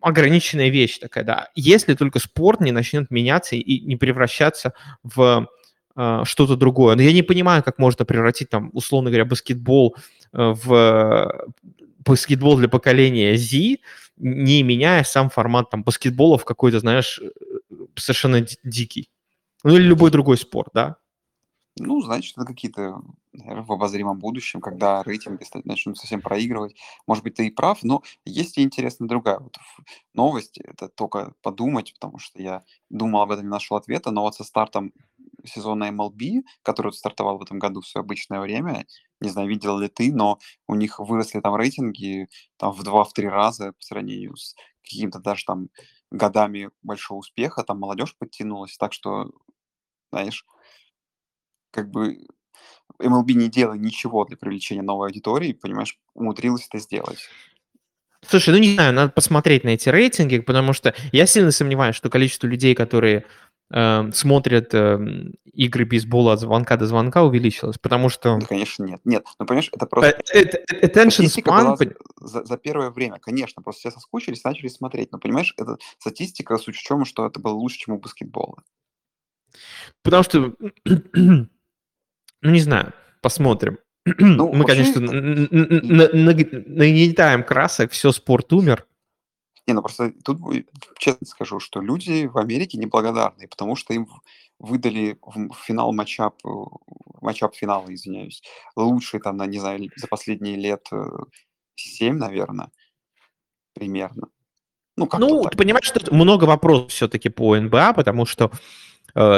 ограниченная 0.00 0.68
вещь 0.68 0.98
такая, 0.98 1.24
да. 1.24 1.48
Если 1.54 1.94
только 1.94 2.18
спорт 2.18 2.60
не 2.60 2.72
начнет 2.72 3.10
меняться 3.10 3.56
и 3.56 3.80
не 3.80 3.96
превращаться 3.96 4.72
в 5.02 5.48
э, 5.96 6.22
что-то 6.24 6.56
другое. 6.56 6.96
Но 6.96 7.02
я 7.02 7.12
не 7.12 7.22
понимаю, 7.22 7.62
как 7.62 7.78
можно 7.78 8.04
превратить 8.04 8.48
там, 8.50 8.70
условно 8.72 9.10
говоря, 9.10 9.24
баскетбол 9.24 9.96
э, 10.32 10.54
в 10.64 11.48
баскетбол 11.98 12.56
для 12.58 12.68
поколения 12.68 13.36
Z, 13.36 13.78
не 14.16 14.62
меняя 14.62 15.02
сам 15.04 15.28
формат 15.28 15.70
там 15.70 15.82
баскетбола 15.82 16.38
в 16.38 16.44
какой-то, 16.44 16.80
знаешь, 16.80 17.20
э, 17.20 17.28
совершенно 17.96 18.46
дикий. 18.62 19.10
Ну 19.64 19.74
или 19.76 19.82
любой 19.82 20.10
другой 20.10 20.38
спорт, 20.38 20.68
да. 20.72 20.96
Ну, 21.78 22.00
значит, 22.00 22.38
это 22.38 22.46
какие-то, 22.46 23.02
в 23.34 23.70
обозримом 23.72 24.18
будущем, 24.18 24.62
когда 24.62 25.02
рейтинги 25.02 25.44
начнут 25.64 25.98
совсем 25.98 26.22
проигрывать. 26.22 26.74
Может 27.06 27.22
быть, 27.22 27.34
ты 27.34 27.48
и 27.48 27.50
прав, 27.50 27.82
но 27.82 28.02
есть 28.24 28.56
и 28.56 28.62
интересная 28.62 29.08
другая 29.08 29.38
вот 29.40 29.58
новость. 30.14 30.58
Это 30.58 30.88
только 30.88 31.34
подумать, 31.42 31.92
потому 31.94 32.18
что 32.18 32.40
я 32.40 32.64
думал 32.88 33.20
об 33.22 33.30
этом, 33.32 33.44
не 33.44 33.50
нашел 33.50 33.76
ответа, 33.76 34.10
но 34.10 34.22
вот 34.22 34.34
со 34.36 34.44
стартом 34.44 34.92
сезона 35.44 35.84
MLB, 35.90 36.44
который 36.62 36.92
стартовал 36.94 37.38
в 37.38 37.42
этом 37.42 37.58
году 37.58 37.82
в 37.82 37.86
свое 37.86 38.02
обычное 38.04 38.40
время, 38.40 38.86
не 39.20 39.28
знаю, 39.28 39.48
видел 39.48 39.78
ли 39.78 39.88
ты, 39.88 40.12
но 40.14 40.38
у 40.66 40.74
них 40.74 40.98
выросли 40.98 41.40
там 41.40 41.56
рейтинги 41.56 42.28
там 42.56 42.72
в 42.72 42.82
два-три 42.84 43.28
раза 43.28 43.72
по 43.72 43.82
сравнению 43.82 44.34
с 44.36 44.54
какими-то 44.82 45.18
даже 45.20 45.44
там 45.44 45.68
годами 46.10 46.70
большого 46.82 47.18
успеха, 47.18 47.64
там 47.64 47.80
молодежь 47.80 48.16
подтянулась, 48.18 48.76
так 48.78 48.92
что, 48.94 49.30
знаешь, 50.12 50.44
как 51.76 51.90
бы 51.90 52.18
MLB 53.00 53.32
не 53.34 53.48
делает 53.48 53.82
ничего 53.82 54.24
для 54.24 54.36
привлечения 54.36 54.82
новой 54.82 55.08
аудитории, 55.08 55.52
понимаешь, 55.52 55.98
умудрилась 56.14 56.66
это 56.68 56.78
сделать. 56.78 57.18
Слушай, 58.26 58.54
ну 58.54 58.58
не 58.58 58.74
знаю, 58.74 58.94
надо 58.94 59.12
посмотреть 59.12 59.62
на 59.64 59.70
эти 59.70 59.88
рейтинги, 59.88 60.38
потому 60.38 60.72
что 60.72 60.94
я 61.12 61.26
сильно 61.26 61.52
сомневаюсь, 61.52 61.94
что 61.94 62.08
количество 62.08 62.46
людей, 62.46 62.74
которые 62.74 63.26
э, 63.70 64.10
смотрят 64.12 64.74
э, 64.74 64.98
игры 65.52 65.84
бейсбола 65.84 66.32
от 66.32 66.40
звонка 66.40 66.76
до 66.76 66.86
звонка 66.86 67.22
увеличилось, 67.22 67.78
потому 67.78 68.08
что... 68.08 68.38
Да, 68.38 68.46
конечно, 68.46 68.84
нет. 68.84 69.00
Нет, 69.04 69.24
ну, 69.38 69.46
понимаешь, 69.46 69.70
это 69.72 69.86
просто... 69.86 70.18
Attention 70.34 71.26
span... 71.26 71.94
За, 72.16 72.44
за 72.44 72.56
первое 72.56 72.90
время, 72.90 73.18
конечно, 73.20 73.62
просто 73.62 73.80
все 73.80 73.90
соскучились, 73.90 74.42
начали 74.42 74.68
смотреть, 74.68 75.12
но, 75.12 75.18
понимаешь, 75.18 75.54
это 75.58 75.76
статистика 75.98 76.56
с 76.56 76.66
учетом, 76.66 77.04
что 77.04 77.26
это 77.26 77.38
было 77.38 77.52
лучше, 77.52 77.78
чем 77.78 77.94
у 77.94 77.98
баскетбола. 77.98 78.62
Потому 80.02 80.22
что 80.24 80.54
ну, 82.46 82.52
не 82.52 82.60
знаю, 82.60 82.92
посмотрим. 83.20 83.78
Ну, 84.04 84.52
Мы, 84.52 84.64
конечно, 84.64 85.00
нагнетаем 85.00 87.42
красок, 87.42 87.90
все, 87.90 88.12
спорт 88.12 88.52
умер. 88.52 88.86
Не, 89.66 89.74
ну 89.74 89.82
просто 89.82 90.12
тут 90.24 90.38
честно 90.96 91.26
скажу, 91.26 91.58
что 91.58 91.80
люди 91.80 92.26
в 92.26 92.38
Америке 92.38 92.78
неблагодарные, 92.78 93.48
потому 93.48 93.74
что 93.74 93.94
им 93.94 94.06
выдали 94.60 95.18
в 95.20 95.56
финал 95.56 95.92
матчап, 95.92 96.36
э, 96.46 96.48
матчап 97.20 97.56
финала, 97.56 97.92
извиняюсь, 97.92 98.44
лучший 98.76 99.18
там, 99.18 99.38
не 99.50 99.58
знаю, 99.58 99.90
за 99.96 100.06
последние 100.06 100.54
лет 100.54 100.88
7, 101.74 102.16
наверное, 102.16 102.70
примерно. 103.74 104.28
Ну, 104.96 105.08
ну 105.18 105.44
ты 105.44 105.58
понимаешь, 105.58 105.84
что 105.84 106.14
много 106.14 106.44
вопросов 106.44 106.92
все-таки 106.92 107.28
по 107.28 107.56
НБА, 107.56 107.92
потому 107.92 108.24
что 108.24 108.44
э, 108.44 108.50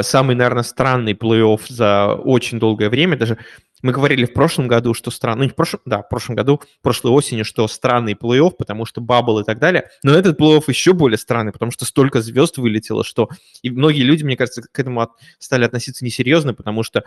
самый, 0.02 0.34
наверное, 0.34 0.62
странный 0.62 1.12
плей-офф 1.12 1.60
за 1.68 2.14
очень 2.14 2.58
долгое 2.58 2.88
время, 2.90 3.16
даже 3.16 3.38
мы 3.82 3.92
говорили 3.92 4.24
в 4.24 4.32
прошлом 4.32 4.66
году, 4.66 4.92
что 4.92 5.10
странный, 5.10 5.46
ну, 5.46 5.52
в 5.52 5.54
прошлом, 5.54 5.80
да, 5.84 6.02
в 6.02 6.08
прошлом 6.08 6.34
году, 6.34 6.60
прошлой 6.82 7.12
осенью, 7.12 7.44
что 7.44 7.68
странный 7.68 8.14
плей-офф, 8.14 8.52
потому 8.58 8.84
что 8.84 9.00
bubble 9.00 9.38
и 9.40 9.44
так 9.44 9.58
далее, 9.58 9.88
но 10.02 10.12
этот 10.14 10.40
плей-офф 10.40 10.64
еще 10.66 10.92
более 10.92 11.18
странный, 11.18 11.52
потому 11.52 11.70
что 11.70 11.84
столько 11.84 12.20
звезд 12.20 12.58
вылетело, 12.58 13.04
что 13.04 13.28
и 13.62 13.70
многие 13.70 14.02
люди, 14.02 14.24
мне 14.24 14.36
кажется, 14.36 14.62
к 14.62 14.78
этому 14.78 15.00
от, 15.00 15.10
стали 15.38 15.64
относиться 15.64 16.04
несерьезно, 16.04 16.54
потому 16.54 16.82
что 16.82 17.04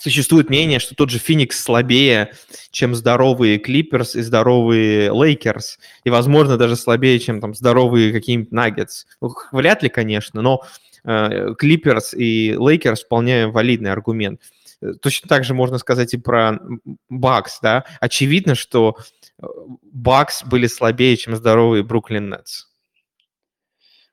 существует 0.00 0.48
мнение, 0.48 0.78
что 0.78 0.94
тот 0.94 1.10
же 1.10 1.18
Феникс 1.18 1.60
слабее, 1.62 2.32
чем 2.70 2.94
здоровые 2.94 3.58
Клиперс 3.58 4.16
и 4.16 4.22
здоровые 4.22 5.10
Лейкерс, 5.12 5.78
и, 6.04 6.10
возможно, 6.10 6.56
даже 6.56 6.76
слабее, 6.76 7.18
чем 7.18 7.40
там 7.40 7.54
здоровые 7.54 8.12
какие-нибудь 8.12 8.52
Наггетс. 8.52 9.04
Ну, 9.20 9.34
вряд 9.52 9.82
ли, 9.82 9.88
конечно, 9.88 10.42
но 10.42 10.62
Клиперс 11.04 12.14
э, 12.14 12.18
и 12.18 12.56
Лейкерс 12.58 13.04
вполне 13.04 13.46
валидный 13.46 13.92
аргумент. 13.92 14.40
Э, 14.82 14.92
точно 15.00 15.28
так 15.28 15.44
же 15.44 15.54
можно 15.54 15.78
сказать 15.78 16.14
и 16.14 16.18
про 16.18 16.58
Бакс, 17.08 17.60
да. 17.60 17.84
Очевидно, 18.00 18.54
что 18.54 18.96
Бакс 19.92 20.44
были 20.44 20.66
слабее, 20.66 21.16
чем 21.16 21.36
здоровые 21.36 21.82
Бруклин 21.82 22.30
Нетс. 22.30 22.67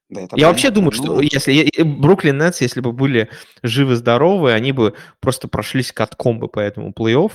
Да, 0.10 0.28
Я 0.36 0.50
вообще 0.50 0.70
думаю, 0.70 0.92
что 0.92 1.16
ну... 1.16 1.22
если 1.22 1.84
Бруклин 1.84 2.38
Нетс, 2.38 2.62
если 2.62 2.80
бы 2.80 2.92
были 2.92 3.30
живы-здоровы, 3.64 4.54
они 4.54 4.72
бы 4.72 4.94
просто 5.20 5.48
прошлись 5.48 5.92
катком 5.92 6.40
бы 6.40 6.48
по 6.48 6.60
этому 6.60 6.92
плей-офф. 6.92 7.32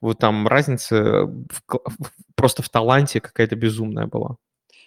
Вот 0.00 0.18
там 0.18 0.46
разница 0.46 1.24
в, 1.24 1.62
просто 2.36 2.62
в 2.62 2.68
таланте 2.68 3.20
какая-то 3.20 3.56
безумная 3.56 4.06
была. 4.06 4.36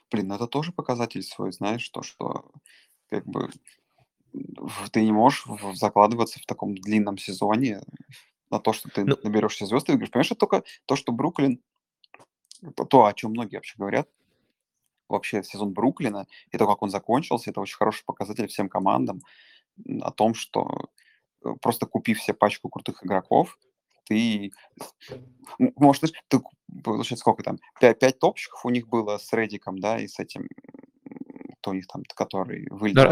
Блин, 0.10 0.28
ну 0.28 0.36
это 0.36 0.48
тоже 0.48 0.72
показатель 0.72 1.22
свой, 1.22 1.52
знаешь, 1.52 1.88
то, 1.90 2.02
что 2.02 2.46
как 3.10 3.26
бы 3.26 3.50
ты 4.92 5.04
не 5.04 5.12
можешь 5.12 5.46
закладываться 5.74 6.40
в 6.40 6.46
таком 6.46 6.76
длинном 6.76 7.18
сезоне 7.18 7.82
на 8.50 8.60
то, 8.60 8.72
что 8.72 8.90
ты 8.90 9.04
ну... 9.04 9.18
наберешься 9.24 9.66
звезд 9.66 9.90
и 9.90 9.92
выиграешь. 9.92 10.12
Понимаешь, 10.12 10.32
это 10.32 10.40
только 10.40 10.64
то, 10.86 10.96
что 10.96 11.12
Бруклин, 11.12 11.60
то, 12.90 13.06
о 13.06 13.14
чем 13.14 13.32
многие 13.32 13.56
вообще 13.58 13.76
говорят, 13.78 14.08
вообще 15.10 15.44
сезон 15.44 15.74
Бруклина 15.74 16.28
и 16.52 16.58
то, 16.58 16.68
как 16.68 16.82
он 16.82 16.90
закончился, 16.90 17.50
это 17.50 17.62
очень 17.62 17.78
хороший 17.78 18.06
показатель 18.06 18.48
всем 18.48 18.70
командам 18.70 19.22
о 20.02 20.12
том, 20.12 20.34
что 20.34 20.90
э, 21.44 21.50
просто 21.62 21.86
купив 21.86 22.22
себе 22.22 22.34
пачку 22.34 22.70
крутых 22.70 23.06
игроков, 23.06 23.58
ты, 24.06 24.52
может, 25.76 26.14
ты, 26.30 26.42
получается, 26.84 27.18
сколько 27.18 27.44
там, 27.44 27.60
пять, 27.80 28.00
пять 28.00 28.20
топчиков 28.20 28.66
у 28.66 28.70
них 28.70 28.88
было 28.88 29.18
с 29.18 29.32
Редиком, 29.34 29.80
да, 29.80 30.00
и 30.00 30.08
с 30.08 30.20
этим, 30.20 30.48
кто 31.60 31.72
у 31.72 31.74
них 31.74 31.88
там, 31.88 32.04
который 32.16 32.68
вылетел. 32.70 33.04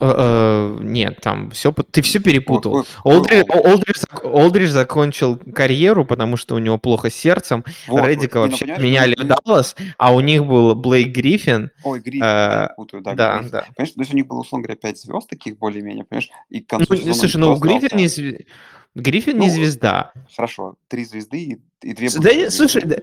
Нет, 0.00 1.20
там 1.20 1.50
все, 1.50 1.72
ты 1.72 2.02
все 2.02 2.20
перепутал. 2.20 2.86
Олдриш 3.04 4.70
закончил 4.70 5.38
карьеру, 5.54 6.04
потому 6.04 6.36
что 6.36 6.54
у 6.54 6.58
него 6.58 6.78
плохо 6.78 7.10
с 7.10 7.14
сердцем. 7.14 7.64
Вот, 7.86 8.06
Реддика 8.06 8.40
вот, 8.40 8.50
вообще 8.50 8.66
меняли 8.66 9.14
в 9.14 9.24
Даллас, 9.24 9.76
а 9.98 10.14
у 10.14 10.20
них 10.20 10.44
был 10.46 10.74
Блейк 10.74 11.14
Гриффин. 11.14 11.70
Ой, 11.84 12.00
Гриффин, 12.00 12.22
э, 12.22 12.68
путаю, 12.76 13.02
да. 13.02 13.14
Да, 13.14 13.42
да. 13.42 13.66
Понимаешь, 13.76 13.94
то 13.94 14.00
есть 14.00 14.12
у 14.12 14.16
них 14.16 14.26
было, 14.26 14.40
условно 14.40 14.64
говоря, 14.64 14.78
пять 14.80 15.00
звезд 15.00 15.28
таких 15.28 15.58
более-менее, 15.58 16.04
понимаешь? 16.04 16.30
И 16.48 16.60
к 16.60 16.68
концу 16.68 16.94
ну, 16.94 17.14
слушай, 17.14 17.36
ну 17.36 17.56
Гриффин 17.56 17.96
не, 17.96 18.46
Гриффин 18.94 19.36
ну, 19.36 19.44
не 19.44 19.50
звезда. 19.50 20.12
Хорошо, 20.34 20.74
три 20.88 21.04
звезды 21.04 21.38
и, 21.38 21.60
и 21.82 21.92
две... 21.92 22.08
Да, 22.10 22.20
звезды. 22.20 22.50
слушай, 22.50 22.82
да, 22.84 22.96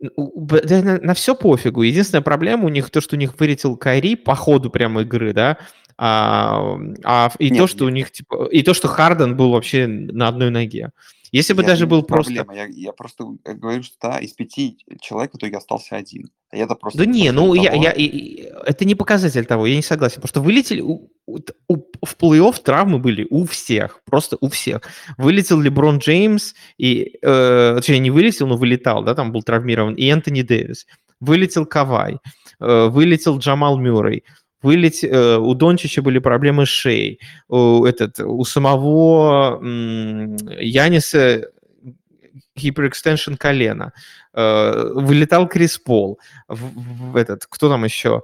да, 0.00 0.82
на, 0.82 1.00
на 1.00 1.14
все 1.14 1.34
пофигу. 1.34 1.82
Единственная 1.82 2.22
проблема 2.22 2.64
у 2.64 2.68
них 2.68 2.90
то, 2.90 3.00
что 3.00 3.16
у 3.16 3.18
них 3.18 3.38
вылетел 3.38 3.76
Кайри 3.76 4.16
по 4.16 4.34
ходу 4.34 4.70
прямо 4.70 5.02
игры, 5.02 5.32
да, 5.32 5.58
а, 5.98 6.78
а 7.04 7.32
и 7.38 7.50
нет, 7.50 7.58
то, 7.58 7.66
что 7.66 7.84
нет. 7.84 7.92
у 7.92 7.94
них 7.94 8.10
типа, 8.10 8.48
и 8.50 8.62
то, 8.62 8.74
что 8.74 8.88
Харден 8.88 9.36
был 9.36 9.50
вообще 9.50 9.86
на 9.86 10.28
одной 10.28 10.50
ноге. 10.50 10.90
Если 11.32 11.52
бы 11.54 11.62
я 11.62 11.68
даже 11.68 11.86
был 11.86 12.02
проблема. 12.02 12.44
просто... 12.44 12.62
Я, 12.62 12.66
я 12.66 12.92
просто 12.92 13.24
говорю, 13.44 13.82
что 13.82 13.94
да, 14.00 14.18
из 14.18 14.32
пяти 14.32 14.78
человек 15.00 15.32
в 15.32 15.36
итоге 15.36 15.56
остался 15.56 15.96
один. 15.96 16.30
И 16.52 16.58
это 16.58 16.74
просто... 16.74 17.00
Да 17.00 17.06
не, 17.06 17.30
ну 17.32 17.52
я, 17.54 17.74
я, 17.74 17.92
я, 17.92 18.52
это 18.64 18.84
не 18.84 18.94
показатель 18.94 19.44
того, 19.44 19.66
я 19.66 19.76
не 19.76 19.82
согласен. 19.82 20.16
Потому 20.16 20.28
что 20.28 20.40
вылетели... 20.40 20.80
У, 20.80 21.10
у, 21.26 21.46
в 21.68 22.16
плей-офф 22.18 22.62
травмы 22.62 22.98
были 22.98 23.26
у 23.28 23.44
всех, 23.44 24.00
просто 24.04 24.36
у 24.40 24.48
всех. 24.48 24.82
Вылетел 25.18 25.60
Леброн 25.60 25.98
Джеймс, 25.98 26.54
и, 26.78 27.18
э, 27.20 27.74
точнее, 27.76 27.98
не 27.98 28.10
вылетел, 28.10 28.46
но 28.46 28.56
вылетал, 28.56 29.02
да, 29.02 29.14
там 29.14 29.32
был 29.32 29.42
травмирован, 29.42 29.94
и 29.94 30.06
Энтони 30.06 30.42
Дэвис. 30.42 30.86
Вылетел 31.20 31.66
Кавай, 31.66 32.18
э, 32.60 32.86
вылетел 32.86 33.38
Джамал 33.38 33.76
Мюррей, 33.76 34.22
вылет, 34.66 35.04
э, 35.04 35.36
у 35.36 35.54
Дончича 35.54 36.02
были 36.02 36.18
проблемы 36.18 36.66
с 36.66 36.68
шеей, 36.68 37.20
у, 37.48 37.84
этот, 37.84 38.20
у 38.20 38.44
самого 38.44 39.60
Яниса 40.60 41.50
гиперэкстеншн 42.56 43.34
колена, 43.34 43.92
э, 44.34 44.90
вылетал 44.94 45.48
Крис 45.48 45.78
Пол, 45.78 46.18
в, 46.48 47.12
в 47.12 47.16
этот, 47.16 47.46
кто 47.48 47.68
там 47.68 47.84
еще? 47.84 48.22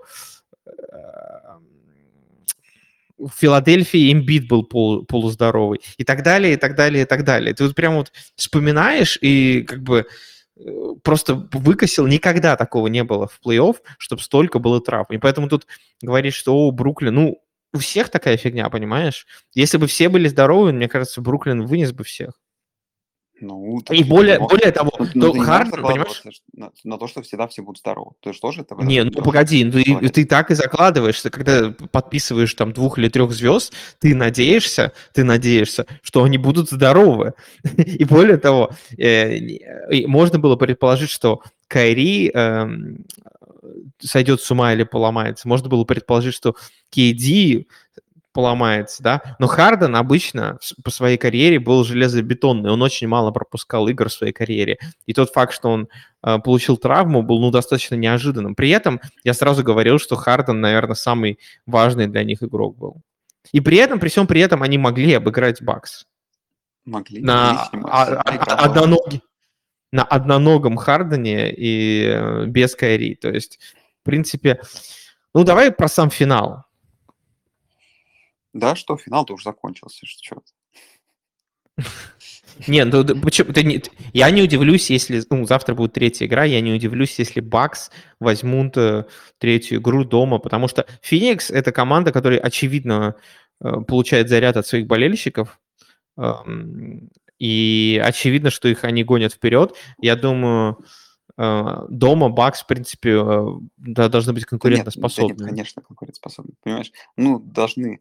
в 3.18 3.30
Филадельфии 3.38 4.12
имбит 4.12 4.48
был 4.48 4.64
пол, 4.64 5.04
полуздоровый, 5.04 5.80
и 5.96 6.02
так 6.02 6.24
далее, 6.24 6.54
и 6.54 6.56
так 6.56 6.74
далее, 6.74 7.02
и 7.02 7.06
так 7.06 7.22
далее. 7.22 7.54
Ты 7.54 7.64
вот 7.64 7.76
прям 7.76 7.94
вот 7.94 8.12
вспоминаешь, 8.34 9.16
и 9.20 9.62
как 9.62 9.80
бы 9.82 10.06
просто 11.02 11.48
выкосил. 11.52 12.06
Никогда 12.06 12.56
такого 12.56 12.86
не 12.88 13.04
было 13.04 13.28
в 13.28 13.40
плей-офф, 13.44 13.76
чтобы 13.98 14.22
столько 14.22 14.58
было 14.58 14.80
травм. 14.80 15.06
И 15.10 15.18
поэтому 15.18 15.48
тут 15.48 15.66
говорить, 16.02 16.34
что 16.34 16.54
о, 16.54 16.70
Бруклин, 16.70 17.14
ну, 17.14 17.42
у 17.74 17.78
всех 17.78 18.10
такая 18.10 18.36
фигня, 18.36 18.68
понимаешь? 18.68 19.26
Если 19.54 19.78
бы 19.78 19.86
все 19.86 20.08
были 20.08 20.28
здоровы, 20.28 20.72
мне 20.72 20.88
кажется, 20.88 21.20
Бруклин 21.20 21.66
вынес 21.66 21.92
бы 21.92 22.04
всех. 22.04 22.41
Ну, 23.42 23.80
и 23.90 24.04
более, 24.04 24.38
может, 24.38 24.56
более 24.56 24.72
того, 24.72 24.92
ну, 25.14 25.32
то 25.32 25.40
Харден, 25.40 25.82
понимаешь? 25.82 26.22
На, 26.52 26.70
на 26.84 26.96
то, 26.96 27.08
что 27.08 27.22
всегда 27.22 27.48
все 27.48 27.62
будут 27.62 27.80
здоровы. 27.80 28.12
Ты 28.20 28.32
же 28.32 28.40
тоже 28.40 28.60
это... 28.60 28.76
Не, 28.76 29.02
ну 29.02 29.10
погоди, 29.22 29.64
ну, 29.64 29.72
ты, 29.72 30.08
ты 30.10 30.24
так 30.24 30.52
и 30.52 30.54
закладываешься, 30.54 31.28
когда 31.28 31.70
подписываешь 31.70 32.54
там 32.54 32.72
двух 32.72 32.98
или 32.98 33.08
трех 33.08 33.32
звезд, 33.32 33.72
ты 33.98 34.14
надеешься, 34.14 34.92
ты 35.12 35.24
надеешься, 35.24 35.86
что 36.02 36.22
они 36.22 36.38
будут 36.38 36.70
здоровы. 36.70 37.34
и 37.76 38.04
более 38.04 38.36
того, 38.36 38.70
э, 38.96 40.06
можно 40.06 40.38
было 40.38 40.54
предположить, 40.54 41.10
что 41.10 41.42
Кайри 41.66 42.30
э, 42.32 42.66
сойдет 43.98 44.40
с 44.40 44.50
ума 44.50 44.72
или 44.72 44.84
поломается. 44.84 45.48
Можно 45.48 45.68
было 45.68 45.84
предположить, 45.84 46.34
что 46.34 46.54
Кейди 46.90 47.66
поломается, 48.32 49.02
да. 49.02 49.36
Но 49.38 49.46
Харден 49.46 49.94
обычно 49.96 50.58
по 50.82 50.90
своей 50.90 51.18
карьере 51.18 51.58
был 51.58 51.84
железобетонный, 51.84 52.70
он 52.70 52.82
очень 52.82 53.08
мало 53.08 53.30
пропускал 53.30 53.88
игр 53.88 54.08
в 54.08 54.12
своей 54.12 54.32
карьере. 54.32 54.78
И 55.06 55.14
тот 55.14 55.32
факт, 55.32 55.52
что 55.52 55.70
он 55.70 55.88
э, 56.22 56.38
получил 56.38 56.76
травму, 56.76 57.22
был 57.22 57.40
ну, 57.40 57.50
достаточно 57.50 57.94
неожиданным. 57.94 58.54
При 58.54 58.70
этом 58.70 59.00
я 59.24 59.34
сразу 59.34 59.62
говорил, 59.62 59.98
что 59.98 60.16
Харден, 60.16 60.60
наверное, 60.60 60.94
самый 60.94 61.38
важный 61.66 62.06
для 62.06 62.24
них 62.24 62.42
игрок 62.42 62.76
был. 62.76 63.02
И 63.52 63.60
при 63.60 63.76
этом, 63.76 64.00
при 64.00 64.08
всем 64.08 64.26
при 64.26 64.40
этом, 64.40 64.62
они 64.62 64.78
могли 64.78 65.14
обыграть 65.14 65.62
Бакс. 65.62 66.06
Могли. 66.84 67.20
На 67.20 67.64
одноноге 67.66 69.20
на 69.92 70.04
одноногом 70.04 70.76
Хардене 70.76 71.52
и 71.52 72.06
э, 72.06 72.46
без 72.46 72.74
Кайри. 72.74 73.14
То 73.14 73.28
есть, 73.28 73.58
в 74.00 74.04
принципе, 74.04 74.60
ну 75.34 75.44
давай 75.44 75.70
про 75.70 75.86
сам 75.86 76.10
финал. 76.10 76.64
Да, 78.52 78.76
что 78.76 78.96
финал-то 78.96 79.34
уже 79.34 79.44
закончился, 79.44 80.06
что 80.06 80.42
не, 82.68 82.84
ну 82.84 83.04
почему? 83.20 83.52
Ты 83.52 83.64
не, 83.64 83.82
я 84.12 84.30
не 84.30 84.42
удивлюсь, 84.42 84.90
если 84.90 85.22
ну, 85.30 85.46
завтра 85.46 85.74
будет 85.74 85.94
третья 85.94 86.26
игра, 86.26 86.44
я 86.44 86.60
не 86.60 86.72
удивлюсь, 86.72 87.18
если 87.18 87.40
Бакс 87.40 87.90
возьмут 88.20 88.76
э, 88.76 89.06
третью 89.38 89.80
игру 89.80 90.04
дома, 90.04 90.38
потому 90.38 90.68
что 90.68 90.86
Феникс 91.00 91.50
это 91.50 91.72
команда, 91.72 92.12
которая 92.12 92.40
очевидно 92.40 93.16
э, 93.60 93.80
получает 93.88 94.28
заряд 94.28 94.56
от 94.56 94.66
своих 94.66 94.86
болельщиков, 94.86 95.58
э, 96.18 96.32
и 97.38 98.00
очевидно, 98.04 98.50
что 98.50 98.68
их 98.68 98.84
они 98.84 99.02
гонят 99.02 99.32
вперед. 99.32 99.74
Я 99.98 100.14
думаю, 100.14 100.84
э, 101.38 101.86
дома 101.88 102.28
Бакс, 102.28 102.62
в 102.62 102.66
принципе, 102.66 103.20
должны 103.78 104.32
быть 104.34 104.44
конкурентоспособны. 104.44 105.28
Да 105.28 105.32
нет, 105.32 105.38
да 105.38 105.44
нет, 105.44 105.50
конечно, 105.56 105.82
конкурентоспособны. 105.82 106.52
Понимаешь, 106.62 106.92
ну, 107.16 107.38
должны 107.38 107.98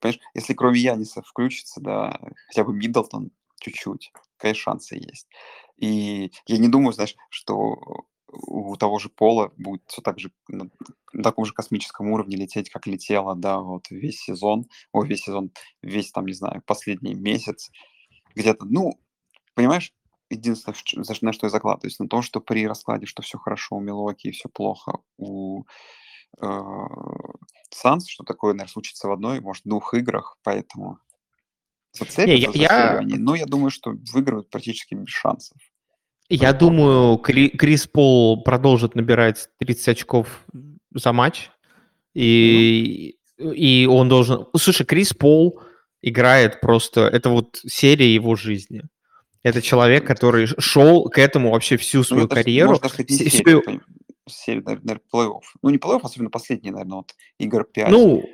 понимаешь, 0.00 0.20
если 0.34 0.54
кроме 0.54 0.80
Яниса 0.80 1.22
включится, 1.22 1.80
да, 1.80 2.20
хотя 2.48 2.64
бы 2.64 2.74
Миддлтон 2.74 3.30
чуть-чуть, 3.60 4.12
какие 4.36 4.54
шансы 4.54 4.96
есть. 4.96 5.26
И 5.76 6.32
я 6.46 6.58
не 6.58 6.68
думаю, 6.68 6.92
знаешь, 6.92 7.16
что 7.30 8.06
у 8.28 8.76
того 8.76 8.98
же 8.98 9.08
Пола 9.08 9.52
будет 9.56 9.82
все 9.86 10.02
так 10.02 10.18
же 10.18 10.30
на, 10.48 10.68
на 11.12 11.22
таком 11.22 11.44
же 11.44 11.52
космическом 11.52 12.10
уровне 12.10 12.36
лететь, 12.36 12.70
как 12.70 12.86
летела, 12.86 13.34
да, 13.34 13.60
вот 13.60 13.86
весь 13.90 14.20
сезон, 14.20 14.66
ой, 14.92 15.06
весь 15.08 15.22
сезон, 15.22 15.50
весь 15.82 16.10
там, 16.12 16.26
не 16.26 16.32
знаю, 16.32 16.62
последний 16.66 17.14
месяц, 17.14 17.70
где-то, 18.34 18.64
ну, 18.66 18.98
понимаешь, 19.54 19.92
единственное, 20.28 20.76
на 21.22 21.32
что 21.32 21.46
я 21.46 21.50
закладываюсь, 21.50 21.98
на 21.98 22.08
том, 22.08 22.22
что 22.22 22.40
при 22.40 22.66
раскладе, 22.66 23.06
что 23.06 23.22
все 23.22 23.38
хорошо 23.38 23.76
у 23.76 23.80
Милоки 23.80 24.28
и 24.28 24.32
все 24.32 24.48
плохо 24.48 24.98
у 25.16 25.64
э, 26.40 26.46
Санс, 27.74 28.08
что 28.08 28.24
такое, 28.24 28.52
наверное, 28.52 28.72
случится 28.72 29.08
в 29.08 29.12
одной, 29.12 29.40
может, 29.40 29.64
двух 29.64 29.94
играх, 29.94 30.38
поэтому 30.42 30.98
зацепятся 31.92 32.58
я, 32.58 33.00
я... 33.00 33.00
но 33.02 33.34
я 33.34 33.46
думаю, 33.46 33.70
что 33.70 33.94
выиграют 34.12 34.50
практически 34.50 34.94
без 34.94 35.08
шансов. 35.08 35.58
Я 36.28 36.50
Поэтому... 36.50 36.70
думаю, 36.70 37.18
Крис 37.18 37.86
Пол 37.86 38.42
продолжит 38.42 38.94
набирать 38.94 39.48
30 39.58 39.88
очков 39.88 40.44
за 40.92 41.12
матч, 41.12 41.50
и, 42.14 43.16
mm-hmm. 43.38 43.54
и 43.54 43.86
он 43.86 44.08
должен... 44.08 44.46
Слушай, 44.56 44.86
Крис 44.86 45.12
Пол 45.14 45.60
играет 46.02 46.60
просто... 46.60 47.02
Это 47.02 47.30
вот 47.30 47.60
серия 47.64 48.12
его 48.12 48.34
жизни. 48.34 48.82
Это 49.42 49.62
человек, 49.62 50.04
который 50.04 50.48
шел 50.58 51.08
к 51.08 51.18
этому 51.18 51.52
вообще 51.52 51.76
всю 51.76 51.98
ну, 51.98 52.04
свою 52.04 52.22
ну, 52.24 52.28
карьеру. 52.28 52.70
Можно 52.70 52.88
сказать, 52.88 53.10
не 53.10 53.80
серию, 54.28 54.64
наверное, 54.64 55.00
плей-офф. 55.12 55.42
Ну, 55.62 55.70
не 55.70 55.78
плей-офф, 55.78 56.00
особенно 56.02 56.30
последний, 56.30 56.70
наверное, 56.70 56.96
вот 56.96 57.14
игр 57.38 57.64
5. 57.64 57.90
Ну, 57.90 58.24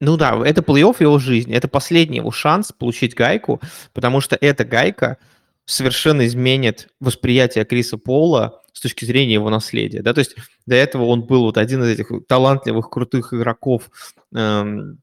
ну 0.00 0.16
да, 0.16 0.40
это 0.44 0.60
плей-офф 0.62 0.96
его 1.00 1.18
жизни. 1.18 1.54
Это 1.54 1.68
последний 1.68 2.18
его 2.18 2.30
шанс 2.30 2.72
получить 2.72 3.14
гайку, 3.14 3.60
потому 3.92 4.20
что 4.20 4.36
эта 4.40 4.64
гайка 4.64 5.18
совершенно 5.64 6.26
изменит 6.26 6.88
восприятие 7.00 7.64
Криса 7.64 7.98
Пола 7.98 8.62
с 8.72 8.80
точки 8.80 9.04
зрения 9.04 9.34
его 9.34 9.50
наследия. 9.50 10.02
Да? 10.02 10.14
То 10.14 10.20
есть 10.20 10.36
до 10.66 10.76
этого 10.76 11.04
он 11.04 11.22
был 11.22 11.42
вот 11.42 11.58
один 11.58 11.82
из 11.84 11.88
этих 11.88 12.10
талантливых, 12.26 12.88
крутых 12.88 13.34
игроков, 13.34 13.90
эм, 14.34 14.98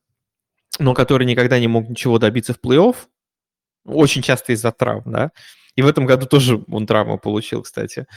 но 0.79 0.93
который 0.93 1.27
никогда 1.27 1.59
не 1.59 1.67
мог 1.67 1.89
ничего 1.89 2.17
добиться 2.17 2.53
в 2.53 2.59
плей-офф, 2.59 2.95
очень 3.85 4.21
часто 4.21 4.53
из-за 4.53 4.71
травм, 4.71 5.11
да. 5.11 5.31
И 5.75 5.81
в 5.81 5.87
этом 5.87 6.05
году 6.05 6.25
тоже 6.25 6.63
он 6.69 6.87
травму 6.87 7.19
получил, 7.19 7.61
кстати. 7.61 8.07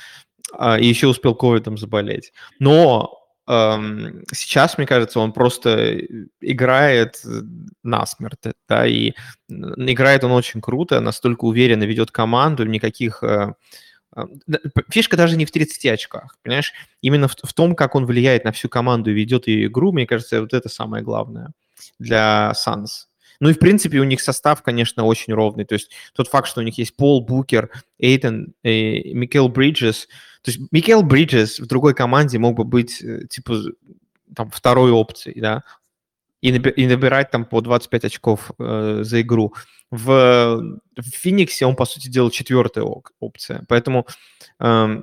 А, 0.53 0.79
и 0.79 0.87
еще 0.87 1.09
успел 1.09 1.35
ковидом 1.35 1.77
заболеть. 1.77 2.33
Но 2.59 3.19
эм, 3.47 4.25
сейчас, 4.33 4.79
мне 4.79 4.87
кажется, 4.87 5.21
он 5.21 5.33
просто 5.33 6.01
играет 6.41 7.23
насмерть, 7.83 8.55
да, 8.69 8.87
и 8.87 9.13
играет 9.49 10.25
он 10.25 10.33
очень 10.33 10.61
круто, 10.61 11.01
настолько 11.01 11.45
уверенно 11.45 11.85
ведет 11.85 12.11
команду, 12.11 12.65
никаких... 12.65 13.23
Э, 13.23 13.55
э 14.17 14.25
Фишка 14.91 15.17
даже 15.17 15.37
не 15.37 15.45
в 15.45 15.51
30 15.51 15.87
очках, 15.87 16.37
понимаешь? 16.43 16.73
Именно 17.03 17.29
в, 17.29 17.37
в 17.43 17.53
том, 17.53 17.75
как 17.75 17.95
он 17.95 18.07
влияет 18.07 18.45
на 18.45 18.53
всю 18.53 18.69
команду 18.69 19.11
и 19.11 19.15
ведет 19.15 19.47
ее 19.47 19.67
игру, 19.67 19.93
мне 19.93 20.07
кажется, 20.07 20.41
вот 20.41 20.55
это 20.55 20.69
самое 20.69 21.03
главное 21.03 21.53
для 21.99 22.53
Санс. 22.55 23.09
Ну 23.41 23.51
и, 23.51 23.53
в 23.53 23.59
принципе, 23.59 23.99
у 24.01 24.05
них 24.05 24.21
состав, 24.21 24.63
конечно, 24.63 25.05
очень 25.05 25.33
ровный. 25.33 25.65
То 25.65 25.75
есть 25.75 25.93
тот 26.13 26.29
факт, 26.29 26.49
что 26.49 26.61
у 26.61 26.65
них 26.65 26.77
есть 26.79 26.97
Пол 26.97 27.25
Букер, 27.25 27.71
Эйтон, 27.99 28.55
и 28.65 29.13
Микел 29.15 29.49
Бриджес. 29.49 30.09
То 30.43 30.51
есть 30.51 30.61
Микел 30.71 31.03
Бриджес 31.03 31.61
в 31.61 31.67
другой 31.67 31.95
команде 31.95 32.39
мог 32.39 32.57
бы 32.57 32.65
быть, 32.65 33.03
э, 33.03 33.27
типа, 33.29 33.57
там, 34.35 34.51
второй 34.51 34.91
опцией, 34.91 35.41
да, 35.41 35.65
и, 36.41 36.53
наби- 36.53 36.73
и 36.73 36.87
набирать 36.87 37.31
там 37.31 37.45
по 37.45 37.61
25 37.61 38.05
очков 38.05 38.51
э, 38.59 39.01
за 39.03 39.21
игру. 39.21 39.55
В, 39.91 40.79
в 40.97 41.03
Фениксе 41.03 41.67
он, 41.67 41.75
по 41.75 41.85
сути 41.85 42.09
дела, 42.09 42.31
четвертая 42.31 42.85
опция. 43.21 43.65
Поэтому 43.69 44.07
э, 44.61 45.03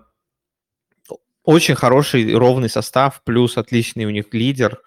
очень 1.43 1.75
хороший 1.75 2.33
ровный 2.35 2.69
состав, 2.69 3.21
плюс 3.23 3.57
отличный 3.57 4.05
у 4.05 4.09
них 4.11 4.33
лидер. 4.33 4.81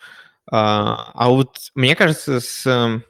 А, 0.50 1.10
а 1.14 1.28
вот 1.28 1.70
мне 1.74 1.94
кажется, 1.94 2.40
с 2.40 3.02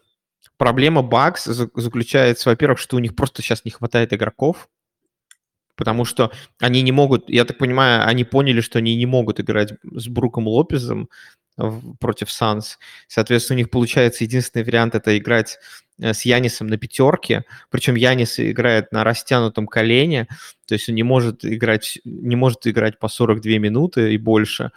проблема 0.57 1.03
Бакс 1.03 1.45
заключается, 1.45 2.51
во-первых, 2.51 2.78
что 2.78 2.97
у 2.97 3.01
них 3.01 3.14
просто 3.16 3.43
сейчас 3.43 3.64
не 3.64 3.70
хватает 3.70 4.12
игроков, 4.12 4.68
потому 5.79 6.05
что 6.05 6.33
они 6.59 6.83
не 6.83 6.93
могут, 6.93 7.31
я 7.31 7.45
так 7.45 7.57
понимаю, 7.57 8.07
они 8.07 8.24
поняли, 8.24 8.61
что 8.61 8.81
они 8.81 8.97
не 8.97 9.07
могут 9.07 9.41
играть 9.41 9.72
с 9.85 10.09
Бруком 10.09 10.49
Лопезом 10.49 11.09
против 12.01 12.31
Санс. 12.31 12.79
Соответственно, 13.07 13.57
у 13.57 13.59
них 13.59 13.70
получается 13.70 14.24
единственный 14.24 14.64
вариант 14.64 14.97
это 14.97 15.16
играть 15.16 15.59
э, 16.01 16.12
с 16.12 16.22
Янисом 16.22 16.66
на 16.66 16.79
пятерке, 16.79 17.45
причем 17.70 17.95
Янис 17.95 18.39
играет 18.41 18.93
на 18.93 19.05
растянутом 19.05 19.66
колене, 19.66 20.26
то 20.66 20.74
есть 20.74 20.89
он 20.89 20.97
не 20.97 21.05
может 21.05 21.45
играть, 21.45 21.99
не 22.05 22.37
может 22.37 22.66
играть 22.66 22.99
по 22.99 23.09
42 23.09 23.59
минуты 23.59 24.14
и 24.14 24.18
больше, 24.18 24.72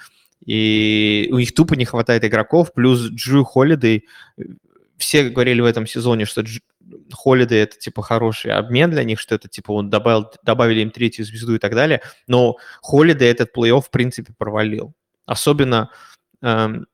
и 0.46 1.30
у 1.32 1.40
них 1.40 1.54
тупо 1.54 1.74
не 1.74 1.86
хватает 1.86 2.24
игроков, 2.26 2.74
плюс 2.74 3.00
Джу 3.10 3.44
Холидей. 3.44 4.06
Все 4.98 5.30
говорили 5.30 5.62
в 5.62 5.66
этом 5.66 5.88
сезоне, 5.88 6.26
что 6.26 6.44
Холиды 7.14 7.56
это 7.56 7.78
типа 7.78 8.02
хороший 8.02 8.52
обмен 8.52 8.92
для 8.92 9.04
них, 9.04 9.20
что 9.20 9.36
это 9.36 9.48
типа 9.48 9.72
он 9.72 9.90
добавил, 9.90 10.32
добавили 10.44 10.82
им 10.82 10.92
третью 10.92 11.26
звезду 11.26 11.56
и 11.56 11.60
так 11.60 11.74
далее, 11.74 12.02
но 12.28 12.58
Холиды 12.82 13.26
этот 13.26 13.56
плей-офф 13.56 13.82
в 13.82 13.92
принципе 13.92 14.34
провалил. 14.38 14.94
Особенно 15.26 15.90
эм, 16.42 16.88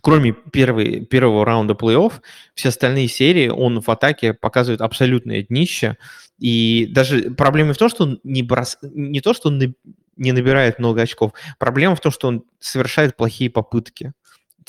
кроме 0.00 0.32
первой, 0.32 1.04
первого 1.04 1.44
раунда 1.44 1.74
плей-офф, 1.74 2.12
все 2.54 2.68
остальные 2.68 3.08
серии 3.08 3.48
он 3.48 3.80
в 3.80 3.88
атаке 3.88 4.34
показывает 4.34 4.80
абсолютное 4.80 5.42
днище. 5.42 5.96
И 6.38 6.86
даже 6.90 7.30
проблема 7.32 7.74
в 7.74 7.78
том, 7.78 7.88
что 7.88 8.04
он 8.04 8.20
не, 8.22 8.42
брос... 8.42 8.78
не 8.82 9.20
то, 9.20 9.34
что 9.34 9.48
он 9.48 9.74
не 10.16 10.32
набирает 10.32 10.78
много 10.78 11.02
очков, 11.02 11.32
проблема 11.58 11.96
в 11.96 12.00
том, 12.00 12.12
что 12.12 12.28
он 12.28 12.44
совершает 12.58 13.16
плохие 13.16 13.50
попытки 13.50 14.12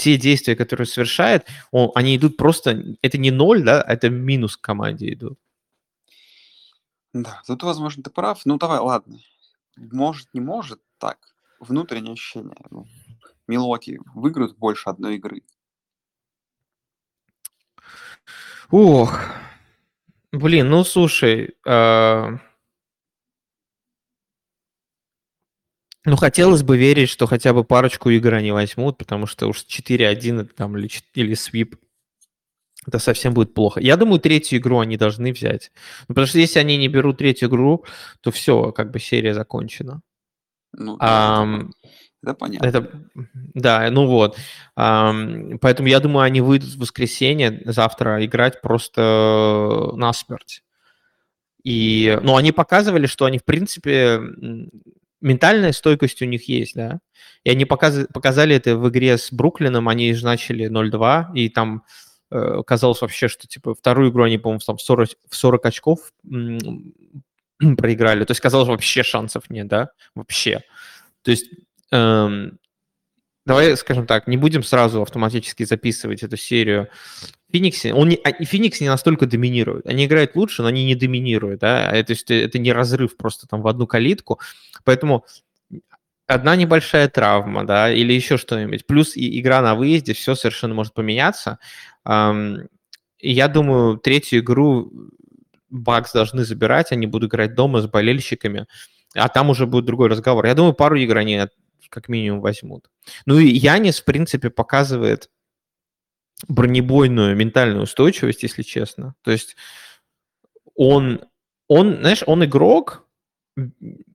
те 0.02 0.18
действия, 0.18 0.56
которые 0.56 0.88
совершает, 0.88 1.48
он, 1.70 1.92
они 1.94 2.18
идут 2.18 2.36
просто, 2.36 2.84
это 3.04 3.20
не 3.20 3.30
ноль, 3.30 3.64
да, 3.64 3.84
это 3.88 4.10
минус 4.10 4.58
к 4.58 4.62
команде 4.62 5.14
идут. 5.14 5.38
Да, 7.14 7.42
тут, 7.46 7.62
возможно, 7.62 8.02
ты 8.02 8.10
прав. 8.10 8.42
Ну, 8.46 8.58
давай, 8.58 8.80
ладно. 8.80 9.20
Может, 9.78 10.34
не 10.34 10.42
может, 10.42 10.80
так. 10.98 11.20
Внутреннее 11.60 12.14
ощущение. 12.14 12.56
Ну, 12.72 12.88
Милоки 13.48 14.00
выиграют 14.16 14.58
больше 14.58 14.90
одной 14.90 15.18
игры. 15.18 15.44
Ох, 18.72 19.20
блин, 20.32 20.70
ну 20.70 20.84
слушай, 20.84 21.56
э, 21.68 22.38
Ну, 26.06 26.16
хотелось 26.16 26.64
бы 26.64 26.78
верить, 26.78 27.10
что 27.10 27.28
хотя 27.28 27.54
бы 27.54 27.64
парочку 27.64 28.10
игр 28.10 28.34
они 28.34 28.52
возьмут, 28.52 28.98
потому 28.98 29.28
что 29.28 29.48
уж 29.48 29.66
4-1 29.66 30.46
там, 30.56 30.78
или, 30.78 30.90
или 31.14 31.36
свип 31.36 31.76
это 32.88 32.98
совсем 33.00 33.34
будет 33.34 33.54
плохо. 33.54 33.80
Я 33.80 33.96
думаю, 33.96 34.20
третью 34.20 34.60
игру 34.60 34.80
они 34.80 34.98
должны 34.98 35.32
взять. 35.32 35.72
Ну, 36.08 36.16
потому 36.16 36.28
что 36.28 36.40
если 36.40 36.60
они 36.60 36.78
не 36.78 36.88
берут 36.88 37.20
третью 37.20 37.48
игру, 37.50 37.86
то 38.22 38.32
все, 38.32 38.72
как 38.72 38.92
бы 38.92 39.00
серия 39.00 39.34
закончена. 39.34 40.02
Ну, 40.74 40.98
а, 41.00 41.68
это, 42.24 42.34
понятно. 42.34 42.66
Это, 42.66 42.92
да, 43.54 43.90
ну 43.92 44.08
вот. 44.08 44.38
А, 44.76 45.14
поэтому 45.60 45.90
я 45.90 46.00
думаю, 46.00 46.24
они 46.24 46.42
выйдут 46.42 46.70
в 46.70 46.80
воскресенье 46.80 47.62
завтра 47.66 48.26
играть 48.26 48.62
просто 48.62 49.92
насмерть. 49.96 50.64
И, 51.64 52.18
ну, 52.24 52.36
они 52.38 52.52
показывали, 52.52 53.06
что 53.06 53.26
они, 53.26 53.38
в 53.38 53.46
принципе, 53.46 54.20
ментальная 55.22 55.72
стойкость 55.72 56.22
у 56.22 56.26
них 56.26 56.50
есть, 56.50 56.76
да. 56.76 57.00
И 57.44 57.50
они 57.50 57.66
показ, 57.66 58.08
показали 58.14 58.56
это 58.56 58.78
в 58.78 58.90
игре 58.90 59.18
с 59.18 59.32
Бруклином, 59.32 59.88
они 59.88 60.14
же 60.14 60.26
начали 60.26 60.70
0-2, 60.70 61.34
и 61.36 61.50
там 61.50 61.84
э, 62.32 62.62
казалось 62.66 63.02
вообще, 63.02 63.28
что 63.28 63.48
типа 63.48 63.76
вторую 63.76 64.12
игру 64.12 64.24
они, 64.24 64.38
по-моему, 64.38 64.60
там 64.66 64.78
в 64.78 64.82
40, 64.82 65.10
в 65.30 65.36
40 65.36 65.66
очков 65.66 66.12
проиграли. 66.24 68.26
То 68.26 68.32
есть 68.32 68.42
казалось, 68.42 68.68
вообще 68.68 69.04
шансов 69.04 69.50
нет, 69.50 69.68
да, 69.68 69.92
вообще. 70.16 70.62
То 71.22 71.32
есть 71.32 71.48
эм, 71.92 72.58
давай, 73.46 73.76
скажем 73.78 74.06
так, 74.06 74.28
не 74.28 74.38
будем 74.38 74.64
сразу 74.64 75.02
автоматически 75.02 75.64
записывать 75.64 76.24
эту 76.24 76.38
серию 76.38 76.90
Фениксе, 77.52 77.94
он 77.94 78.10
не, 78.10 78.16
а, 78.16 78.32
Феникс 78.44 78.80
не 78.82 78.88
настолько 78.88 79.26
доминирует. 79.26 79.88
Они 79.88 80.06
играют 80.06 80.36
лучше, 80.36 80.62
но 80.62 80.70
они 80.70 80.86
не 80.86 80.96
доминируют, 80.96 81.60
да, 81.60 81.90
а 81.90 81.94
это, 81.94 82.14
это 82.34 82.60
не 82.60 82.72
разрыв 82.72 83.18
просто 83.18 83.48
там 83.48 83.62
в 83.62 83.68
одну 83.68 83.88
калитку, 83.88 84.40
поэтому 84.84 85.26
одна 86.28 86.56
небольшая 86.56 87.10
травма, 87.10 87.66
да, 87.66 87.92
или 87.92 88.14
еще 88.14 88.38
что-нибудь, 88.38 88.86
плюс 88.86 89.18
и 89.18 89.40
игра 89.40 89.62
на 89.62 89.76
выезде, 89.76 90.14
все 90.14 90.36
совершенно 90.36 90.74
может 90.74 90.94
поменяться. 90.94 91.60
Я 92.06 93.48
думаю, 93.48 93.98
третью 93.98 94.40
игру 94.40 94.92
Бакс 95.70 96.12
должны 96.14 96.44
забирать, 96.44 96.92
они 96.92 97.06
будут 97.08 97.30
играть 97.30 97.54
дома 97.54 97.82
с 97.82 97.88
болельщиками, 97.88 98.66
а 99.14 99.30
там 99.30 99.50
уже 99.50 99.66
будет 99.68 99.86
другой 99.86 100.10
разговор. 100.10 100.46
Я 100.46 100.56
думаю, 100.56 100.74
пару 100.74 100.96
игр 100.96 101.18
они 101.18 101.40
как 101.92 102.10
минимум 102.10 102.42
возьмут. 102.42 102.90
Ну 103.26 103.38
и 103.38 103.48
Янис, 103.48 104.02
в 104.02 104.06
принципе, 104.06 104.50
показывает 104.50 105.30
бронебойную 106.48 107.36
ментальную 107.36 107.84
устойчивость, 107.84 108.44
если 108.44 108.64
честно. 108.64 109.14
То 109.22 109.32
есть 109.32 109.56
он, 110.74 111.22
он, 111.68 111.98
знаешь, 112.00 112.24
он 112.26 112.44
игрок, 112.46 113.08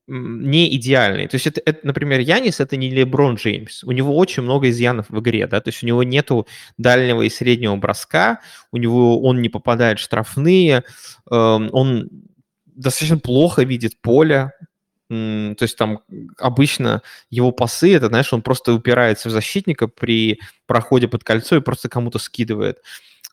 не 0.09 0.75
идеальный. 0.77 1.27
То 1.27 1.35
есть 1.35 1.47
это, 1.47 1.61
это, 1.65 1.87
например, 1.87 2.21
Янис 2.21 2.61
это 2.61 2.77
не 2.77 2.91
Леброн 2.91 3.35
Джеймс. 3.35 3.85
У 3.85 3.93
него 3.93 4.17
очень 4.17 4.43
много 4.43 4.71
изъянов 4.71 5.11
в 5.11 5.21
игре, 5.21 5.47
да, 5.47 5.61
то 5.61 5.69
есть 5.69 5.83
у 5.83 5.87
него 5.87 6.03
нету 6.03 6.47
дальнего 6.79 7.23
и 7.23 7.29
среднего 7.29 7.77
броска, 7.77 8.41
у 8.73 8.77
него 8.77 9.21
он 9.21 9.43
не 9.43 9.49
попадает 9.49 9.99
в 9.99 10.03
штрафные, 10.03 10.85
э, 11.31 11.35
он 11.35 12.09
достаточно 12.67 13.19
плохо 13.19 13.65
видит 13.65 14.01
поле, 14.01 14.53
то 15.09 15.63
есть 15.63 15.77
там 15.77 16.01
обычно 16.39 17.03
его 17.31 17.53
пасы, 17.53 17.95
это, 17.95 18.09
знаешь, 18.09 18.33
он 18.33 18.43
просто 18.43 18.73
упирается 18.73 19.29
в 19.29 19.33
защитника 19.33 19.89
при 19.89 20.41
проходе 20.67 21.07
под 21.09 21.23
кольцо 21.23 21.57
и 21.57 21.61
просто 21.61 21.89
кому-то 21.89 22.19
скидывает. 22.19 22.79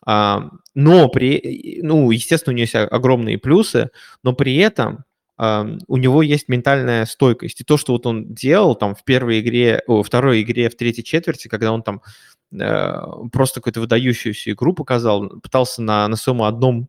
А, 0.05 0.49
но 0.75 1.07
при, 1.09 1.79
ну, 1.81 2.11
естественно, 2.11 2.53
у 2.53 2.57
него 2.57 2.63
есть 2.63 2.75
огромные 2.75 3.37
плюсы, 3.37 3.89
но 4.21 4.33
при 4.33 4.55
этом 4.57 5.05
у 5.35 5.97
него 5.97 6.21
есть 6.21 6.47
ментальная 6.47 7.05
стойкость. 7.05 7.61
И 7.61 7.63
то, 7.63 7.77
что 7.77 7.93
вот 7.93 8.05
он 8.05 8.33
делал 8.33 8.75
там 8.75 8.93
в 8.95 9.03
первой 9.03 9.39
игре, 9.39 9.81
о, 9.87 10.03
второй 10.03 10.41
игре, 10.43 10.69
в 10.69 10.75
третьей 10.75 11.03
четверти, 11.03 11.47
когда 11.47 11.71
он 11.71 11.81
там 11.81 12.01
э, 12.53 13.01
просто 13.31 13.59
какую-то 13.59 13.81
выдающуюся 13.81 14.51
игру 14.51 14.73
показал, 14.73 15.27
пытался 15.41 15.81
на, 15.81 16.07
на 16.07 16.15
своем 16.15 16.43
одном 16.43 16.87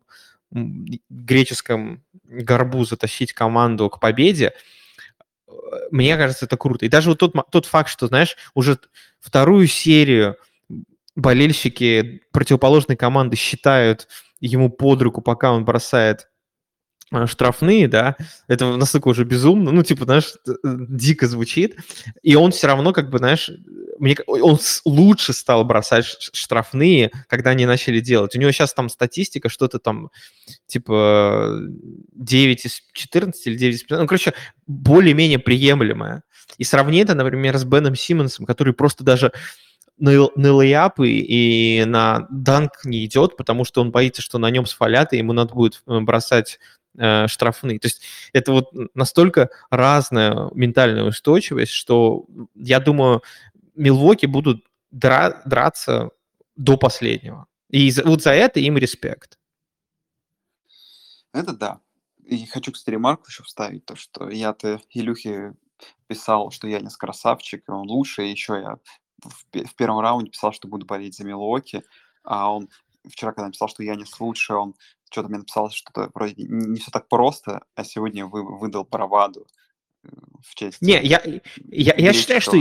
греческом 0.51 2.03
горбу 2.23 2.85
затащить 2.85 3.33
команду 3.33 3.89
к 3.89 3.99
победе, 3.99 4.53
э, 5.47 5.51
мне 5.91 6.15
кажется, 6.17 6.45
это 6.45 6.57
круто. 6.57 6.85
И 6.85 6.89
даже 6.89 7.09
вот 7.09 7.19
тот, 7.19 7.33
тот 7.51 7.65
факт, 7.65 7.89
что, 7.89 8.07
знаешь, 8.07 8.37
уже 8.53 8.79
вторую 9.19 9.67
серию 9.67 10.37
болельщики 11.15 12.21
противоположной 12.31 12.97
команды 12.97 13.37
считают 13.37 14.07
ему 14.39 14.69
под 14.69 15.01
руку, 15.01 15.21
пока 15.21 15.51
он 15.51 15.65
бросает 15.65 16.27
Э, 17.11 17.27
штрафные, 17.27 17.87
да, 17.87 18.15
это 18.47 18.75
настолько 18.77 19.09
уже 19.09 19.25
безумно, 19.25 19.71
ну, 19.71 19.83
типа, 19.83 20.05
знаешь, 20.05 20.33
дико 20.63 21.27
звучит, 21.27 21.77
и 22.23 22.35
он 22.35 22.51
все 22.51 22.67
равно, 22.67 22.93
как 22.93 23.11
бы, 23.11 23.19
знаешь, 23.19 23.51
мне, 23.97 24.15
он 24.27 24.59
лучше 24.85 25.33
стал 25.33 25.63
бросать 25.63 26.05
штрафные, 26.33 27.11
когда 27.27 27.51
они 27.51 27.65
начали 27.65 27.99
делать. 27.99 28.35
У 28.35 28.39
него 28.39 28.51
сейчас 28.51 28.73
там 28.73 28.89
статистика, 28.89 29.49
что-то 29.49 29.79
там, 29.79 30.09
типа, 30.67 31.59
9 32.13 32.65
из 32.65 32.81
14 32.93 33.47
или 33.47 33.55
9 33.55 33.75
из 33.75 33.81
15, 33.83 34.01
ну, 34.01 34.07
короче, 34.07 34.33
более-менее 34.67 35.39
приемлемая. 35.39 36.23
И 36.57 36.63
сравни 36.63 36.99
это, 36.99 37.15
например, 37.15 37.57
с 37.57 37.63
Беном 37.63 37.95
Симмонсом, 37.95 38.45
который 38.45 38.73
просто 38.73 39.03
даже 39.03 39.31
на, 39.97 40.29
на 40.35 40.53
лейапы 40.53 41.09
и 41.09 41.83
на 41.85 42.27
данк 42.29 42.83
не 42.83 43.05
идет, 43.05 43.37
потому 43.37 43.65
что 43.65 43.81
он 43.81 43.91
боится, 43.91 44.21
что 44.21 44.37
на 44.37 44.49
нем 44.49 44.65
сфалят, 44.65 45.13
и 45.13 45.17
ему 45.17 45.33
надо 45.33 45.53
будет 45.53 45.81
э, 45.87 45.99
бросать 46.01 46.59
э, 46.97 47.27
штрафные. 47.27 47.79
То 47.79 47.87
есть 47.87 48.01
это 48.33 48.51
вот 48.51 48.69
настолько 48.93 49.49
разная 49.69 50.49
ментальная 50.53 51.03
устойчивость, 51.03 51.71
что 51.71 52.25
я 52.55 52.79
думаю, 52.79 53.23
Милвоки 53.75 54.25
будут 54.25 54.65
дра- 54.91 55.41
драться 55.45 56.11
до 56.55 56.77
последнего. 56.77 57.47
И 57.69 57.91
вот 58.03 58.21
за 58.21 58.31
это 58.31 58.59
им 58.59 58.77
респект. 58.77 59.37
Это 61.33 61.53
да. 61.53 61.79
И 62.23 62.45
хочу, 62.45 62.71
кстати, 62.71 62.91
ремарку 62.91 63.25
еще 63.27 63.43
вставить, 63.43 63.85
то, 63.85 63.95
что 63.95 64.29
я-то 64.29 64.81
Илюхе 64.89 65.53
писал, 66.07 66.51
что 66.51 66.67
я 66.67 66.79
не 66.79 66.89
красавчик, 66.89 67.67
и 67.67 67.71
он 67.71 67.89
лучше, 67.89 68.25
и 68.25 68.31
еще 68.31 68.53
я 68.53 68.77
в, 69.23 69.67
в 69.67 69.75
первом 69.75 69.99
раунде 69.99 70.31
писал, 70.31 70.53
что 70.53 70.67
буду 70.67 70.85
болеть 70.85 71.15
за 71.15 71.25
Милуоки, 71.25 71.83
а 72.23 72.51
он 72.51 72.69
вчера, 73.07 73.31
когда 73.31 73.47
написал, 73.47 73.67
что 73.67 73.83
я 73.83 73.95
не 73.95 74.05
лучше, 74.19 74.53
он 74.53 74.75
что-то 75.11 75.29
мне 75.29 75.39
написал, 75.39 75.69
что-то 75.69 76.09
вроде 76.13 76.35
не, 76.37 76.67
не 76.67 76.79
все 76.79 76.91
так 76.91 77.07
просто, 77.07 77.63
а 77.75 77.83
сегодня 77.83 78.25
вы, 78.25 78.57
выдал 78.57 78.83
браваду 78.83 79.47
э, 80.03 80.09
в 80.41 80.55
честь... 80.55 80.81
Не, 80.81 81.01
я, 81.03 81.21
я, 81.69 81.95
я 81.95 82.13
считаю, 82.13 82.41
что... 82.41 82.57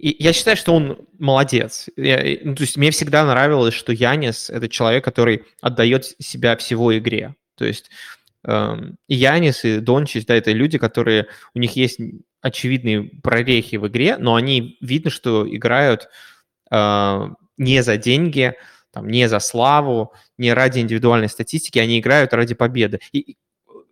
Я 0.00 0.32
считаю, 0.32 0.56
что 0.56 0.74
он 0.74 0.98
молодец. 1.18 1.88
Я, 1.96 2.38
ну, 2.42 2.54
то 2.54 2.62
есть 2.62 2.76
мне 2.76 2.90
всегда 2.90 3.24
нравилось, 3.26 3.74
что 3.74 3.92
Янис— 3.92 4.50
это 4.50 4.68
человек, 4.68 5.04
который 5.04 5.44
отдает 5.60 6.14
себя 6.18 6.56
всего 6.56 6.96
игре. 6.96 7.34
То 7.56 7.64
есть 7.64 7.90
э, 8.44 8.76
и 9.08 9.14
Янис, 9.14 9.64
и 9.64 9.80
Дончич, 9.80 10.26
да, 10.26 10.34
это 10.34 10.52
люди, 10.52 10.78
которые... 10.78 11.26
У 11.54 11.58
них 11.58 11.76
есть 11.76 11.98
очевидные 12.40 13.04
прорехи 13.22 13.76
в 13.76 13.88
игре, 13.88 14.16
но 14.18 14.34
они 14.34 14.76
видно, 14.80 15.10
что 15.10 15.46
играют 15.48 16.08
э, 16.70 17.28
не 17.56 17.82
за 17.82 17.96
деньги, 17.96 18.54
там, 18.92 19.08
не 19.08 19.28
за 19.28 19.40
славу, 19.40 20.12
не 20.38 20.52
ради 20.52 20.80
индивидуальной 20.80 21.28
статистики, 21.28 21.78
они 21.78 21.98
играют 21.98 22.32
ради 22.32 22.54
победы. 22.54 23.00
И 23.12 23.36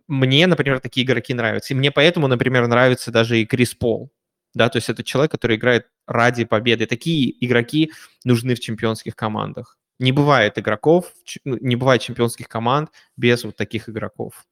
мне, 0.07 0.47
например, 0.47 0.79
такие 0.79 1.05
игроки 1.05 1.33
нравятся. 1.33 1.73
И 1.73 1.77
мне 1.77 1.91
поэтому, 1.91 2.27
например, 2.27 2.67
нравится 2.67 3.11
даже 3.11 3.39
и 3.39 3.45
Крис 3.45 3.73
Пол. 3.73 4.09
Да, 4.53 4.69
то 4.69 4.77
есть 4.77 4.89
это 4.89 5.03
человек, 5.03 5.31
который 5.31 5.57
играет 5.57 5.87
ради 6.05 6.45
победы. 6.45 6.85
Такие 6.85 7.33
игроки 7.45 7.91
нужны 8.23 8.55
в 8.55 8.59
чемпионских 8.59 9.15
командах. 9.15 9.77
Не 9.99 10.11
бывает 10.11 10.57
игроков, 10.57 11.11
ну, 11.43 11.57
не 11.59 11.75
бывает 11.75 12.01
чемпионских 12.01 12.47
команд 12.47 12.91
без 13.15 13.43
вот 13.43 13.55
таких 13.55 13.89
игроков. 13.89 14.45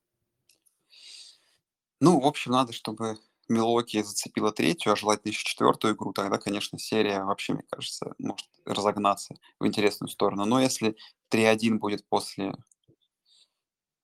Ну, 2.01 2.19
в 2.19 2.25
общем, 2.25 2.51
надо, 2.51 2.73
чтобы 2.73 3.17
Милоки 3.47 4.01
зацепила 4.01 4.51
третью, 4.51 4.91
а 4.91 4.95
желательно 4.95 5.31
еще 5.31 5.43
четвертую 5.43 5.93
игру, 5.93 6.13
тогда, 6.13 6.39
конечно, 6.39 6.79
серия 6.79 7.23
вообще, 7.23 7.53
мне 7.53 7.63
кажется, 7.69 8.15
может 8.17 8.47
разогнаться 8.65 9.35
в 9.59 9.67
интересную 9.67 10.09
сторону. 10.09 10.45
Но 10.45 10.59
если 10.59 10.95
3-1 11.31 11.77
будет 11.77 12.07
после 12.07 12.55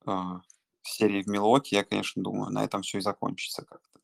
э, 0.06 0.12
серии 0.84 1.24
в 1.24 1.28
Милоке, 1.28 1.78
я, 1.78 1.84
конечно, 1.84 2.22
думаю, 2.22 2.52
на 2.52 2.64
этом 2.64 2.84
все 2.84 3.00
и 3.00 3.02
закончится 3.02 3.66
как-то. 3.66 4.01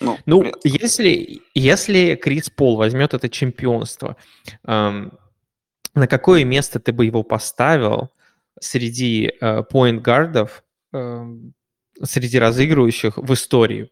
Ну, 0.00 0.18
ну 0.26 0.52
если, 0.64 1.42
если 1.54 2.14
Крис 2.14 2.50
Пол 2.50 2.76
возьмет 2.76 3.14
это 3.14 3.28
чемпионство, 3.28 4.16
эм, 4.64 5.18
на 5.94 6.06
какое 6.06 6.44
место 6.44 6.80
ты 6.80 6.92
бы 6.92 7.06
его 7.06 7.22
поставил 7.22 8.10
среди 8.60 9.32
э, 9.40 9.62
point-гардов, 9.70 10.62
э, 10.92 11.24
среди 12.02 12.38
разыгрывающих 12.38 13.16
в 13.16 13.32
истории? 13.34 13.90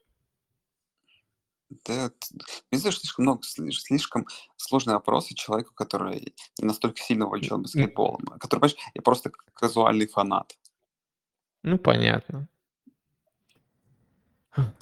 Да, 1.87 2.11
мне 2.71 2.81
кажется, 2.81 3.01
слишком 3.01 3.25
много, 3.25 3.43
слишком 3.43 4.27
сложные 4.57 4.95
вопросы 4.95 5.35
человеку, 5.35 5.75
который 5.75 6.35
не 6.59 6.67
настолько 6.67 7.01
сильно 7.01 7.27
увлечен 7.27 7.63
баскетболом, 7.63 8.25
который, 8.39 8.61
понимаешь, 8.61 8.93
я 8.95 9.03
просто 9.03 9.31
казуальный 9.53 10.07
фанат. 10.07 10.57
Ну, 11.63 11.77
понятно. 11.79 12.49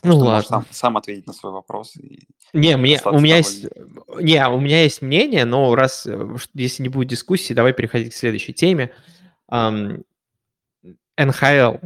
Ну 0.02 0.18
ладно. 0.18 0.48
Сам, 0.48 0.66
сам 0.70 0.96
ответить 0.96 1.26
на 1.26 1.32
свой 1.32 1.52
вопрос. 1.52 1.96
И 1.96 2.26
не, 2.52 2.76
мне, 2.76 3.00
у 3.04 3.20
меня 3.20 3.38
есть, 3.38 3.66
не, 4.20 4.48
у 4.48 4.60
меня 4.60 4.82
есть 4.82 5.02
мнение, 5.02 5.44
но 5.44 5.74
раз, 5.74 6.06
э, 6.06 6.36
если 6.54 6.82
не 6.82 6.88
будет 6.88 7.08
дискуссии, 7.08 7.52
давай 7.52 7.72
переходить 7.72 8.12
к 8.12 8.16
следующей 8.16 8.52
теме. 8.52 8.92
Um, 9.50 10.02
НХЛ, 11.18 11.76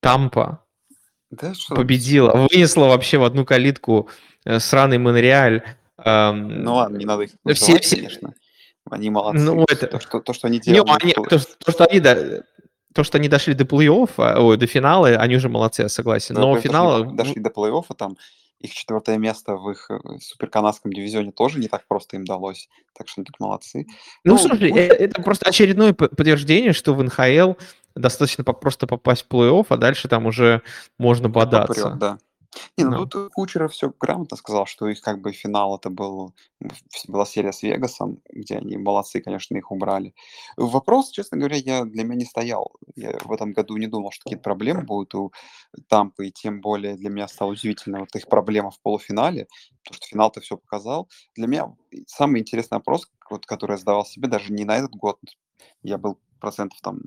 Тампа, 0.00 0.64
да, 1.30 1.54
что? 1.54 1.74
победила, 1.74 2.48
вынесла 2.50 2.86
вообще 2.86 3.18
в 3.18 3.24
одну 3.24 3.44
калитку 3.44 4.08
э, 4.44 4.58
сраный 4.60 4.98
Монреаль. 4.98 5.62
Эм, 5.98 6.62
ну 6.62 6.76
ладно, 6.76 6.96
не 6.96 7.04
надо 7.04 7.24
их 7.24 7.30
называть, 7.44 7.58
все, 7.58 7.78
все... 7.80 7.96
конечно. 7.96 8.34
Они 8.90 9.10
молодцы. 9.10 9.42
Ну, 9.42 9.64
это... 9.68 9.86
то, 9.86 10.00
что, 10.00 10.20
то, 10.20 10.32
что 10.32 10.46
они 10.46 10.60
делали. 10.60 10.88
Не, 10.88 10.94
они, 10.94 11.12
то, 11.12 11.38
то, 11.38 11.72
что 11.72 11.84
они, 11.84 12.00
да, 12.00 12.42
то, 12.98 13.04
что 13.04 13.18
они 13.18 13.28
дошли 13.28 13.54
до 13.54 13.62
плей-оффа, 13.62 14.40
ой, 14.40 14.56
до 14.56 14.66
финала, 14.66 15.10
они 15.10 15.36
уже 15.36 15.48
молодцы, 15.48 15.82
я 15.82 15.88
согласен. 15.88 16.34
Да, 16.34 16.40
Но 16.40 16.60
финал... 16.60 17.04
Дошли, 17.04 17.16
дошли 17.16 17.40
до 17.42 17.50
плей-оффа, 17.50 17.94
там 17.96 18.16
их 18.58 18.74
четвертое 18.74 19.18
место 19.18 19.54
в 19.54 19.70
их 19.70 19.88
э, 19.88 20.00
суперканадском 20.20 20.92
дивизионе 20.92 21.30
тоже 21.30 21.60
не 21.60 21.68
так 21.68 21.86
просто 21.86 22.16
им 22.16 22.24
далось, 22.24 22.68
так 22.98 23.06
что 23.06 23.20
они 23.20 23.26
тут 23.26 23.38
молодцы. 23.38 23.86
Ну, 24.24 24.32
ну 24.32 24.38
слушай, 24.38 24.72
ну... 24.72 24.78
это 24.78 25.22
просто 25.22 25.48
очередное 25.48 25.92
подтверждение, 25.92 26.72
что 26.72 26.92
в 26.92 27.04
НХЛ 27.04 27.52
достаточно 27.94 28.42
просто 28.42 28.88
попасть 28.88 29.26
в 29.28 29.32
плей-офф, 29.32 29.66
а 29.68 29.76
дальше 29.76 30.08
там 30.08 30.26
уже 30.26 30.62
можно 30.98 31.28
бодаться. 31.28 31.82
Попрет, 31.84 31.98
да. 32.00 32.18
Не, 32.76 32.84
ну, 32.84 32.90
ну. 32.90 33.06
тут 33.06 33.32
Кучеров 33.32 33.72
все 33.72 33.92
грамотно 34.00 34.36
сказал, 34.36 34.66
что 34.66 34.88
их 34.88 35.00
как 35.00 35.20
бы 35.20 35.32
финал 35.32 35.76
это 35.76 35.90
был, 35.90 36.34
была 37.06 37.26
серия 37.26 37.52
с 37.52 37.62
Вегасом, 37.62 38.20
где 38.30 38.56
они 38.56 38.76
молодцы, 38.76 39.20
конечно, 39.20 39.56
их 39.56 39.70
убрали. 39.70 40.14
Вопрос, 40.56 41.10
честно 41.10 41.38
говоря, 41.38 41.56
я 41.56 41.84
для 41.84 42.04
меня 42.04 42.16
не 42.16 42.24
стоял. 42.24 42.72
Я 42.96 43.18
в 43.24 43.32
этом 43.32 43.52
году 43.52 43.76
не 43.76 43.86
думал, 43.86 44.12
что 44.12 44.24
какие-то 44.24 44.42
проблемы 44.42 44.82
будут 44.82 45.14
у 45.14 45.32
Тампы, 45.88 46.28
и 46.28 46.32
тем 46.32 46.60
более 46.60 46.96
для 46.96 47.10
меня 47.10 47.28
стало 47.28 47.50
удивительно 47.50 48.00
вот 48.00 48.14
их 48.16 48.26
проблема 48.28 48.70
в 48.70 48.80
полуфинале, 48.80 49.46
потому 49.84 49.96
что 49.96 50.06
финал-то 50.06 50.40
все 50.40 50.56
показал. 50.56 51.08
Для 51.34 51.46
меня 51.46 51.74
самый 52.06 52.40
интересный 52.40 52.76
вопрос, 52.78 53.10
вот, 53.30 53.44
который 53.44 53.72
я 53.72 53.78
задавал 53.78 54.06
себе, 54.06 54.28
даже 54.28 54.52
не 54.52 54.64
на 54.64 54.76
этот 54.76 54.92
год, 54.92 55.18
я 55.82 55.98
был 55.98 56.18
процентов 56.40 56.80
там 56.80 57.00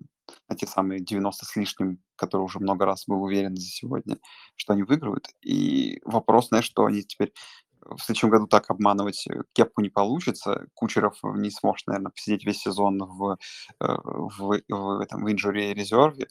на 0.49 0.55
те 0.55 0.67
самые 0.67 1.01
90 1.01 1.45
с 1.45 1.55
лишним, 1.55 1.99
которые 2.15 2.45
уже 2.45 2.59
много 2.59 2.85
раз 2.85 3.05
был 3.07 3.23
уверен 3.23 3.55
за 3.55 3.67
сегодня, 3.67 4.17
что 4.55 4.73
они 4.73 4.83
выиграют. 4.83 5.27
И 5.41 6.01
вопрос, 6.05 6.49
знаешь, 6.49 6.65
что 6.65 6.85
они 6.85 7.03
теперь 7.03 7.33
в 7.81 7.99
следующем 7.99 8.29
году 8.29 8.47
так 8.47 8.69
обманывать 8.69 9.25
э, 9.27 9.41
кепку 9.53 9.81
не 9.81 9.89
получится. 9.89 10.67
Кучеров 10.73 11.19
не 11.23 11.49
сможет, 11.49 11.87
наверное, 11.87 12.11
посидеть 12.11 12.45
весь 12.45 12.59
сезон 12.59 12.99
в, 12.99 13.37
э, 13.79 13.85
в, 14.03 14.61
в, 14.67 14.99
этом, 15.01 15.23
в 15.23 15.31
инжуре 15.31 15.73
резерве. 15.73 16.27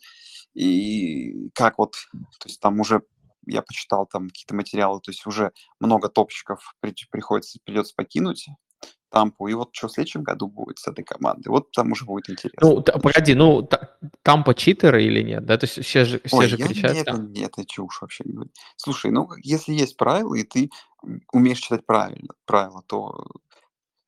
И 0.55 1.51
как 1.55 1.78
вот, 1.78 1.92
то 2.12 2.46
есть 2.46 2.61
там 2.61 2.80
уже 2.80 3.03
я 3.46 3.62
почитал 3.62 4.07
там 4.07 4.28
какие-то 4.28 4.55
материалы, 4.55 5.01
то 5.01 5.11
есть 5.11 5.26
уже 5.26 5.53
много 5.80 6.09
топчиков 6.09 6.74
приходится, 6.80 7.59
придется 7.64 7.94
покинуть. 7.96 8.48
Тампу. 9.10 9.48
И 9.48 9.54
вот 9.54 9.70
что 9.72 9.88
в 9.88 9.92
следующем 9.92 10.22
году 10.22 10.46
будет 10.46 10.78
с 10.78 10.86
этой 10.86 11.04
командой? 11.04 11.48
Вот 11.48 11.72
там 11.72 11.92
уже 11.92 12.04
будет 12.04 12.30
интересно. 12.30 12.58
Ну, 12.60 12.80
т- 12.80 12.92
погоди, 12.92 13.34
ну, 13.34 13.62
т- 13.62 13.88
Тампа 14.22 14.54
читеры 14.54 15.02
или 15.04 15.22
нет? 15.22 15.44
Да, 15.44 15.58
то 15.58 15.64
есть 15.66 15.84
все 15.84 16.04
же, 16.04 16.20
все 16.24 16.36
Ой, 16.36 16.48
же 16.48 16.56
я, 16.56 16.66
кричат. 16.66 16.94
нет, 16.94 17.06
там. 17.06 17.32
нет, 17.32 17.52
это 17.56 17.66
чушь 17.66 18.00
вообще. 18.00 18.24
Слушай, 18.76 19.10
ну, 19.10 19.28
если 19.42 19.72
есть 19.72 19.96
правила, 19.96 20.34
и 20.34 20.44
ты 20.44 20.70
умеешь 21.32 21.58
читать 21.58 21.84
правильно, 21.84 22.34
правила, 22.44 22.84
то 22.86 23.26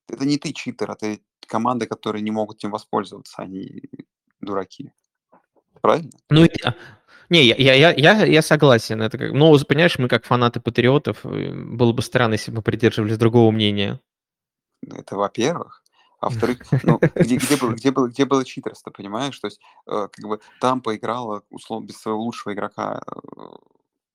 это 0.09 0.25
не 0.25 0.39
ты 0.39 0.53
читер, 0.53 0.91
а 0.91 0.95
ты 0.95 1.23
команды, 1.49 1.87
которые 1.87 2.23
не 2.23 2.31
могут 2.31 2.63
им 2.63 2.71
воспользоваться, 2.71 3.43
они 3.43 3.83
дураки. 4.41 4.93
Правильно? 5.81 6.13
Ну, 6.31 6.47
а, 6.65 6.75
не, 7.29 7.45
я, 7.45 7.57
я, 7.57 7.75
я, 7.75 7.93
я, 7.93 8.25
я 8.25 8.43
согласен. 8.43 9.03
Это 9.03 9.19
как, 9.19 9.33
ну, 9.33 9.59
понимаешь, 9.65 9.99
мы 9.99 10.09
как 10.09 10.25
фанаты 10.25 10.61
патриотов, 10.61 11.27
э, 11.27 11.53
было 11.53 11.93
бы 11.93 12.03
странно, 12.03 12.35
если 12.35 12.53
бы 12.53 12.59
мы 12.59 12.63
придерживались 12.63 13.19
другого 13.19 13.51
мнения. 13.51 14.01
Это 14.91 15.17
во-первых. 15.17 15.83
А 16.21 16.29
во-вторых, 16.29 16.61
ну, 16.85 17.01
где, 17.17 17.37
где, 17.37 17.57
было, 17.57 17.73
где, 17.75 17.91
было, 17.91 18.07
где 18.09 18.25
было 18.25 18.45
читерство, 18.45 18.91
понимаешь? 18.91 19.39
То 19.41 19.49
есть, 19.49 19.61
э, 19.87 20.09
как 20.13 20.25
бы 20.25 20.41
там 20.61 20.81
поиграла, 20.81 21.43
условно, 21.51 21.87
без 21.87 21.97
своего 21.97 22.23
лучшего 22.23 22.53
игрока, 22.53 23.03
э, 23.05 23.43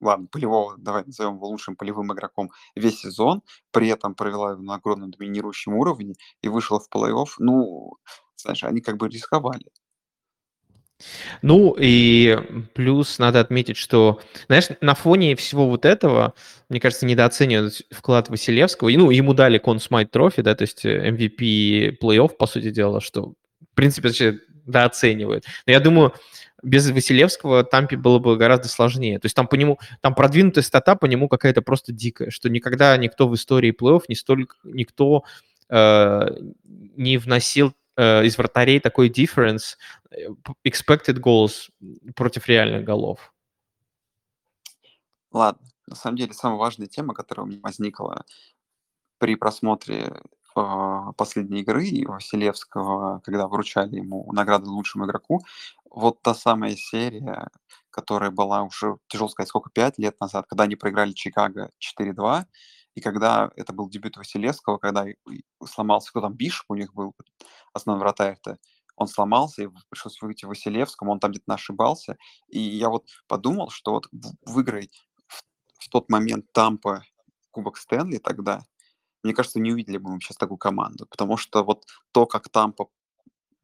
ладно, 0.00 0.26
полевого, 0.26 0.76
давай 0.78 1.04
назовем 1.04 1.36
его 1.36 1.48
лучшим 1.48 1.76
полевым 1.76 2.12
игроком 2.14 2.50
весь 2.74 3.00
сезон, 3.00 3.42
при 3.72 3.88
этом 3.88 4.14
провела 4.14 4.52
его 4.52 4.62
на 4.62 4.76
огромном 4.76 5.10
доминирующем 5.10 5.74
уровне 5.74 6.14
и 6.40 6.48
вышла 6.48 6.80
в 6.80 6.88
плей-офф, 6.88 7.28
ну, 7.38 7.92
знаешь, 8.36 8.64
они 8.64 8.80
как 8.80 8.96
бы 8.96 9.08
рисковали. 9.08 9.66
Ну 11.42 11.76
и 11.78 12.38
плюс 12.74 13.18
надо 13.18 13.40
отметить, 13.40 13.76
что, 13.76 14.20
знаешь, 14.46 14.66
на 14.80 14.94
фоне 14.94 15.36
всего 15.36 15.68
вот 15.68 15.84
этого, 15.84 16.34
мне 16.68 16.80
кажется, 16.80 17.06
недооценивают 17.06 17.82
вклад 17.90 18.28
Василевского. 18.28 18.90
Ну, 18.90 19.10
ему 19.10 19.34
дали 19.34 19.60
Smythe 19.60 20.10
Trophy, 20.10 20.42
да, 20.42 20.54
то 20.54 20.62
есть 20.62 20.84
э, 20.84 21.10
MVP 21.10 21.98
плей-офф, 22.00 22.30
по 22.36 22.46
сути 22.46 22.70
дела, 22.70 23.00
что, 23.00 23.34
в 23.72 23.74
принципе, 23.74 24.08
вообще 24.08 24.40
дооценивают. 24.66 25.44
Но 25.66 25.72
я 25.72 25.80
думаю, 25.80 26.14
без 26.62 26.90
Василевского 26.90 27.64
Тампе 27.64 27.96
было 27.96 28.18
бы 28.18 28.36
гораздо 28.36 28.68
сложнее. 28.68 29.18
То 29.18 29.26
есть 29.26 29.36
там 29.36 29.46
по 29.46 29.54
нему, 29.54 29.78
там 30.00 30.14
продвинутая 30.14 30.64
стата 30.64 30.96
по 30.96 31.06
нему 31.06 31.28
какая-то 31.28 31.62
просто 31.62 31.92
дикая, 31.92 32.30
что 32.30 32.48
никогда 32.48 32.96
никто 32.96 33.28
в 33.28 33.34
истории 33.34 33.72
плей-офф, 33.72 34.02
не 34.08 34.16
столько, 34.16 34.56
никто 34.64 35.24
э, 35.68 36.28
не 36.96 37.18
вносил 37.18 37.72
э, 37.98 38.24
из 38.24 38.38
вратарей 38.38 38.80
такой 38.80 39.10
difference 39.10 39.76
э, 40.10 40.28
expected 40.66 41.20
goals 41.20 41.68
против 42.14 42.48
реальных 42.48 42.84
голов. 42.84 43.34
Ладно, 45.32 45.66
на 45.86 45.96
самом 45.96 46.16
деле 46.16 46.32
самая 46.32 46.58
важная 46.58 46.86
тема, 46.86 47.12
которая 47.12 47.46
у 47.46 47.48
меня 47.48 47.60
возникла 47.62 48.24
при 49.18 49.34
просмотре 49.34 50.14
э, 50.56 51.02
последней 51.16 51.60
игры 51.60 51.86
Василевского, 52.06 53.20
когда 53.24 53.48
вручали 53.48 53.96
ему 53.96 54.32
награды 54.32 54.70
лучшему 54.70 55.04
игроку, 55.06 55.42
вот 55.90 56.22
та 56.22 56.34
самая 56.34 56.76
серия, 56.76 57.48
которая 57.90 58.30
была 58.30 58.62
уже, 58.62 58.96
тяжело 59.08 59.28
сказать, 59.28 59.48
сколько, 59.48 59.70
пять 59.70 59.98
лет 59.98 60.20
назад, 60.20 60.46
когда 60.48 60.64
они 60.64 60.76
проиграли 60.76 61.12
Чикаго 61.12 61.70
4-2, 62.00 62.44
и 62.94 63.00
когда 63.00 63.50
это 63.54 63.72
был 63.72 63.88
дебют 63.88 64.16
Василевского, 64.16 64.78
когда 64.78 65.06
сломался, 65.64 66.10
кто 66.10 66.20
там, 66.20 66.34
Бишоп 66.34 66.66
у 66.70 66.74
них 66.74 66.92
был, 66.94 67.14
основной 67.72 68.00
вратарь-то, 68.00 68.58
он 68.96 69.06
сломался, 69.06 69.62
и 69.62 69.68
пришлось 69.88 70.20
выйти 70.20 70.44
Василевскому, 70.44 71.12
он 71.12 71.20
там 71.20 71.30
где-то 71.30 71.54
ошибался. 71.54 72.16
И 72.48 72.58
я 72.58 72.88
вот 72.88 73.06
подумал, 73.28 73.70
что 73.70 73.92
вот 73.92 74.08
выиграть 74.44 75.06
в, 75.26 75.42
в 75.78 75.88
тот 75.88 76.10
момент 76.10 76.52
Тампа 76.52 77.04
Кубок 77.50 77.76
Стэнли 77.76 78.18
тогда, 78.18 78.62
мне 79.22 79.34
кажется, 79.34 79.60
не 79.60 79.72
увидели 79.72 79.98
бы 79.98 80.10
мы 80.10 80.20
сейчас 80.20 80.36
такую 80.36 80.58
команду, 80.58 81.06
потому 81.06 81.36
что 81.36 81.64
вот 81.64 81.86
то, 82.12 82.26
как 82.26 82.48
Тампа 82.48 82.88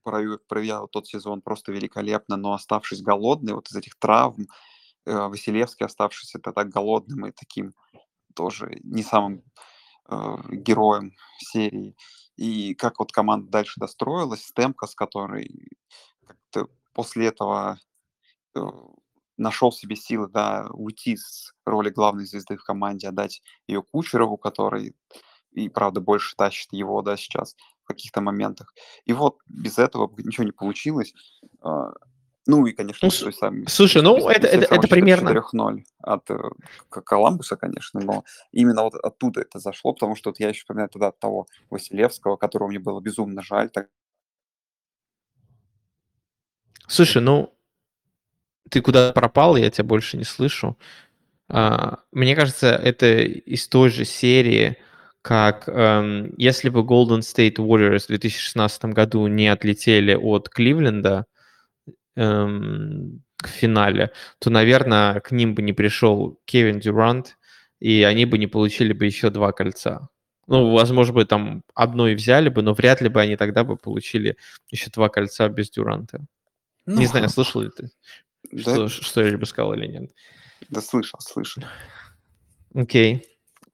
проявлял 0.02 0.86
тот 0.86 1.06
сезон 1.06 1.40
просто 1.40 1.72
великолепно, 1.72 2.36
но 2.36 2.52
оставшись 2.52 3.02
голодный 3.02 3.54
вот 3.54 3.68
из 3.70 3.76
этих 3.76 3.96
травм, 3.98 4.48
э, 5.06 5.28
Василевский 5.28 5.86
оставшийся 5.86 6.38
так 6.38 6.68
голодным 6.68 7.26
и 7.26 7.32
таким 7.32 7.72
тоже 8.34 8.78
не 8.82 9.02
самым 9.02 9.42
э, 10.08 10.36
героем 10.50 11.12
серии. 11.38 11.96
И 12.36 12.74
как 12.74 12.98
вот 12.98 13.12
команда 13.12 13.50
дальше 13.50 13.80
достроилась, 13.80 14.44
Стемка, 14.44 14.86
с 14.86 14.94
которой 14.94 15.68
после 16.92 17.26
этого 17.26 17.78
э, 18.54 18.60
нашел 19.36 19.72
себе 19.72 19.96
силы, 19.96 20.28
да, 20.28 20.68
уйти 20.72 21.16
с 21.16 21.52
роли 21.64 21.90
главной 21.90 22.26
звезды 22.26 22.56
в 22.56 22.64
команде, 22.64 23.08
отдать 23.08 23.42
ее 23.66 23.82
Кучерову, 23.82 24.36
который 24.36 24.94
и, 25.52 25.68
правда, 25.68 26.00
больше 26.00 26.34
тащит 26.36 26.72
его, 26.72 27.02
да, 27.02 27.16
сейчас 27.16 27.56
в 27.84 27.86
каких-то 27.86 28.20
моментах. 28.20 28.74
И 29.04 29.12
вот 29.12 29.38
без 29.46 29.78
этого 29.78 30.12
ничего 30.18 30.44
не 30.44 30.52
получилось. 30.52 31.14
Ну 32.46 32.66
и, 32.66 32.72
конечно, 32.72 33.08
ну, 33.08 33.10
той 33.10 33.32
самой, 33.32 33.64
слушай, 33.68 34.02
ну 34.02 34.28
это, 34.28 34.46
это, 34.46 34.74
это 34.74 34.88
примерно... 34.88 35.30
4-0 35.30 35.84
от 36.02 36.30
э, 36.30 36.38
Коламбуса, 36.90 37.56
конечно, 37.56 38.00
но 38.00 38.24
именно 38.52 38.82
вот 38.82 38.94
оттуда 38.96 39.40
это 39.40 39.58
зашло, 39.58 39.94
потому 39.94 40.14
что 40.14 40.30
вот 40.30 40.40
я 40.40 40.50
еще 40.50 40.60
вспоминаю 40.60 40.90
тогда 40.90 41.08
от 41.08 41.18
того 41.18 41.46
Василевского, 41.70 42.36
которого 42.36 42.68
мне 42.68 42.78
было 42.78 43.00
безумно 43.00 43.42
жаль. 43.42 43.70
Так... 43.70 43.88
Слушай, 46.86 47.22
ну 47.22 47.54
ты 48.70 48.80
куда 48.82 49.12
пропал, 49.12 49.56
я 49.56 49.70
тебя 49.70 49.84
больше 49.84 50.16
не 50.16 50.24
слышу. 50.24 50.78
А, 51.48 52.00
мне 52.12 52.34
кажется, 52.34 52.68
это 52.74 53.22
из 53.22 53.68
той 53.68 53.90
же 53.90 54.04
серии, 54.04 54.78
как 55.22 55.68
эм, 55.68 56.34
если 56.36 56.68
бы 56.68 56.80
Golden 56.80 57.20
State 57.20 57.56
Warriors 57.56 58.04
в 58.04 58.08
2016 58.08 58.84
году 58.86 59.26
не 59.26 59.48
отлетели 59.48 60.14
от 60.14 60.48
Кливленда, 60.48 61.26
эм, 62.16 63.22
к 63.36 63.48
финале, 63.48 64.12
то, 64.38 64.50
наверное, 64.50 65.20
к 65.20 65.30
ним 65.32 65.54
бы 65.54 65.62
не 65.62 65.72
пришел 65.72 66.40
Кевин 66.44 66.80
Дюрант, 66.80 67.38
и 67.80 68.02
они 68.02 68.24
бы 68.24 68.38
не 68.38 68.46
получили 68.46 68.92
бы 68.92 69.04
еще 69.06 69.30
два 69.30 69.52
кольца. 69.52 70.08
Ну, 70.46 70.72
возможно, 70.72 71.14
бы 71.14 71.24
там 71.24 71.62
одно 71.74 72.08
и 72.08 72.14
взяли 72.14 72.48
бы, 72.48 72.62
но 72.62 72.74
вряд 72.74 73.00
ли 73.00 73.08
бы 73.08 73.20
они 73.20 73.36
тогда 73.36 73.64
бы 73.64 73.76
получили 73.76 74.36
еще 74.70 74.90
два 74.90 75.08
кольца 75.08 75.48
без 75.48 75.70
Дюранта. 75.70 76.24
Ну, 76.86 77.00
не 77.00 77.06
знаю, 77.06 77.28
слышал 77.30 77.62
ли 77.62 77.70
ты, 77.70 77.90
да? 78.52 78.88
что, 78.88 78.88
что 78.88 79.24
я 79.24 79.38
бы 79.38 79.46
сказал 79.46 79.72
или 79.74 79.86
нет. 79.86 80.10
Да 80.68 80.80
слышал, 80.80 81.18
слышал. 81.20 81.62
Окей. 82.74 83.14
Okay. 83.16 83.24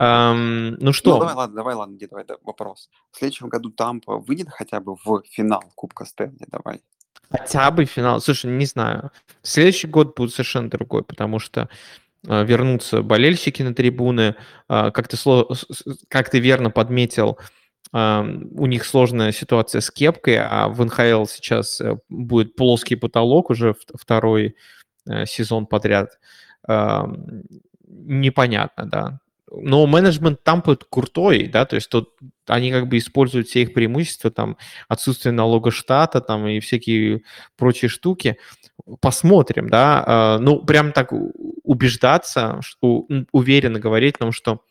Um, 0.00 0.76
ну 0.80 0.94
что? 0.94 1.12
Ну, 1.12 1.18
давай, 1.18 1.34
ладно, 1.34 1.56
давай, 1.56 1.74
ладно, 1.74 1.94
где, 1.94 2.06
давай, 2.06 2.24
да, 2.24 2.36
вопрос. 2.42 2.88
В 3.10 3.18
следующем 3.18 3.48
году 3.50 3.70
Тампа 3.70 4.16
выйдет 4.16 4.48
хотя 4.48 4.80
бы 4.80 4.96
в 5.04 5.22
финал 5.28 5.62
Кубка 5.74 6.06
Стэнли, 6.06 6.46
давай. 6.48 6.80
Хотя 7.30 7.70
бы 7.70 7.84
финал. 7.84 8.20
Слушай, 8.20 8.50
не 8.50 8.66
знаю. 8.66 9.10
Следующий 9.42 9.86
год 9.86 10.16
будет 10.16 10.32
совершенно 10.32 10.68
другой, 10.68 11.04
потому 11.04 11.38
что 11.38 11.68
э, 12.26 12.44
вернутся 12.44 13.02
болельщики 13.02 13.62
на 13.62 13.74
трибуны. 13.74 14.34
Э, 14.68 14.90
как, 14.90 15.08
ты 15.08 15.16
сло... 15.16 15.48
как 16.08 16.30
ты 16.30 16.40
верно 16.40 16.70
подметил, 16.70 17.38
э, 17.92 18.20
у 18.20 18.66
них 18.66 18.84
сложная 18.84 19.32
ситуация 19.32 19.80
с 19.80 19.90
кепкой, 19.90 20.38
а 20.38 20.68
в 20.68 20.84
НХЛ 20.84 21.26
сейчас 21.26 21.80
э, 21.80 21.98
будет 22.08 22.56
плоский 22.56 22.96
потолок 22.96 23.50
уже 23.50 23.74
второй 23.94 24.56
э, 25.06 25.26
сезон 25.26 25.66
подряд. 25.66 26.18
Непонятно, 27.86 28.84
да 28.86 29.20
но 29.50 29.86
менеджмент 29.86 30.42
там 30.42 30.60
будет 30.60 30.84
крутой, 30.88 31.48
да, 31.48 31.64
то 31.64 31.76
есть 31.76 31.88
тут 31.88 32.10
они 32.46 32.70
как 32.70 32.88
бы 32.88 32.98
используют 32.98 33.48
все 33.48 33.62
их 33.62 33.74
преимущества, 33.74 34.30
там, 34.30 34.56
отсутствие 34.88 35.32
налога 35.32 35.70
штата, 35.70 36.20
там, 36.20 36.46
и 36.46 36.60
всякие 36.60 37.22
прочие 37.56 37.88
штуки. 37.88 38.38
Посмотрим, 39.00 39.68
да, 39.68 40.04
а, 40.06 40.38
ну, 40.38 40.64
прям 40.64 40.92
так 40.92 41.12
убеждаться, 41.62 42.58
что, 42.62 43.06
уверенно 43.32 43.78
говорить 43.78 44.20
нам, 44.20 44.32
что 44.32 44.62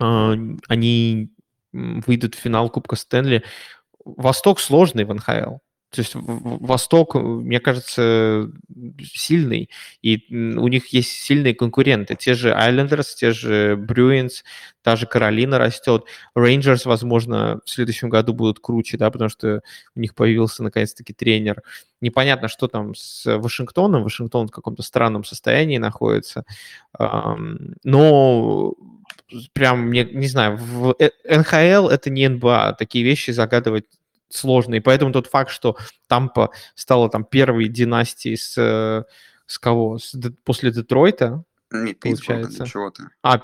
а, 0.00 0.34
они 0.68 1.30
выйдут 1.72 2.34
в 2.34 2.38
финал 2.38 2.70
Кубка 2.70 2.96
Стэнли. 2.96 3.44
Восток 4.04 4.60
сложный 4.60 5.04
в 5.04 5.14
НХЛ. 5.14 5.58
То 5.90 6.00
есть 6.00 6.12
Восток, 6.14 7.16
э, 7.16 7.18
мне 7.18 7.60
кажется, 7.60 8.50
сильный, 9.02 9.70
и 10.02 10.22
у 10.30 10.68
них 10.68 10.88
есть 10.88 11.10
сильные 11.10 11.54
конкуренты. 11.54 12.14
Те 12.14 12.34
же 12.34 12.50
Islanders, 12.50 13.14
те 13.16 13.32
же 13.32 13.76
Bruins, 13.76 14.42
та 14.82 14.96
же 14.96 15.06
Каролина 15.06 15.58
растет. 15.58 16.04
Rangers, 16.36 16.82
возможно, 16.84 17.60
в 17.64 17.70
следующем 17.70 18.10
году 18.10 18.34
будут 18.34 18.60
круче, 18.60 18.98
да, 18.98 19.10
потому 19.10 19.30
что 19.30 19.62
у 19.94 20.00
них 20.00 20.14
появился 20.14 20.62
наконец-таки 20.62 21.14
тренер. 21.14 21.62
Непонятно, 22.02 22.48
что 22.48 22.68
там 22.68 22.94
с 22.94 23.24
Вашингтоном. 23.38 24.02
Вашингтон 24.02 24.48
в 24.48 24.50
каком-то 24.50 24.82
странном 24.82 25.24
состоянии 25.24 25.78
находится. 25.78 26.44
Но 26.98 28.74
прям, 29.52 29.90
не, 29.90 30.04
не 30.04 30.26
знаю, 30.26 30.56
в 30.56 30.94
э, 30.98 31.10
НХЛ 31.28 31.88
это 31.88 32.10
не 32.10 32.28
НБА, 32.28 32.76
такие 32.78 33.04
вещи 33.04 33.30
загадывать 33.30 33.84
сложно. 34.28 34.74
И 34.76 34.80
поэтому 34.80 35.12
тот 35.12 35.26
факт, 35.26 35.50
что 35.50 35.76
Тампа 36.06 36.50
стала 36.74 37.08
там 37.08 37.24
первой 37.24 37.68
династией 37.68 38.36
с, 38.36 38.56
э, 38.58 39.04
с 39.46 39.58
кого? 39.58 39.98
С, 39.98 40.14
после 40.44 40.70
Детройта, 40.70 41.44
Не, 41.70 41.94
получается. 41.94 42.66
чего 42.66 42.90
ты. 42.90 43.04
А, 43.22 43.40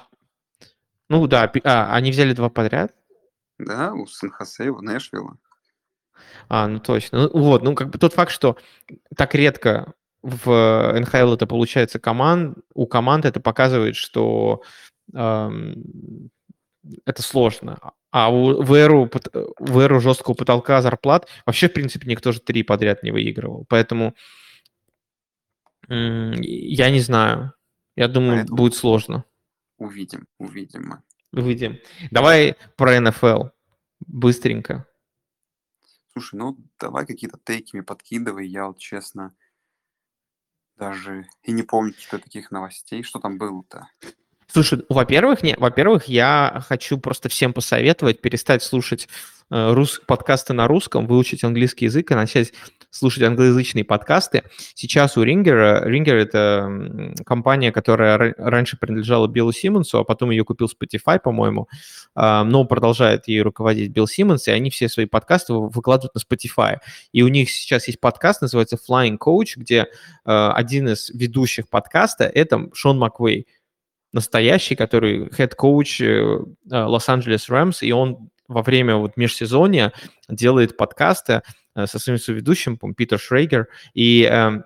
ну 1.09 1.27
да, 1.27 1.51
а, 1.65 1.95
они 1.95 2.11
взяли 2.11 2.33
два 2.33 2.49
подряд? 2.49 2.95
Да, 3.59 3.93
у 3.93 4.07
Сан-Хосе, 4.07 4.71
у 4.71 4.81
Нэшвилла. 4.81 5.37
А, 6.49 6.67
ну 6.67 6.81
точно. 6.81 7.23
Ну, 7.23 7.31
вот, 7.33 7.63
ну 7.63 7.75
как 7.75 7.91
бы 7.91 7.99
тот 7.99 8.13
факт, 8.13 8.31
что 8.31 8.57
так 9.17 9.35
редко 9.35 9.95
в 10.23 10.99
НХЛ 11.01 11.35
это 11.35 11.47
получается 11.47 11.99
команд, 11.99 12.59
у 12.75 12.87
команд 12.87 13.25
это 13.25 13.41
показывает, 13.41 13.97
что 13.97 14.63
эм, 15.13 16.31
это 17.05 17.23
сложно. 17.23 17.79
А 18.11 18.31
у, 18.33 18.63
в, 18.63 18.73
эру, 18.75 19.11
в 19.59 19.79
эру 19.79 20.01
жесткого 20.01 20.35
потолка 20.35 20.81
зарплат 20.83 21.29
вообще, 21.47 21.69
в 21.69 21.73
принципе, 21.73 22.09
никто 22.09 22.33
же 22.33 22.41
три 22.41 22.63
подряд 22.63 23.03
не 23.03 23.11
выигрывал. 23.11 23.67
Поэтому 23.69 24.15
я 25.89 26.91
не 26.91 27.01
знаю. 27.01 27.53
Я 27.97 28.09
думаю, 28.09 28.39
Поэтому 28.39 28.57
будет 28.57 28.75
сложно. 28.75 29.25
Увидим, 29.79 30.27
увидим 30.39 30.89
мы. 30.89 31.03
Увидим. 31.33 31.79
Давай 32.11 32.57
про 32.77 33.01
НФЛ 33.01 33.49
быстренько. 34.01 34.87
Слушай, 36.13 36.37
ну 36.37 36.57
давай 36.79 37.07
какие-то 37.07 37.39
тейками 37.43 37.81
подкидывай. 37.81 38.47
Я 38.47 38.69
вот 38.69 38.79
честно 38.79 39.35
даже 40.77 41.27
и 41.43 41.53
не 41.53 41.63
помню 41.63 41.93
каких-то 41.93 42.19
таких 42.19 42.51
новостей. 42.51 43.03
Что 43.03 43.19
там 43.19 43.39
было-то? 43.39 43.89
Слушай, 44.47 44.85
во-первых, 44.89 45.43
не, 45.43 45.55
во-первых, 45.57 46.07
я 46.07 46.63
хочу 46.69 46.99
просто 46.99 47.29
всем 47.29 47.53
посоветовать 47.53 48.21
перестать 48.21 48.63
слушать 48.63 49.09
э, 49.51 49.73
рус, 49.73 50.01
подкасты 50.07 50.53
на 50.53 50.69
русском, 50.69 51.07
выучить 51.07 51.45
английский 51.45 51.87
язык 51.87 52.11
и 52.11 52.15
начать 52.15 52.53
слушать 52.95 53.25
англоязычные 53.25 53.85
подкасты. 53.85 54.45
Сейчас 54.75 55.17
у 55.17 55.25
Рингера, 55.25 55.85
Рингер 55.85 56.15
это 56.15 57.13
компания, 57.27 57.73
которая 57.73 58.35
раньше 58.39 58.77
принадлежала 58.77 59.27
Биллу 59.27 59.53
Симмонсу, 59.53 59.99
а 59.99 60.05
потом 60.05 60.31
ее 60.31 60.45
купил 60.45 60.69
Spotify, 60.69 61.19
по-моему, 61.19 61.69
а, 62.15 62.45
но 62.45 62.65
продолжает 62.65 63.27
ей 63.27 63.43
руководить 63.43 63.91
Билл 63.91 64.07
Симмонс, 64.07 64.47
и 64.47 64.53
они 64.53 64.71
все 64.71 64.89
свои 64.89 65.07
подкасты 65.07 65.55
выкладывают 65.55 66.15
на 66.15 66.21
Spotify. 66.21 66.79
И 67.13 67.23
у 67.23 67.29
них 67.29 67.51
сейчас 67.51 67.89
есть 67.89 67.99
подкаст, 67.99 68.43
называется 68.43 68.79
Flying 68.89 69.19
Coach, 69.19 69.55
где 69.57 69.87
э, 70.25 70.51
один 70.55 70.89
из 70.89 71.11
ведущих 71.11 71.69
подкаста— 71.69 72.25
это 72.35 72.69
Шон 72.75 72.99
Маквей, 72.99 73.49
настоящий, 74.15 74.77
который 74.77 75.29
э, 76.01 76.45
Лос-Анджелес 76.71 77.49
Рэмс, 77.49 77.83
и 77.83 77.93
он 77.93 78.31
во 78.47 78.63
время 78.63 78.97
вот 78.97 79.17
межсезонья 79.17 79.93
делает 80.29 80.77
подкасты 80.77 81.43
э, 81.75 81.87
со 81.87 81.99
своим 81.99 82.19
соведущим, 82.19 82.79
Питер 82.95 83.19
Шрейгер, 83.19 83.67
и 83.93 84.29
э, 84.31 84.63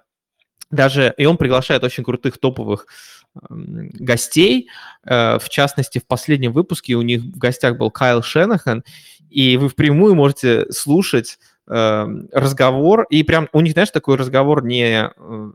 даже 0.70 1.14
и 1.16 1.24
он 1.24 1.38
приглашает 1.38 1.82
очень 1.82 2.04
крутых 2.04 2.38
топовых 2.38 2.86
э, 3.34 3.38
гостей. 3.48 4.68
Э, 5.04 5.38
в 5.38 5.48
частности, 5.48 5.98
в 5.98 6.06
последнем 6.06 6.52
выпуске 6.52 6.94
у 6.94 7.02
них 7.02 7.22
в 7.22 7.38
гостях 7.38 7.78
был 7.78 7.90
Кайл 7.90 8.22
Шенахан, 8.22 8.84
и 9.30 9.56
вы 9.56 9.70
впрямую 9.70 10.14
можете 10.14 10.70
слушать 10.70 11.38
э, 11.66 12.06
разговор, 12.32 13.06
и 13.08 13.22
прям 13.22 13.48
у 13.52 13.62
них, 13.62 13.72
знаешь, 13.72 13.90
такой 13.90 14.16
разговор 14.16 14.62
не 14.62 15.10
э, 15.16 15.50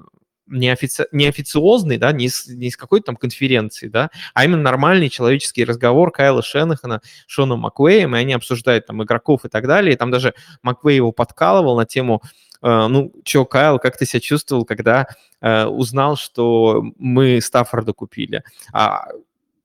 не, 0.54 0.70
офици... 0.70 1.06
не 1.12 1.28
официозный, 1.28 1.98
да, 1.98 2.12
не 2.12 2.30
с, 2.30 2.48
не 2.48 2.70
с 2.70 2.78
какой-то 2.78 3.08
там 3.08 3.16
конференции, 3.16 3.88
да, 3.88 4.10
а 4.34 4.46
именно 4.46 4.62
нормальный 4.62 5.10
человеческий 5.10 5.66
разговор 5.66 6.12
Кайла 6.12 6.42
Шенахана, 6.42 7.02
Шона 7.28 7.56
Маквеем, 7.56 8.16
и 8.16 8.20
они 8.20 8.34
обсуждают 8.34 8.86
там 8.86 9.04
игроков 9.04 9.46
и 9.46 9.50
так 9.50 9.68
далее, 9.68 9.94
и 9.94 9.98
там 9.98 10.12
даже 10.12 10.34
Маквей 10.62 10.96
его 10.96 11.12
подкалывал 11.12 11.76
на 11.76 11.86
тему, 11.86 12.22
э, 12.62 12.88
ну, 12.88 13.12
чё, 13.24 13.46
Кайл, 13.46 13.80
как 13.80 13.98
ты 13.98 14.06
себя 14.06 14.20
чувствовал, 14.20 14.66
когда 14.66 15.08
э, 15.42 15.66
узнал, 15.66 16.16
что 16.16 16.84
мы 16.98 17.42
Стаффорда 17.42 17.94
купили? 17.94 18.44
А 18.72 19.08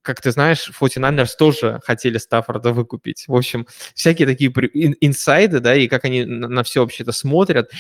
как 0.02 0.20
ты 0.20 0.30
знаешь, 0.30 0.70
49ers 0.80 1.30
тоже 1.38 1.80
хотели 1.84 2.18
Стаффорда 2.18 2.72
выкупить. 2.72 3.24
В 3.26 3.34
общем, 3.34 3.66
всякие 3.94 4.26
такие 4.26 4.50
инсайды, 5.00 5.60
да, 5.60 5.74
и 5.74 5.88
как 5.88 6.04
они 6.04 6.24
на 6.24 6.62
все 6.62 6.80
вообще 6.80 7.02
это 7.02 7.12
смотрят. 7.12 7.70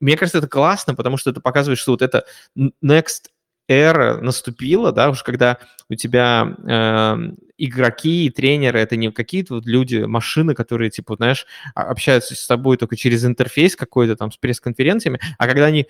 Мне 0.00 0.16
кажется, 0.16 0.38
это 0.38 0.48
классно, 0.48 0.94
потому 0.94 1.16
что 1.16 1.30
это 1.30 1.40
показывает, 1.40 1.78
что 1.78 1.92
вот 1.92 2.02
это 2.02 2.24
next 2.56 3.28
era 3.68 4.20
наступила, 4.20 4.92
да, 4.92 5.10
уж 5.10 5.22
когда 5.22 5.58
у 5.88 5.94
тебя 5.94 6.54
э, 6.66 7.32
игроки 7.58 8.26
и 8.26 8.30
тренеры 8.30 8.80
это 8.80 8.96
не 8.96 9.10
какие-то 9.12 9.54
вот 9.54 9.66
люди, 9.66 9.98
машины, 9.98 10.54
которые, 10.54 10.90
типа, 10.90 11.16
знаешь, 11.16 11.46
общаются 11.74 12.34
с 12.34 12.46
тобой 12.46 12.76
только 12.76 12.96
через 12.96 13.24
интерфейс 13.24 13.76
какой-то 13.76 14.16
там 14.16 14.32
с 14.32 14.36
пресс-конференциями, 14.36 15.20
а 15.38 15.46
когда 15.46 15.66
они 15.66 15.86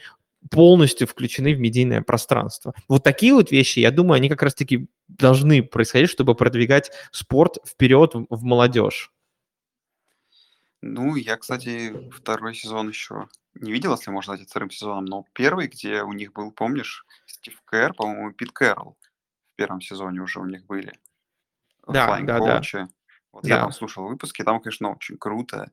полностью 0.51 1.07
включены 1.07 1.55
в 1.55 1.61
медийное 1.61 2.03
пространство. 2.03 2.75
Вот 2.89 3.05
такие 3.05 3.35
вот 3.35 3.51
вещи, 3.51 3.81
я 3.81 3.91
думаю, 3.91 4.17
они 4.17 4.29
как 4.29 4.43
раз-таки 4.43 4.89
должны 5.09 5.63
происходить, 5.63 6.11
чтобы 6.11 6.35
продвигать 6.35 6.91
спорт 7.11 7.59
вперед 7.67 8.13
в, 8.15 8.43
молодежь. 8.43 9.13
Ну, 10.81 11.15
я, 11.15 11.37
кстати, 11.37 12.11
второй 12.11 12.55
сезон 12.55 12.89
еще 12.89 13.29
не 13.55 13.73
видел, 13.73 13.93
если 13.93 14.11
можно 14.11 14.33
назвать 14.33 14.51
вторым 14.51 14.71
сезоном, 14.71 15.05
но 15.05 15.25
первый, 15.33 15.69
где 15.69 16.03
у 16.03 16.13
них 16.13 16.33
был, 16.33 16.51
помнишь, 16.51 17.07
Стив 17.27 17.61
Кэр, 17.65 17.95
по-моему, 17.95 18.31
и 18.31 18.33
Пит 18.33 18.51
Кэрролл 18.53 18.97
в 19.53 19.57
первом 19.57 19.81
сезоне 19.81 20.21
уже 20.21 20.41
у 20.41 20.47
них 20.47 20.67
были. 20.67 20.93
Да, 21.87 22.19
да, 22.21 22.39
да. 22.39 22.89
Вот 23.33 23.45
да. 23.45 23.49
я 23.49 23.61
там 23.61 23.73
слушал 23.73 24.07
выпуски, 24.07 24.43
там, 24.43 24.61
конечно, 24.61 24.93
очень 24.93 25.17
круто. 25.17 25.71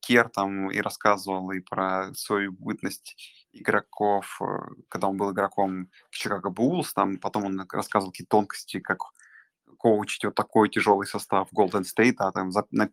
Кер 0.00 0.28
там 0.28 0.70
и 0.70 0.80
рассказывал 0.80 1.50
и 1.52 1.60
про 1.60 2.12
свою 2.14 2.52
бытность 2.52 3.16
игроков, 3.52 4.38
э, 4.40 4.44
когда 4.88 5.08
он 5.08 5.16
был 5.16 5.32
игроком 5.32 5.90
Чикаго 6.10 6.50
Буллс, 6.50 6.92
там 6.92 7.18
потом 7.18 7.44
он 7.44 7.66
рассказывал 7.70 8.12
какие 8.12 8.26
тонкости, 8.26 8.80
как 8.80 8.98
коучить 9.78 10.24
вот 10.24 10.34
такой 10.34 10.68
тяжелый 10.68 11.06
состав 11.06 11.48
Golden 11.52 11.84
State, 11.84 12.16
а 12.18 12.32
там 12.32 12.50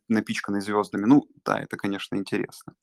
напичканный 0.08 0.62
звездами. 0.62 1.06
Ну, 1.06 1.28
да, 1.46 1.60
это, 1.62 1.78
конечно, 1.78 2.16
интересно. 2.16 2.74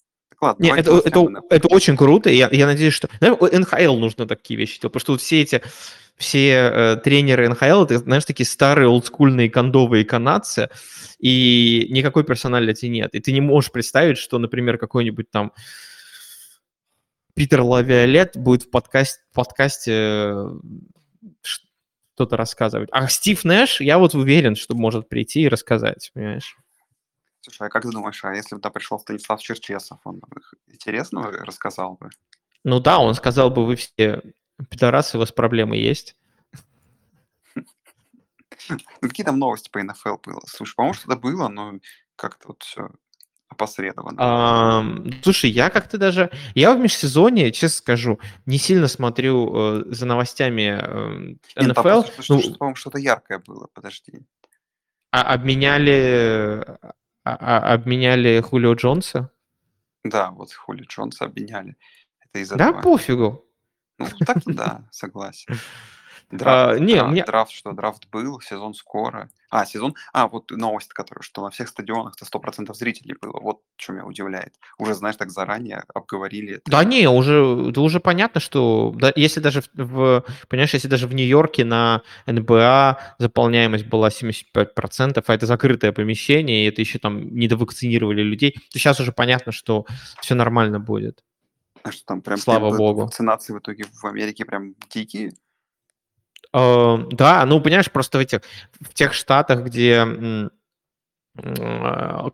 Ладно, 0.40 0.62
Не, 0.62 0.70
это, 0.70 0.98
это, 1.04 1.26
это 1.50 1.68
очень 1.68 1.96
круто, 1.96 2.30
и 2.30 2.36
я, 2.36 2.48
я 2.50 2.66
надеюсь, 2.66 2.94
что... 2.94 3.08
Наверное, 3.20 3.60
НХЛ 3.60 3.96
нужно 3.96 4.26
такие 4.26 4.58
вещи 4.58 4.80
делать, 4.80 4.92
потому 4.92 5.00
что 5.00 5.12
вот 5.12 5.20
все 5.20 5.42
эти 5.42 5.62
все 6.20 6.50
э, 6.50 6.96
тренеры 6.96 7.48
НХЛ, 7.48 7.84
это, 7.84 7.98
знаешь, 7.98 8.26
такие 8.26 8.46
старые 8.46 8.88
олдскульные 8.88 9.50
кондовые 9.50 10.04
канадцы, 10.04 10.68
и 11.18 11.86
никакой 11.90 12.24
персоналити 12.24 12.86
нет. 12.86 13.14
И 13.14 13.20
ты 13.20 13.32
не 13.32 13.40
можешь 13.40 13.72
представить, 13.72 14.18
что, 14.18 14.38
например, 14.38 14.76
какой-нибудь 14.76 15.30
там 15.30 15.52
Питер 17.34 17.62
Лавиолет 17.62 18.36
будет 18.36 18.64
в 18.64 18.70
подкасте, 18.70 19.20
в 19.30 19.34
подкасте 19.34 19.92
э, 19.92 20.50
что-то 21.42 22.36
рассказывать. 22.36 22.90
А 22.92 23.08
Стив 23.08 23.42
Нэш, 23.44 23.80
я 23.80 23.98
вот 23.98 24.14
уверен, 24.14 24.56
что 24.56 24.74
может 24.74 25.08
прийти 25.08 25.42
и 25.42 25.48
рассказать, 25.48 26.10
понимаешь? 26.12 26.54
Слушай, 27.42 27.68
а 27.68 27.70
как 27.70 27.82
ты 27.82 27.90
думаешь, 27.90 28.22
а 28.24 28.34
если 28.34 28.54
бы 28.54 28.60
туда 28.60 28.70
пришел 28.70 28.98
Станислав 28.98 29.40
Черчесов, 29.40 29.98
он 30.04 30.20
интересно 30.66 31.22
рассказал 31.22 31.94
бы? 31.94 32.10
Ну 32.64 32.80
да, 32.80 32.98
он 32.98 33.14
сказал 33.14 33.50
бы, 33.50 33.64
вы 33.64 33.76
все 33.76 34.22
пидорасы, 34.68 35.16
у 35.16 35.20
вас 35.20 35.32
проблемы 35.32 35.76
есть. 35.76 36.16
Ну, 38.68 38.76
какие 39.08 39.24
там 39.24 39.38
новости 39.38 39.70
по 39.70 39.82
НФЛ 39.82 40.16
было? 40.22 40.40
Слушай, 40.46 40.74
по-моему, 40.74 40.94
что-то 40.94 41.16
было, 41.16 41.48
но 41.48 41.72
как-то 42.14 42.48
вот 42.48 42.62
все 42.62 42.90
опосредованно. 43.48 44.16
А, 44.18 44.84
слушай, 45.22 45.50
я 45.50 45.70
как-то 45.70 45.98
даже... 45.98 46.30
Я 46.54 46.74
в 46.74 46.78
межсезонье, 46.78 47.50
честно 47.52 47.78
скажу, 47.78 48.20
не 48.46 48.58
сильно 48.58 48.86
смотрю 48.86 49.80
э, 49.80 49.84
за 49.86 50.06
новостями 50.06 50.78
э, 50.80 51.36
Нет, 51.56 51.76
НФЛ. 51.76 52.02
Что, 52.20 52.34
ну, 52.36 52.54
по-моему, 52.54 52.76
что-то 52.76 52.98
яркое 52.98 53.42
было, 53.44 53.66
подожди. 53.72 54.20
А 55.10 55.34
обменяли... 55.34 56.78
А, 57.24 57.36
а, 57.36 57.74
обменяли 57.74 58.40
Хулио 58.40 58.74
Джонса? 58.74 59.30
Да, 60.04 60.30
вот 60.30 60.52
Хулио 60.52 60.84
Джонса 60.84 61.26
обменяли. 61.26 61.76
Это 62.20 62.38
из-за 62.40 62.56
Да, 62.56 62.68
этого. 62.70 62.82
пофигу. 62.82 63.44
Ну, 63.98 64.06
так 64.26 64.38
да, 64.46 64.88
согласен. 64.90 65.54
Драфт, 66.30 66.76
а, 66.76 66.78
не, 66.78 66.94
драфт, 66.94 67.10
мне... 67.10 67.24
драфт, 67.24 67.52
что 67.52 67.72
драфт 67.72 68.08
был, 68.10 68.40
сезон 68.40 68.72
скоро. 68.74 69.28
А, 69.50 69.66
сезон... 69.66 69.96
А, 70.12 70.28
вот 70.28 70.52
новость, 70.52 70.92
которая, 70.92 71.22
что 71.22 71.42
на 71.42 71.50
всех 71.50 71.68
стадионах-то 71.68 72.24
100% 72.24 72.72
зрителей 72.74 73.16
было. 73.20 73.40
Вот 73.40 73.62
что 73.76 73.94
меня 73.94 74.04
удивляет. 74.04 74.54
Уже, 74.78 74.94
знаешь, 74.94 75.16
так 75.16 75.30
заранее 75.30 75.82
обговорили 75.92 76.54
это. 76.54 76.70
Да 76.70 76.84
не, 76.84 77.08
уже, 77.08 77.72
да 77.72 77.80
уже 77.80 77.98
понятно, 77.98 78.40
что 78.40 78.94
да, 78.94 79.12
если 79.16 79.40
даже 79.40 79.64
в, 79.74 80.24
понимаешь, 80.48 80.72
если 80.72 80.86
даже 80.86 81.08
в 81.08 81.14
Нью-Йорке 81.14 81.64
на 81.64 82.02
НБА 82.26 82.98
заполняемость 83.18 83.86
была 83.86 84.08
75%, 84.08 85.24
а 85.26 85.34
это 85.34 85.46
закрытое 85.46 85.90
помещение, 85.90 86.64
и 86.64 86.68
это 86.68 86.80
еще 86.80 87.00
там 87.00 87.34
недовакцинировали 87.34 88.22
людей, 88.22 88.52
то 88.52 88.78
сейчас 88.78 89.00
уже 89.00 89.10
понятно, 89.10 89.50
что 89.50 89.84
все 90.20 90.36
нормально 90.36 90.78
будет. 90.78 91.24
А 91.82 91.90
что 91.90 92.04
там 92.04 92.20
прям 92.20 92.38
Слава 92.38 92.76
богу. 92.76 93.02
вакцинации 93.02 93.52
в 93.52 93.58
итоге 93.58 93.84
в 93.92 94.04
Америке 94.04 94.44
прям 94.44 94.74
дикие? 94.90 95.32
Э, 96.52 96.98
да, 97.10 97.44
ну, 97.46 97.60
понимаешь, 97.60 97.90
просто 97.90 98.18
в 98.18 98.20
этих 98.20 98.40
в 98.80 98.94
тех 98.94 99.12
штатах, 99.12 99.64
где 99.64 100.04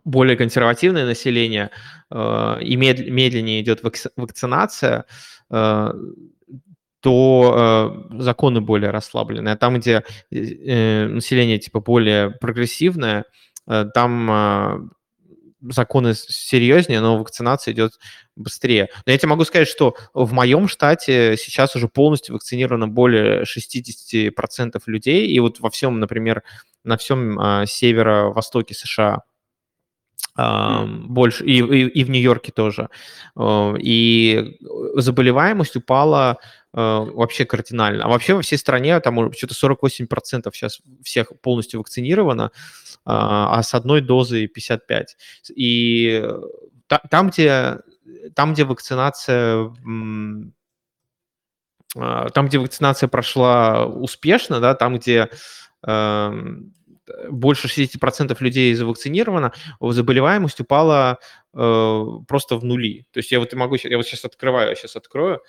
более 0.03 0.35
консервативное 0.35 1.05
население 1.05 1.69
э, 2.09 2.57
и 2.61 2.75
медленнее 2.75 3.61
идет 3.61 3.81
вакцинация, 4.17 5.05
э, 5.51 5.93
то 6.99 8.07
законы 8.11 8.59
более 8.59 8.89
расслабленные. 8.89 9.53
А 9.53 9.57
там, 9.57 9.75
где 9.75 10.03
население 10.31 11.59
типа 11.59 11.79
более 11.79 12.31
прогрессивное, 12.31 13.25
там 13.93 14.89
законы 15.61 16.13
серьезнее, 16.13 17.01
но 17.01 17.17
вакцинация 17.17 17.73
идет 17.73 17.93
быстрее. 18.35 18.89
Но 19.05 19.11
я 19.11 19.17
тебе 19.17 19.29
могу 19.29 19.43
сказать, 19.45 19.67
что 19.67 19.95
в 20.13 20.31
моем 20.33 20.67
штате 20.67 21.35
сейчас 21.37 21.75
уже 21.75 21.87
полностью 21.87 22.35
вакцинировано 22.35 22.87
более 22.87 23.43
60% 23.43 24.81
людей, 24.85 25.27
и 25.27 25.39
вот 25.39 25.59
во 25.59 25.69
всем, 25.69 25.99
например, 25.99 26.43
на 26.83 26.97
всем 26.97 27.39
а, 27.39 27.65
северо-востоке 27.65 28.73
США 28.73 29.21
Mm. 30.37 31.07
больше, 31.07 31.43
и, 31.45 31.57
и, 31.61 31.87
и 31.87 32.03
в 32.03 32.11
Нью-Йорке 32.11 32.51
тоже. 32.51 32.89
А, 33.35 33.73
и 33.79 34.57
заболеваемость 34.93 35.75
упала 35.75 36.37
а, 36.66 36.66
вообще 36.77 37.45
кардинально. 37.45 38.03
А 38.03 38.07
вообще 38.07 38.35
во 38.35 38.41
всей 38.41 38.57
стране 38.57 38.99
там 38.99 39.33
что-то 39.33 39.55
48% 39.55 40.51
сейчас 40.53 40.79
всех 41.03 41.31
полностью 41.41 41.79
вакцинировано, 41.79 42.51
а 43.03 43.63
с 43.63 43.73
одной 43.73 44.01
дозой 44.01 44.47
55. 44.47 45.17
И 45.55 46.23
там, 47.09 47.29
где, 47.29 47.79
там, 48.35 48.53
где 48.53 48.63
вакцинация 48.63 49.73
там, 51.95 52.47
где 52.47 52.59
вакцинация 52.59 53.09
прошла 53.09 53.87
успешно, 53.87 54.59
да, 54.59 54.75
там, 54.75 54.97
где 54.97 55.29
больше 57.29 57.67
60% 57.67 58.35
людей 58.39 58.73
завакцинировано, 58.73 59.53
заболеваемость 59.79 60.59
упала 60.59 61.19
э, 61.53 62.05
просто 62.27 62.57
в 62.57 62.63
нули. 62.63 63.05
То 63.11 63.19
есть 63.19 63.31
я 63.31 63.39
вот 63.39 63.53
могу, 63.53 63.77
я 63.81 63.97
вот 63.97 64.05
сейчас 64.05 64.25
открываю, 64.25 64.75
сейчас 64.75 64.95
открою. 64.95 65.41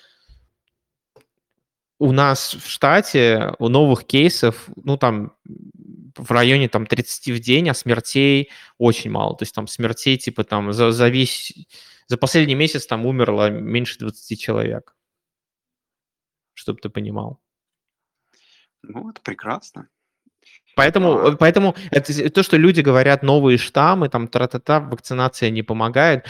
У 1.99 2.13
нас 2.13 2.55
в 2.55 2.69
штате 2.69 3.55
у 3.59 3.69
новых 3.69 4.05
кейсов, 4.05 4.69
ну 4.77 4.97
там 4.97 5.33
в 6.17 6.31
районе 6.31 6.69
там 6.69 6.87
30 6.87 7.29
в 7.29 7.41
день, 7.41 7.69
а 7.71 7.75
смертей 7.75 8.51
очень 8.79 9.11
мало. 9.11 9.37
То 9.37 9.43
есть 9.43 9.55
там 9.55 9.67
смертей 9.67 10.17
типа 10.17 10.45
там 10.45 10.73
за, 10.73 10.93
за 10.93 11.09
весь, 11.09 11.53
за 12.07 12.17
последний 12.17 12.55
месяц 12.55 12.87
там 12.87 13.07
умерло 13.07 13.51
меньше 13.51 13.99
20 13.99 14.41
человек. 14.41 14.95
Чтобы 16.55 16.81
ты 16.81 16.89
понимал. 16.89 17.41
Ну, 18.83 19.11
это 19.11 19.21
прекрасно. 19.23 19.89
Поэтому, 20.75 21.27
а. 21.27 21.37
поэтому 21.37 21.75
это 21.91 22.31
то, 22.31 22.43
что 22.43 22.57
люди 22.57 22.81
говорят, 22.81 23.23
новые 23.23 23.59
штаммы, 23.59 24.09
там, 24.09 24.29
тра-та-та, 24.29 24.81
вакцинация 24.81 25.51
не 25.51 25.63
помогает. 25.63 26.27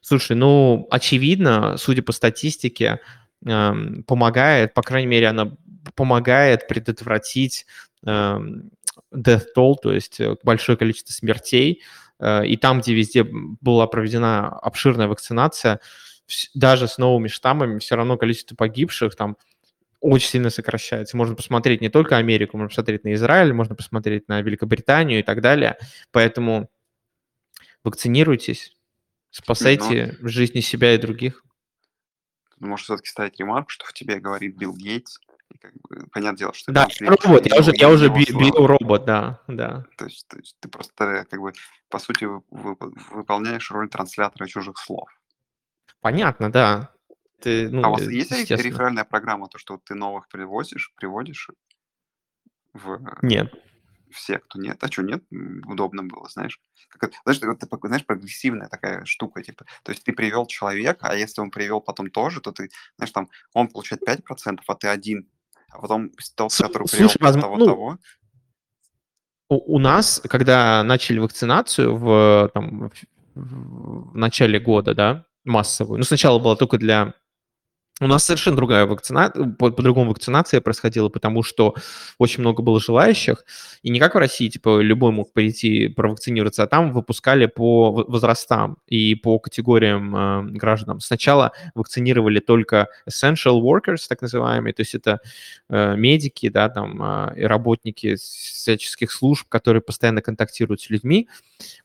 Слушай, 0.00 0.36
ну, 0.36 0.86
очевидно, 0.90 1.76
судя 1.78 2.02
по 2.02 2.12
статистике, 2.12 3.00
эм, 3.44 4.04
помогает, 4.04 4.74
по 4.74 4.82
крайней 4.82 5.08
мере, 5.08 5.28
она 5.28 5.52
помогает 5.94 6.68
предотвратить 6.68 7.66
эм, 8.04 8.70
death 9.14 9.46
toll, 9.56 9.74
то 9.80 9.92
есть 9.92 10.20
э, 10.20 10.36
большое 10.42 10.78
количество 10.78 11.12
смертей. 11.12 11.82
Э, 12.18 12.46
и 12.46 12.56
там, 12.56 12.80
где 12.80 12.94
везде 12.94 13.24
была 13.24 13.86
проведена 13.86 14.48
обширная 14.48 15.08
вакцинация, 15.08 15.80
даже 16.54 16.88
с 16.88 16.98
новыми 16.98 17.28
штаммами 17.28 17.78
все 17.78 17.96
равно 17.96 18.16
количество 18.16 18.56
погибших 18.56 19.14
там 19.14 19.36
очень 20.00 20.28
сильно 20.28 20.50
сокращается. 20.50 21.16
Можно 21.16 21.34
посмотреть 21.34 21.80
не 21.80 21.88
только 21.88 22.16
Америку, 22.16 22.56
можно 22.56 22.68
посмотреть 22.68 23.04
на 23.04 23.14
Израиль, 23.14 23.52
можно 23.52 23.74
посмотреть 23.74 24.28
на 24.28 24.40
Великобританию 24.40 25.20
и 25.20 25.22
так 25.22 25.40
далее. 25.40 25.78
Поэтому 26.12 26.68
вакцинируйтесь, 27.82 28.76
спасайте 29.30 30.16
Но... 30.20 30.28
жизни 30.28 30.60
себя 30.60 30.94
и 30.94 30.98
других. 30.98 31.45
Можешь 32.58 32.84
все-таки 32.84 33.08
ставить 33.08 33.38
ремарку, 33.38 33.70
что 33.70 33.84
в 33.86 33.92
тебе 33.92 34.18
говорит 34.18 34.56
Билл 34.56 34.74
Гейтс. 34.74 35.18
И 35.54 35.58
как 35.58 35.72
бы, 35.74 36.06
понятное 36.08 36.38
дело, 36.38 36.54
что... 36.54 36.72
Да, 36.72 36.88
я 37.00 37.10
робот, 37.10 37.46
я 37.46 37.58
уже, 37.58 37.72
я 37.74 37.88
уже 37.88 38.08
бил 38.08 38.66
робот, 38.66 39.04
да, 39.04 39.40
да. 39.46 39.84
То 39.96 40.06
есть, 40.06 40.26
то 40.28 40.38
есть 40.38 40.56
ты 40.60 40.68
просто 40.68 41.26
как 41.30 41.40
бы, 41.40 41.52
по 41.88 41.98
сути, 41.98 42.24
вы, 42.24 42.42
вы, 42.50 42.76
выполняешь 43.10 43.70
роль 43.70 43.88
транслятора 43.88 44.46
чужих 44.48 44.78
слов. 44.78 45.08
Понятно, 46.00 46.50
да. 46.50 46.90
Ты, 47.40 47.68
ну, 47.68 47.84
а 47.84 47.88
у 47.88 47.92
вас 47.92 48.02
есть 48.02 48.32
реферальная 48.50 49.04
программа, 49.04 49.48
то, 49.48 49.58
что 49.58 49.78
ты 49.78 49.94
новых 49.94 50.28
привозишь, 50.28 50.92
приводишь 50.96 51.50
в... 52.72 53.18
Нет. 53.22 53.52
Все, 54.16 54.38
кто 54.38 54.58
нет. 54.58 54.82
А 54.82 54.90
что, 54.90 55.02
нет? 55.02 55.22
Удобно 55.66 56.02
было, 56.02 56.26
знаешь. 56.28 56.58
Как, 56.88 57.12
знаешь, 57.24 57.38
это, 57.42 57.78
знаешь, 57.82 58.06
прогрессивная 58.06 58.68
такая 58.68 59.04
штука, 59.04 59.42
типа. 59.42 59.66
То 59.82 59.92
есть 59.92 60.04
ты 60.04 60.12
привел 60.12 60.46
человека, 60.46 61.08
а 61.08 61.14
если 61.14 61.42
он 61.42 61.50
привел 61.50 61.82
потом 61.82 62.10
тоже, 62.10 62.40
то 62.40 62.50
ты, 62.50 62.70
знаешь, 62.96 63.12
там, 63.12 63.28
он 63.52 63.68
получает 63.68 64.02
5%, 64.08 64.60
а 64.66 64.74
ты 64.74 64.88
один. 64.88 65.28
А 65.70 65.80
потом 65.80 66.10
тот, 66.34 66.50
который 66.56 66.88
привел 66.88 67.10
Слушай, 67.10 67.18
возможно, 67.20 67.42
того, 67.42 67.56
ну, 67.58 67.66
того. 67.66 67.98
У, 69.48 69.76
у 69.76 69.78
нас, 69.78 70.22
когда 70.28 70.82
начали 70.82 71.18
вакцинацию 71.18 71.94
в, 71.94 72.50
там, 72.54 72.90
в 73.34 74.16
начале 74.16 74.58
года, 74.58 74.94
да, 74.94 75.26
массовую, 75.44 75.98
ну, 75.98 76.04
сначала 76.04 76.38
было 76.38 76.56
только 76.56 76.78
для 76.78 77.12
у 78.00 78.06
нас 78.06 78.24
совершенно 78.24 78.56
другая 78.56 78.84
вакцинация, 78.84 79.46
по-другому 79.46 80.10
вакцинация 80.10 80.60
происходила, 80.60 81.08
потому 81.08 81.42
что 81.42 81.74
очень 82.18 82.42
много 82.42 82.62
было 82.62 82.78
желающих, 82.78 83.44
и 83.82 83.88
не 83.88 83.98
как 84.00 84.14
в 84.14 84.18
России, 84.18 84.48
типа, 84.48 84.80
любой 84.80 85.12
мог 85.12 85.32
прийти 85.32 85.88
провакцинироваться, 85.88 86.64
а 86.64 86.66
там 86.66 86.92
выпускали 86.92 87.46
по 87.46 87.92
возрастам 87.92 88.76
и 88.86 89.14
по 89.14 89.38
категориям 89.38 90.14
э, 90.14 90.42
граждан. 90.58 91.00
Сначала 91.00 91.52
вакцинировали 91.74 92.40
только 92.40 92.88
essential 93.08 93.62
workers, 93.62 94.06
так 94.08 94.20
называемые, 94.20 94.74
то 94.74 94.82
есть 94.82 94.94
это 94.94 95.20
э, 95.70 95.96
медики, 95.96 96.50
да, 96.50 96.68
там, 96.68 97.02
э, 97.02 97.46
работники 97.46 98.16
всяческих 98.16 99.10
служб, 99.10 99.48
которые 99.48 99.80
постоянно 99.80 100.20
контактируют 100.20 100.82
с 100.82 100.90
людьми. 100.90 101.28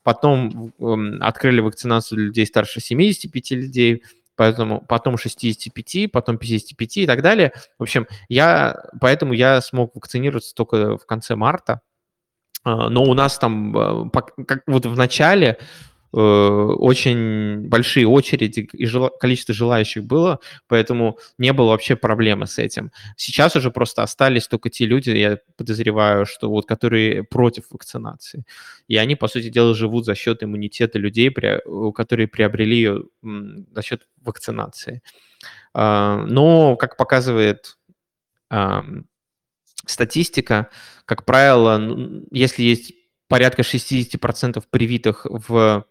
Потом 0.04 0.74
э, 0.78 1.18
открыли 1.22 1.62
вакцинацию 1.62 2.18
для 2.18 2.26
людей 2.26 2.46
старше 2.46 2.82
75 2.82 3.52
людей, 3.52 4.04
поэтому 4.42 4.82
потом 4.82 5.20
65, 5.20 6.12
потом 6.12 6.40
55 6.40 6.98
и 6.98 7.06
так 7.06 7.22
далее. 7.22 7.54
В 7.78 7.84
общем, 7.84 8.08
я, 8.28 8.76
поэтому 9.00 9.34
я 9.34 9.62
смог 9.62 9.96
вакцинироваться 9.96 10.56
только 10.56 10.98
в 10.98 11.06
конце 11.06 11.36
марта, 11.36 11.82
а, 12.64 12.90
но 12.90 13.04
у 13.04 13.14
нас 13.14 13.38
там, 13.38 13.78
э, 13.78 14.10
как 14.48 14.64
вот 14.66 14.88
в 14.88 14.98
начале, 14.98 15.60
очень 16.14 17.68
большие 17.68 18.06
очереди 18.06 18.68
и 18.74 18.86
жел... 18.86 19.10
количество 19.10 19.54
желающих 19.54 20.04
было, 20.04 20.40
поэтому 20.68 21.18
не 21.38 21.54
было 21.54 21.70
вообще 21.70 21.96
проблемы 21.96 22.48
с 22.48 22.58
этим. 22.58 22.92
Сейчас 23.16 23.56
уже 23.56 23.72
просто 23.72 24.04
остались 24.04 24.48
только 24.48 24.70
те 24.70 24.86
люди, 24.86 25.10
я 25.12 25.40
подозреваю, 25.56 26.26
что 26.26 26.50
вот 26.50 26.66
которые 26.66 27.24
против 27.24 27.66
вакцинации. 27.72 28.44
И 28.88 28.98
они, 28.98 29.16
по 29.16 29.28
сути 29.28 29.50
дела, 29.50 29.74
живут 29.74 30.06
за 30.06 30.16
счет 30.16 30.44
иммунитета 30.44 31.00
людей, 31.00 31.34
которые 31.96 32.28
приобрели 32.28 32.76
ее 32.76 33.04
за 33.22 33.82
счет 33.82 34.08
вакцинации. 34.22 35.02
А, 35.74 36.26
но, 36.26 36.76
как 36.76 36.98
показывает 36.98 37.78
статистика, 39.86 40.70
как 41.06 41.26
правило, 41.26 41.82
если 42.32 42.64
есть 42.64 42.94
порядка 43.32 43.62
60% 43.62 44.64
привитых 44.70 45.26
в 45.26 45.86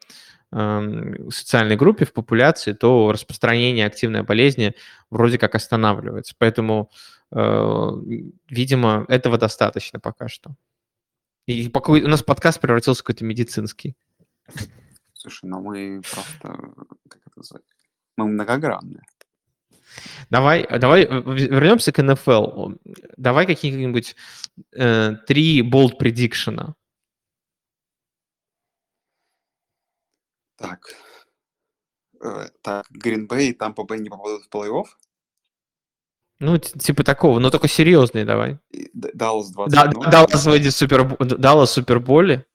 э, 0.52 1.14
социальной 1.30 1.76
группе, 1.76 2.04
в 2.04 2.12
популяции, 2.12 2.74
то 2.74 3.10
распространение 3.10 3.86
активной 3.86 4.22
болезни 4.22 4.74
вроде 5.08 5.38
как 5.38 5.54
останавливается. 5.54 6.34
Поэтому, 6.36 6.90
э, 7.32 7.90
видимо, 8.50 9.06
этого 9.08 9.38
достаточно 9.38 9.98
пока 9.98 10.28
что. 10.28 10.54
И 11.46 11.70
пока 11.70 11.92
у 11.92 12.08
нас 12.08 12.22
подкаст 12.22 12.60
превратился 12.60 13.00
в 13.00 13.04
какой-то 13.04 13.24
медицинский. 13.24 13.96
Слушай, 15.14 15.46
ну 15.46 15.62
мы 15.62 16.02
просто, 16.12 16.74
как 17.08 17.20
это 17.26 17.36
называть, 17.38 17.64
мы 18.18 18.26
многогранные. 18.26 19.02
Давай, 20.28 20.66
давай 20.78 21.06
вернемся 21.06 21.90
к 21.90 22.02
НФЛ. 22.02 22.72
Давай 23.16 23.46
какие-нибудь 23.46 24.14
э, 24.76 25.16
три 25.26 25.62
болт 25.62 25.98
предикшена. 25.98 26.74
Так. 30.60 30.94
Э, 32.22 32.48
так, 32.60 32.86
Гринбей 32.90 33.50
и 33.50 33.54
Тампа 33.54 33.84
Бэй 33.84 33.98
не 33.98 34.10
попадут 34.10 34.44
в 34.44 34.54
плей-офф? 34.54 34.84
Ну, 36.38 36.58
типа 36.58 37.02
такого, 37.02 37.38
но 37.38 37.50
только 37.50 37.66
серьезный 37.66 38.24
давай. 38.24 38.58
Даллас 38.92 39.50
20 39.50 39.74
да, 39.74 40.10
Даллас 40.10 40.44
выйдет 40.46 40.74
супер... 40.74 41.16
Даллас 41.18 41.72
Суперболе. 41.72 42.46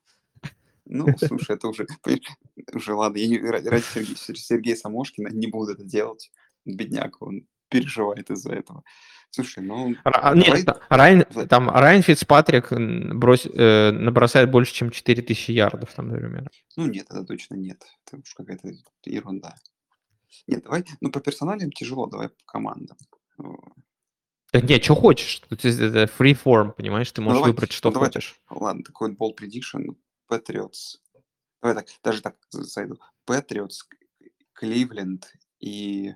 Ну, 0.86 1.08
слушай, 1.18 1.56
это 1.56 1.68
уже, 1.68 1.88
уже 2.74 2.94
ладно, 2.94 3.18
я 3.18 3.28
не, 3.28 3.40
ради 3.40 3.84
Сергея, 3.94 4.16
Сергея 4.16 4.76
Самошкина 4.76 5.30
не 5.30 5.48
буду 5.48 5.74
это 5.74 5.84
делать. 5.84 6.32
Бедняк, 6.64 7.20
он 7.22 7.48
переживает 7.80 8.30
из-за 8.32 8.54
этого. 8.54 8.84
Слушай, 9.32 9.64
ну... 9.64 9.96
А, 10.06 10.34
Нет, 10.34 10.66
давай- 10.66 10.82
Райан, 10.90 11.26
давай- 11.30 11.48
там, 11.48 11.70
Райан 11.70 12.02
Фицпатрик 12.02 12.72
брось- 12.72 13.50
э, 13.54 13.92
набросает 13.92 14.50
больше, 14.50 14.74
чем 14.74 14.92
4000 14.92 15.52
ярдов, 15.52 15.94
там, 15.94 16.08
например. 16.08 16.50
Ну 16.78 16.86
нет, 16.88 17.08
это 17.10 17.24
точно 17.26 17.56
нет. 17.56 17.84
Это 18.06 18.18
уж 18.22 18.34
какая-то 18.34 18.70
ерунда. 19.06 19.56
Нет, 20.48 20.64
давай, 20.64 20.86
ну 21.02 21.12
по 21.12 21.20
персоналиям 21.20 21.72
тяжело, 21.72 22.08
давай 22.08 22.30
по 22.30 22.46
командам. 22.46 22.98
Так 24.52 24.64
нет, 24.70 24.84
что 24.84 24.96
хочешь. 24.96 25.42
Тут 25.50 25.66
это 25.66 26.04
free 26.18 26.38
form, 26.42 26.72
понимаешь? 26.72 27.12
Ты 27.12 27.22
можешь 27.22 27.40
давай, 27.40 27.52
выбрать, 27.52 27.74
что 27.74 27.92
ну 27.92 28.00
хочешь. 28.00 28.40
Ладно, 28.50 28.84
такой 28.84 29.12
bold 29.14 29.38
prediction. 29.38 29.98
Patriots. 30.32 31.00
Давай 31.62 31.76
так, 31.76 31.88
даже 32.04 32.22
так 32.22 32.36
за- 32.52 32.64
зайду. 32.64 32.98
Patriots, 33.28 33.80
Кливленд 34.54 35.30
и... 35.60 36.14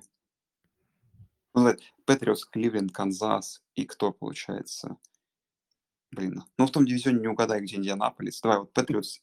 Ну, 1.54 1.68
Patriots, 2.06 2.40
Кливленд, 2.50 2.92
Канзас 2.92 3.62
и 3.74 3.84
кто 3.84 4.12
получается? 4.12 4.96
Блин, 6.12 6.42
ну 6.58 6.66
в 6.66 6.70
том 6.70 6.86
дивизионе 6.86 7.20
не 7.20 7.28
угадай, 7.28 7.60
где 7.60 7.76
Индианаполис. 7.76 8.40
Давай, 8.40 8.58
вот 8.58 8.72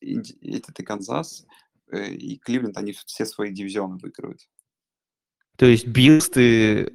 Инди- 0.02 0.38
этот 0.42 0.80
и 0.80 0.84
Канзас 0.84 1.46
э, 1.92 2.12
и 2.14 2.38
Кливленд, 2.38 2.78
они 2.78 2.94
все 2.94 3.26
свои 3.26 3.52
дивизионы 3.52 3.98
выиграют. 3.98 4.48
То 5.58 5.66
есть 5.66 5.88
Биллс 5.88 6.30
ты 6.30 6.94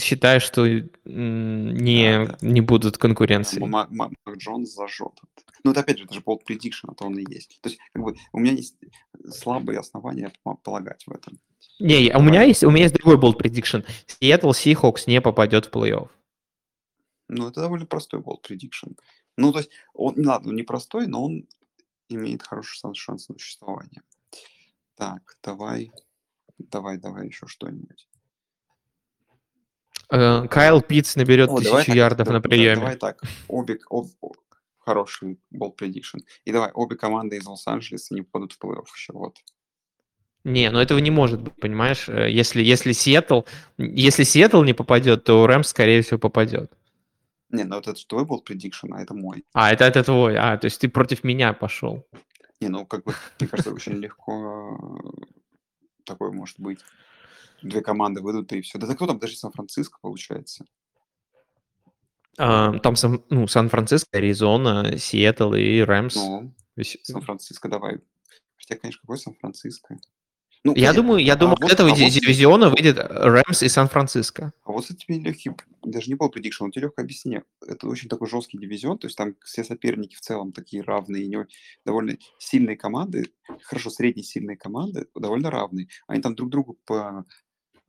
считаешь, 0.00 0.42
что 0.42 0.66
не, 0.66 2.26
Да, 2.26 2.26
да. 2.26 2.38
не 2.40 2.60
будут 2.60 2.98
конкуренции? 2.98 3.58
Ма- 3.60 3.86
Ма- 3.90 4.10
Мак 4.24 4.36
Джонс 4.36 4.74
зажжет. 4.74 5.20
Ну, 5.64 5.72
это 5.72 5.80
опять 5.80 5.98
же, 5.98 6.04
это 6.04 6.14
же 6.14 6.20
bold 6.20 6.40
prediction, 6.48 6.92
это 6.92 7.04
он 7.04 7.18
и 7.18 7.24
есть. 7.34 7.58
То 7.60 7.68
есть, 7.68 7.80
как 7.92 8.02
бы, 8.02 8.16
у 8.32 8.38
меня 8.38 8.52
есть 8.52 8.76
слабые 9.30 9.78
основания 9.80 10.32
по- 10.42 10.54
полагать 10.56 11.04
в 11.06 11.12
этом. 11.12 11.38
Не, 11.78 12.12
у 12.16 12.20
меня 12.22 12.42
есть, 12.42 12.64
у 12.64 12.70
меня 12.70 12.84
есть 12.84 12.94
другой 12.94 13.16
bold 13.18 13.38
prediction. 13.38 13.86
Seattle 14.20 14.50
Seahawks 14.52 15.04
не 15.06 15.20
попадет 15.20 15.66
в 15.66 15.70
плей-офф. 15.70 16.08
Ну, 17.28 17.48
это 17.48 17.60
довольно 17.60 17.86
простой 17.86 18.20
bold 18.20 18.42
prediction. 18.48 18.96
Ну, 19.36 19.52
то 19.52 19.58
есть, 19.58 19.70
он, 19.94 20.14
ладно, 20.26 20.50
он 20.50 20.56
не 20.56 20.62
простой, 20.64 21.06
но 21.06 21.24
он 21.24 21.46
имеет 22.08 22.42
хороший 22.42 22.78
шанс, 22.78 22.96
шанс 22.98 23.28
на 23.28 23.34
существование. 23.38 24.02
Так, 24.96 25.36
давай, 25.42 25.92
давай, 26.58 26.96
давай 26.98 27.26
еще 27.28 27.46
что-нибудь. 27.46 28.08
Э, 30.10 30.48
Кайл 30.48 30.80
Питц 30.80 31.16
наберет 31.16 31.50
О, 31.50 31.58
тысячу 31.58 31.70
так, 31.86 31.88
ярдов 31.88 32.26
да- 32.26 32.32
на 32.34 32.40
да- 32.40 32.48
приеме. 32.48 32.76
Давай 32.80 32.96
так, 32.96 33.20
обе, 33.46 33.78
об- 33.90 34.08
хороший 34.78 35.38
bold 35.54 35.76
prediction. 35.78 36.20
И 36.44 36.50
давай, 36.52 36.70
обе 36.72 36.96
команды 36.96 37.36
из 37.36 37.46
Лос-Анджелеса 37.46 38.14
не 38.14 38.22
попадут 38.22 38.54
в 38.54 38.58
плей-офф 38.64 38.86
еще, 38.94 39.12
вот. 39.12 39.36
Не, 40.48 40.70
ну 40.70 40.78
этого 40.78 40.98
не 40.98 41.10
может 41.10 41.40
быть, 41.40 41.54
понимаешь? 41.56 42.08
Э, 42.08 42.30
Если, 42.30 42.62
если 42.62 42.92
Сиэтл, 42.92 43.40
если 43.76 44.24
Сиэтл 44.24 44.62
не 44.62 44.72
попадет, 44.72 45.24
то 45.24 45.46
Рэмс, 45.46 45.68
скорее 45.68 46.00
всего, 46.02 46.18
попадет. 46.18 46.72
Не, 47.50 47.64
ну 47.64 47.76
вот 47.76 47.88
это 47.88 48.06
твой 48.06 48.24
bold 48.24 48.44
prediction, 48.46 48.88
а 48.92 49.02
это 49.02 49.14
мой. 49.14 49.44
А, 49.52 49.72
это, 49.72 49.84
это 49.84 50.02
твой. 50.04 50.36
А, 50.36 50.56
то 50.56 50.66
есть 50.66 50.80
ты 50.80 50.88
против 50.88 51.24
меня 51.24 51.52
пошел. 51.52 52.06
Не, 52.60 52.68
ну 52.68 52.86
как 52.86 53.04
бы, 53.04 53.14
мне 53.40 53.48
кажется, 53.48 53.72
очень 53.72 53.92
легко 53.94 54.76
э, 54.76 55.24
такое 56.04 56.30
может 56.32 56.58
быть. 56.60 56.80
Две 57.62 57.80
команды 57.80 58.20
выйдут, 58.20 58.52
и 58.52 58.60
все. 58.60 58.78
Да, 58.78 58.94
кто 58.94 59.06
там 59.06 59.18
даже 59.18 59.36
Сан-Франциско 59.36 59.98
получается? 60.00 60.64
А, 62.38 62.78
Там 62.78 62.96
Сан- 62.96 63.24
ну, 63.30 63.46
Сан-Франциско, 63.48 64.16
Аризона, 64.18 64.96
Сиэтл 64.96 65.54
и 65.54 65.80
Рэмс. 65.80 66.14
Ну, 66.16 66.52
есть, 66.76 67.04
Сан-Франциско, 67.04 67.68
давай. 67.68 67.98
Хотя, 68.56 68.76
конечно, 68.80 69.00
какой 69.00 69.18
Сан-Франциско? 69.18 69.98
Ну, 70.64 70.72
Я 70.72 70.88
понятно. 70.88 71.02
думаю, 71.02 71.24
я 71.24 71.32
А 71.34 71.36
думаю, 71.36 71.56
вот- 71.60 71.66
от 71.66 71.72
этого 71.72 71.90
а 71.90 71.94
вот- 71.94 71.98
дивизиона 72.12 72.68
выйдет 72.70 72.98
Рэмс 72.98 73.62
и 73.62 73.68
Сан-Франциско. 73.68 74.52
А 74.64 74.72
вот, 74.72 74.82
кстати, 74.82 75.04
тебе 75.06 75.18
легкий, 75.20 75.52
даже 75.84 76.08
не 76.08 76.14
был 76.16 76.28
предикшн, 76.30 76.64
он 76.64 76.72
тебе 76.72 76.84
легко 76.86 77.02
объяснил. 77.02 77.42
Это 77.66 77.86
очень 77.86 78.08
такой 78.08 78.28
жесткий 78.28 78.58
дивизион, 78.58 78.98
то 78.98 79.06
есть 79.06 79.16
там 79.16 79.36
все 79.44 79.62
соперники 79.64 80.16
в 80.16 80.20
целом 80.20 80.52
такие 80.52 80.82
равные, 80.82 81.26
не 81.28 81.46
довольно 81.86 82.16
сильные 82.38 82.76
команды, 82.76 83.30
хорошо, 83.62 83.90
средние 83.90 84.24
сильные 84.24 84.56
команды, 84.56 85.06
довольно 85.14 85.50
равные. 85.50 85.88
Они 86.08 86.20
там 86.20 86.34
друг 86.34 86.50
другу 86.50 86.76
по, 86.84 87.24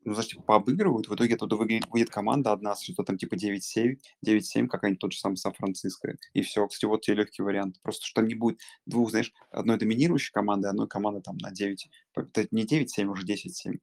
ну, 0.05 0.13
знаешь, 0.13 0.29
типа, 0.29 0.43
пообыгрывают, 0.43 1.07
в 1.07 1.15
итоге 1.15 1.35
оттуда 1.35 1.55
выйдет, 1.55 1.87
выйдет 1.89 2.09
команда 2.09 2.51
одна, 2.51 2.75
что-то 2.75 3.03
там 3.03 3.17
типа 3.17 3.35
9-7, 3.35 3.97
9-7, 4.25 4.67
какая-нибудь 4.67 5.01
тот 5.01 5.11
же 5.11 5.19
самый 5.19 5.35
Сан-Франциско, 5.35 6.17
и 6.33 6.41
все, 6.41 6.67
кстати, 6.67 6.85
вот 6.85 7.01
тебе 7.01 7.17
легкий 7.17 7.41
вариант. 7.41 7.81
Просто 7.81 8.05
что 8.05 8.21
не 8.21 8.35
будет 8.35 8.59
двух, 8.85 9.11
знаешь, 9.11 9.33
одной 9.51 9.77
доминирующей 9.77 10.31
команды, 10.31 10.69
одной 10.69 10.87
команды 10.87 11.21
там 11.21 11.37
на 11.37 11.51
9, 11.51 11.89
это 12.15 12.47
не 12.51 12.65
9-7, 12.65 13.05
уже 13.05 13.25
10-7. 13.25 13.79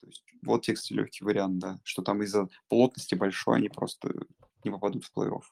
То 0.00 0.06
есть 0.06 0.24
вот 0.42 0.62
тебе, 0.62 0.76
кстати, 0.76 0.92
легкий 0.94 1.24
вариант, 1.24 1.58
да, 1.58 1.80
что 1.84 2.02
там 2.02 2.22
из-за 2.22 2.48
плотности 2.68 3.14
большой 3.14 3.56
они 3.56 3.68
просто 3.68 4.12
не 4.64 4.70
попадут 4.70 5.04
в 5.04 5.12
плей-офф. 5.16 5.42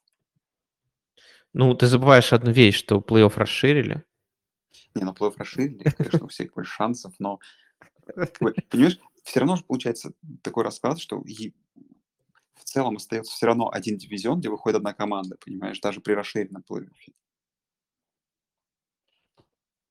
Ну, 1.52 1.74
ты 1.74 1.86
забываешь 1.86 2.32
одну 2.32 2.52
вещь, 2.52 2.76
что 2.76 2.98
плей-офф 3.00 3.32
расширили. 3.36 4.04
Не, 4.94 5.04
на 5.04 5.10
плей-офф 5.10 5.34
расширили, 5.36 5.82
конечно, 5.96 6.24
у 6.24 6.28
всех 6.28 6.54
больше 6.54 6.72
шансов, 6.72 7.14
но, 7.18 7.38
как 8.06 8.38
понимаешь, 8.68 8.98
все 9.26 9.40
равно 9.40 9.56
же 9.56 9.64
получается 9.64 10.12
такой 10.42 10.62
расклад, 10.62 11.00
что 11.00 11.20
в 11.20 12.64
целом 12.64 12.96
остается 12.96 13.32
все 13.32 13.46
равно 13.46 13.68
один 13.72 13.98
дивизион, 13.98 14.38
где 14.38 14.48
выходит 14.48 14.76
одна 14.76 14.94
команда, 14.94 15.36
понимаешь, 15.44 15.80
даже 15.80 16.00
при 16.00 16.12
расширенном 16.12 16.62
плей-оффе. 16.68 17.12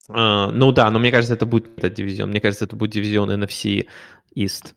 А, 0.07 0.51
ну 0.51 0.71
да, 0.71 0.89
но 0.89 0.99
мне 0.99 1.11
кажется, 1.11 1.33
это 1.33 1.45
будет 1.45 1.77
этот 1.77 1.95
дивизион. 1.95 2.29
Мне 2.29 2.39
кажется, 2.39 2.63
это 2.63 2.77
будет 2.77 2.91
дивизион 2.91 3.29
NFC 3.29 3.89
East. 4.36 4.73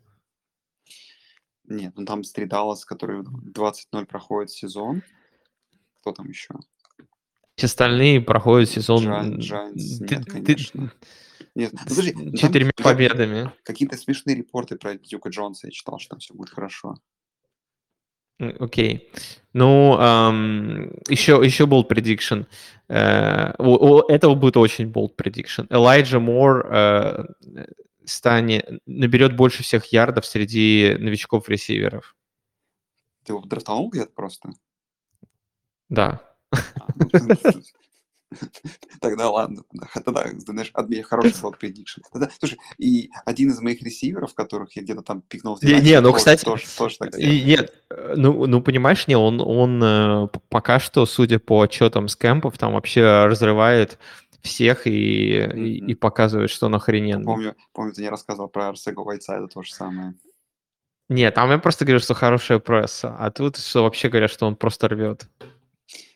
Нет, 1.64 1.92
ну 1.96 2.04
там 2.04 2.24
Стри 2.24 2.46
Даллас, 2.46 2.84
который 2.84 3.22
20-0 3.22 4.06
проходит 4.06 4.50
сезон. 4.50 5.02
Кто 6.00 6.12
там 6.12 6.28
еще? 6.28 6.54
Все 7.54 7.66
остальные 7.66 8.22
проходят 8.22 8.70
сезон 8.70 9.38
Giants, 9.38 9.98
ты- 9.98 10.16
нет, 10.16 10.24
ты- 10.24 10.30
конечно. 10.32 10.92
Нет, 11.58 11.72
ну, 11.72 11.78
с 11.80 11.82
подожди, 11.88 12.12
ну, 12.14 12.24
там 12.26 12.34
четырьмя 12.34 12.70
я- 12.78 12.84
победами. 12.84 13.52
Какие-то 13.64 13.96
смешные 13.96 14.36
репорты 14.36 14.76
про 14.76 14.94
Дюка 14.94 15.28
Джонса 15.28 15.66
я 15.66 15.72
читал, 15.72 15.98
что 15.98 16.10
там 16.10 16.20
все 16.20 16.32
будет 16.32 16.50
хорошо. 16.50 16.94
Окей. 18.38 19.10
Ну, 19.52 19.96
ам, 19.98 20.92
еще, 21.08 21.40
еще 21.44 21.64
bold 21.64 21.88
prediction. 21.88 22.46
Э, 22.86 23.54
у, 23.58 23.72
у 23.72 24.08
этого 24.08 24.36
будет 24.36 24.56
очень 24.56 24.88
bold 24.88 25.16
prediction. 25.16 25.66
Элайджа 25.68 26.20
Мор 26.20 26.64
э, 26.72 27.24
станет, 28.04 28.80
наберет 28.86 29.34
больше 29.34 29.64
всех 29.64 29.86
ярдов 29.86 30.26
среди 30.26 30.94
новичков-ресиверов. 31.00 32.14
Ты 33.24 33.32
его 33.32 33.40
драфтанул 33.40 33.90
где-то 33.90 34.12
просто? 34.12 34.50
Да. 35.88 36.22
Тогда 39.00 39.30
ладно, 39.30 39.62
тогда, 40.04 40.26
знаешь, 40.38 40.70
отме- 40.74 41.02
хороший 41.02 41.32
bold 41.42 41.58
prediction. 41.60 42.02
Тогда, 42.12 42.28
слушай, 42.38 42.58
и 42.78 43.10
один 43.24 43.50
из 43.50 43.60
моих 43.60 43.82
ресиверов, 43.82 44.34
которых 44.34 44.76
я 44.76 44.82
где-то 44.82 45.02
там 45.02 45.22
пикнул 45.22 45.58
Не- 45.62 45.80
не, 45.80 46.00
ну, 46.00 46.08
тоже- 46.10 46.18
кстати, 46.18 46.44
тоже, 46.44 46.64
тоже 46.76 46.98
так 46.98 47.18
И 47.18 47.42
нет, 47.42 47.72
э, 47.90 48.14
ну, 48.16 48.46
ну 48.46 48.60
понимаешь, 48.62 49.06
не, 49.06 49.16
он, 49.16 49.40
он 49.40 49.82
э, 49.82 50.28
пока 50.48 50.78
что, 50.78 51.06
судя 51.06 51.38
по 51.38 51.62
отчетам 51.62 52.08
с 52.08 52.16
кемпов, 52.16 52.58
там 52.58 52.74
вообще 52.74 53.26
разрывает 53.26 53.98
всех 54.42 54.86
и, 54.86 54.90
и, 54.90 55.78
и 55.78 55.82
Мгм. 55.82 55.96
показывает, 55.96 56.50
что 56.50 56.66
он 56.66 56.74
охрененный. 56.74 57.24
Помню, 57.24 57.56
помню, 57.72 57.92
ты 57.92 58.02
не 58.02 58.08
рассказывал 58.08 58.48
про 58.48 58.68
Арсего 58.68 59.02
Вайтсайда, 59.02 59.48
то 59.48 59.62
же 59.62 59.72
самое. 59.72 60.14
Нет, 61.08 61.34
там 61.34 61.50
я 61.50 61.58
просто 61.58 61.86
говорю, 61.86 62.00
что 62.00 62.12
хорошая 62.14 62.58
пресса, 62.58 63.16
а 63.18 63.30
тут 63.30 63.56
что 63.56 63.82
вообще 63.82 64.08
говорят, 64.10 64.30
что 64.30 64.46
он 64.46 64.56
просто 64.56 64.88
рвет. 64.88 65.26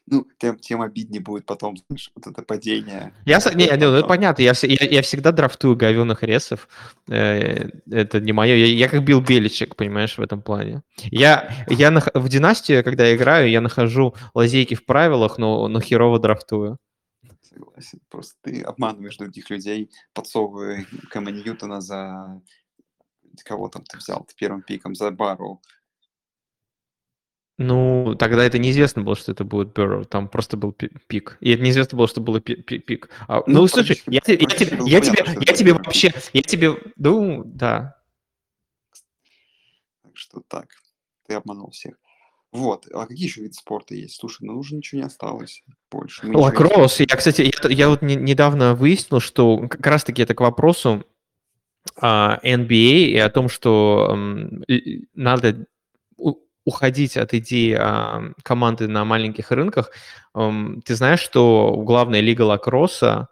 Ну, 0.06 0.26
тем, 0.38 0.58
тем 0.58 0.82
обиднее 0.82 1.20
будет 1.20 1.46
потом, 1.46 1.76
знаешь, 1.76 2.10
вот 2.16 2.26
это 2.26 2.42
падение. 2.42 3.14
Я, 3.24 3.40
с- 3.40 3.54
не, 3.54 3.66
Потом. 3.66 3.80
ну, 3.80 3.96
это 3.98 4.08
понятно, 4.08 4.42
я, 4.42 4.52
я, 4.62 4.86
я 4.86 5.02
всегда 5.02 5.30
драфтую 5.30 5.76
говёных 5.76 6.24
ресов, 6.24 6.68
э, 7.08 7.68
это 7.88 8.20
не 8.20 8.32
мое, 8.32 8.56
я, 8.56 8.66
я 8.66 8.88
как 8.88 9.04
Билл 9.04 9.20
Беличек, 9.20 9.76
понимаешь, 9.76 10.18
в 10.18 10.20
этом 10.20 10.42
плане. 10.42 10.82
Я, 11.04 11.64
я 11.68 11.90
нах- 11.92 12.10
в 12.14 12.28
династию, 12.28 12.82
когда 12.82 13.06
я 13.06 13.14
играю, 13.14 13.48
я 13.48 13.60
нахожу 13.60 14.16
лазейки 14.34 14.74
в 14.74 14.84
правилах, 14.84 15.38
но, 15.38 15.68
но 15.68 15.80
херово 15.80 16.18
драфтую. 16.18 16.78
Согласен. 17.42 18.00
Просто 18.08 18.34
ты 18.42 18.62
обманываешь 18.62 19.16
других 19.18 19.50
людей, 19.50 19.90
подсовывая 20.14 20.84
Кэма 21.10 21.30
Ньютона 21.30 21.80
за... 21.80 22.40
Кого 23.44 23.68
там 23.68 23.82
ты 23.84 23.96
взял 23.98 24.24
ты 24.24 24.34
первым 24.36 24.62
пиком? 24.62 24.94
За 24.94 25.10
Барроу. 25.10 25.62
Ну, 27.58 28.14
тогда 28.18 28.44
это 28.44 28.58
неизвестно 28.58 29.02
было, 29.02 29.14
что 29.14 29.32
это 29.32 29.44
будет 29.44 29.76
Burrow, 29.76 30.04
там 30.04 30.28
просто 30.28 30.56
был 30.56 30.72
пи- 30.72 30.90
пик. 31.06 31.36
И 31.40 31.50
это 31.52 31.62
неизвестно 31.62 31.98
было, 31.98 32.08
что 32.08 32.20
пи- 32.40 32.78
пик. 32.78 33.10
А, 33.28 33.42
Ну, 33.46 33.60
ну, 33.62 33.66
слушай, 33.68 34.02
я, 34.06 34.20
я 34.26 34.36
практически 34.38 34.76
тебе, 34.76 34.90
я 34.90 35.00
тебе, 35.00 35.24
я 35.46 35.52
тебе 35.52 35.72
вообще, 35.74 36.12
я 36.32 36.42
тебе, 36.42 36.76
ну, 36.96 37.42
да. 37.44 37.96
Так 40.02 40.16
что 40.16 40.40
так. 40.48 40.68
Ты 41.26 41.34
обманул 41.34 41.70
всех. 41.70 41.94
Вот. 42.52 42.86
А 42.92 43.06
какие 43.06 43.26
еще 43.26 43.42
виды 43.42 43.54
спорта 43.54 43.94
есть? 43.94 44.16
Слушай, 44.16 44.44
ну 44.46 44.58
уже 44.58 44.74
ничего 44.74 45.00
не 45.00 45.06
осталось 45.06 45.62
больше. 45.90 46.26
Мы 46.26 46.38
Лакросс, 46.38 47.00
я, 47.00 47.06
кстати, 47.06 47.42
я, 47.42 47.70
я 47.70 47.88
вот 47.88 48.02
не- 48.02 48.16
недавно 48.16 48.74
выяснил, 48.74 49.20
что 49.20 49.68
как 49.68 49.86
раз-таки 49.86 50.22
это 50.22 50.34
к 50.34 50.40
вопросу 50.40 51.04
а, 51.96 52.38
NBA 52.44 53.06
и 53.06 53.16
о 53.16 53.30
том, 53.30 53.48
что 53.48 54.08
м, 54.12 54.64
надо 55.14 55.66
уходить 56.64 57.16
от 57.16 57.34
идеи 57.34 57.76
а, 57.78 58.32
команды 58.42 58.88
на 58.88 59.04
маленьких 59.04 59.50
рынках, 59.50 59.90
ты 60.34 60.94
знаешь, 60.94 61.20
что 61.20 61.74
главная 61.84 62.20
лига 62.20 62.42
лакросса 62.42 63.28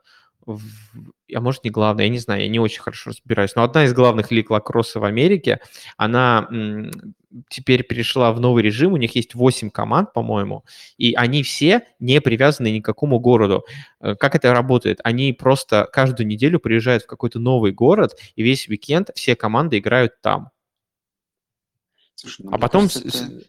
а 0.46 1.40
может 1.40 1.64
не 1.64 1.70
главная, 1.70 2.04
я 2.06 2.10
не 2.10 2.18
знаю, 2.18 2.42
я 2.42 2.48
не 2.48 2.58
очень 2.58 2.80
хорошо 2.80 3.10
разбираюсь, 3.10 3.54
но 3.54 3.62
одна 3.62 3.84
из 3.84 3.92
главных 3.92 4.30
лиг 4.30 4.50
лакросса 4.50 5.00
в 5.00 5.04
Америке, 5.04 5.60
она 5.96 6.48
теперь 7.48 7.84
перешла 7.84 8.32
в 8.32 8.40
новый 8.40 8.62
режим, 8.62 8.92
у 8.92 8.96
них 8.96 9.14
есть 9.14 9.34
8 9.34 9.70
команд, 9.70 10.12
по-моему, 10.12 10.64
и 10.98 11.14
они 11.14 11.42
все 11.42 11.82
не 12.00 12.20
привязаны 12.20 12.72
ни 12.72 12.80
к 12.80 12.84
какому 12.84 13.20
городу. 13.20 13.64
Э, 14.00 14.16
как 14.16 14.34
это 14.34 14.52
работает? 14.52 14.98
Они 15.04 15.32
просто 15.32 15.88
каждую 15.92 16.26
неделю 16.26 16.58
приезжают 16.58 17.04
в 17.04 17.06
какой-то 17.06 17.38
новый 17.38 17.70
город, 17.70 18.18
и 18.34 18.42
весь 18.42 18.68
уикенд 18.68 19.10
все 19.14 19.36
команды 19.36 19.78
играют 19.78 20.20
там. 20.20 20.50
Слушай, 22.20 22.42
ну, 22.44 22.52
а 22.52 22.58
потом... 22.58 22.88
Кажется, 22.88 23.24
это... 23.24 23.44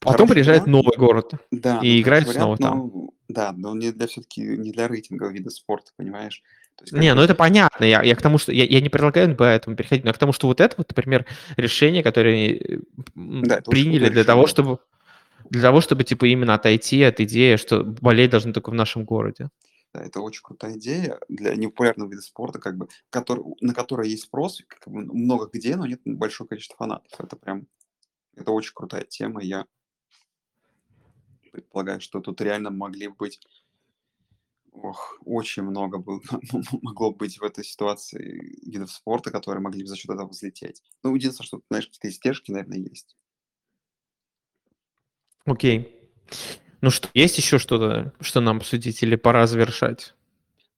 Потом 0.00 0.28
приезжает 0.28 0.64
вариант. 0.64 0.84
новый 0.84 0.98
город 0.98 1.32
да, 1.50 1.80
и 1.82 2.02
играет 2.02 2.28
снова 2.28 2.58
там. 2.58 2.78
Ну, 2.78 3.14
да, 3.28 3.52
но 3.52 3.74
не 3.74 3.90
для 3.90 4.06
все-таки 4.06 4.42
не 4.42 4.70
для 4.70 4.86
рейтинга 4.86 5.28
вида 5.28 5.48
спорта, 5.48 5.92
понимаешь? 5.96 6.42
есть, 6.82 6.92
не, 6.92 7.14
ну 7.14 7.22
это 7.22 7.34
понятно. 7.34 7.84
Я, 7.84 8.02
я 8.02 8.14
к 8.14 8.20
тому, 8.20 8.36
что 8.36 8.52
я, 8.52 8.64
я 8.64 8.82
не 8.82 8.90
предлагаю 8.90 9.34
по 9.34 9.44
этому 9.44 9.76
переходить, 9.76 10.04
но 10.04 10.12
к 10.12 10.18
тому, 10.18 10.34
что 10.34 10.46
вот 10.46 10.60
это 10.60 10.74
вот, 10.76 10.90
например, 10.90 11.24
решение, 11.56 12.02
которое 12.02 12.54
э, 12.54 12.78
да, 13.14 13.62
приняли 13.62 14.10
для 14.10 14.24
того, 14.24 14.46
чтобы 14.46 14.78
для 15.48 15.62
того, 15.62 15.80
чтобы 15.80 16.04
типа 16.04 16.26
именно 16.26 16.52
отойти 16.52 17.02
от 17.02 17.20
идеи, 17.20 17.56
что 17.56 17.82
болеть 17.82 18.30
должны 18.30 18.52
только 18.52 18.70
в 18.70 18.74
нашем 18.74 19.04
городе. 19.04 19.48
Да, 19.94 20.02
это 20.02 20.20
очень 20.20 20.42
крутая 20.42 20.76
идея 20.76 21.18
для 21.28 21.54
непопулярного 21.54 22.10
вида 22.10 22.22
спорта, 22.22 22.58
как 22.58 22.76
бы, 22.76 22.88
который, 23.10 23.44
на 23.60 23.72
который 23.72 24.10
есть 24.10 24.24
спрос 24.24 24.60
как 24.66 24.92
бы, 24.92 25.02
много 25.02 25.48
где, 25.52 25.76
но 25.76 25.86
нет 25.86 26.00
большого 26.04 26.48
количества 26.48 26.76
фанатов. 26.76 27.12
Это 27.18 27.36
прям, 27.36 27.66
это 28.36 28.50
очень 28.52 28.72
крутая 28.74 29.04
тема. 29.04 29.42
Я 29.42 29.66
предполагаю, 31.52 32.00
что 32.00 32.20
тут 32.20 32.40
реально 32.40 32.70
могли 32.70 33.08
быть 33.08 33.40
ох, 34.74 35.18
очень 35.24 35.62
много 35.62 35.98
было, 35.98 36.20
могло 36.82 37.12
быть 37.12 37.38
в 37.38 37.42
этой 37.42 37.64
ситуации 37.64 38.60
видов 38.66 38.90
спорта, 38.90 39.30
которые 39.30 39.62
могли 39.62 39.82
бы 39.82 39.88
за 39.88 39.96
счет 39.96 40.10
этого 40.10 40.28
взлететь. 40.28 40.82
Ну, 41.02 41.14
единственное, 41.14 41.46
что, 41.46 41.60
знаешь, 41.70 41.86
какие-то 41.86 42.08
издержки, 42.08 42.50
наверное, 42.50 42.78
есть. 42.78 43.16
Окей. 45.46 45.96
Ну 46.80 46.90
что, 46.90 47.08
есть 47.14 47.38
еще 47.38 47.58
что-то, 47.58 48.12
что 48.20 48.40
нам 48.40 48.58
обсудить, 48.58 49.02
или 49.02 49.16
пора 49.16 49.46
завершать? 49.46 50.14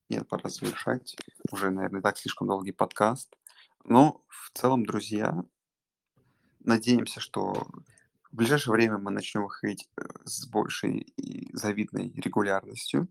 Нет, 0.09 0.27
пора 0.27 0.49
завершать. 0.49 1.15
Уже, 1.51 1.69
наверное, 1.69 2.01
так 2.01 2.17
слишком 2.17 2.47
долгий 2.47 2.71
подкаст. 2.71 3.35
Но 3.83 4.23
в 4.27 4.57
целом, 4.57 4.85
друзья, 4.85 5.43
надеемся, 6.67 7.19
что 7.19 7.67
в 8.31 8.35
ближайшее 8.35 8.73
время 8.73 8.97
мы 8.97 9.09
начнем 9.11 9.43
выходить 9.43 9.87
э, 9.97 10.03
с 10.25 10.45
большей 10.47 10.99
и 11.17 11.55
завидной 11.55 12.11
регулярностью. 12.15 13.07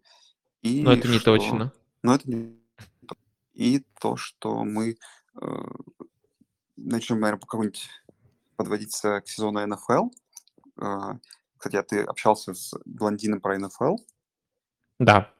И 0.62 0.83
Но 0.83 0.93
это 0.93 1.09
не 1.09 1.19
что... 1.19 1.37
точно. 1.37 1.73
Но 2.03 2.15
это 2.15 2.31
не 2.31 2.61
И 3.55 3.85
то, 4.01 4.16
что 4.16 4.62
мы 4.65 4.99
э, 5.41 5.65
начнем, 6.77 7.20
наверное, 7.20 7.41
какой-нибудь 7.41 7.89
подводиться 8.57 9.20
к 9.23 9.28
сезону 9.28 9.66
НФЛ. 9.66 10.09
Э, 10.81 11.15
кстати, 11.57 11.77
а 11.77 11.83
ты 11.83 12.03
общался 12.03 12.55
с 12.55 12.78
блондином 12.85 13.41
про 13.41 13.59
НФЛ? 13.59 13.97
Да. 14.99 15.33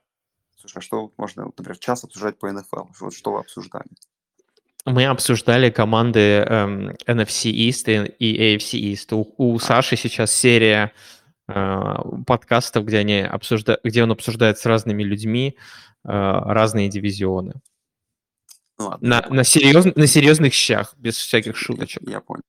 Слушай, 0.57 0.79
а 0.79 0.81
что 0.81 1.13
можно, 1.19 1.45
например, 1.45 1.79
час 1.79 2.05
обсуждать 2.05 2.39
по 2.39 2.51
НФЛ? 2.51 2.87
Вот 3.01 3.15
что 3.15 3.33
вы 3.33 3.41
обсуждали? 3.41 3.91
Мы 4.87 5.07
обсуждали 5.07 5.69
команды 5.71 6.21
эм, 6.21 6.91
NFC 7.07 7.51
East 7.51 8.15
и 8.19 8.57
AFC 8.57 8.81
East. 8.81 9.13
У, 9.13 9.35
у 9.37 9.57
а. 9.57 9.59
Саши 9.59 9.97
сейчас 9.97 10.33
серия 10.33 10.93
а, 11.49 12.03
подкастов, 12.25 12.85
где, 12.85 12.99
они 12.99 13.19
обсужда... 13.19 13.81
где 13.83 14.05
он 14.05 14.13
обсуждает 14.13 14.59
с 14.59 14.65
разными 14.65 15.03
людьми 15.03 15.57
а, 16.05 16.55
разные 16.55 16.89
дивизионы. 16.89 17.55
Ну, 18.79 18.87
ладно, 18.87 19.09
на, 19.09 19.35
на, 19.35 19.45
серьез... 19.45 19.85
на 19.97 20.07
серьезных 20.07 20.55
щах, 20.55 20.95
без 20.97 21.17
всяких 21.17 21.57
шуточек. 21.57 22.03
Я, 22.07 22.13
я 22.13 22.21
понял. 22.21 22.43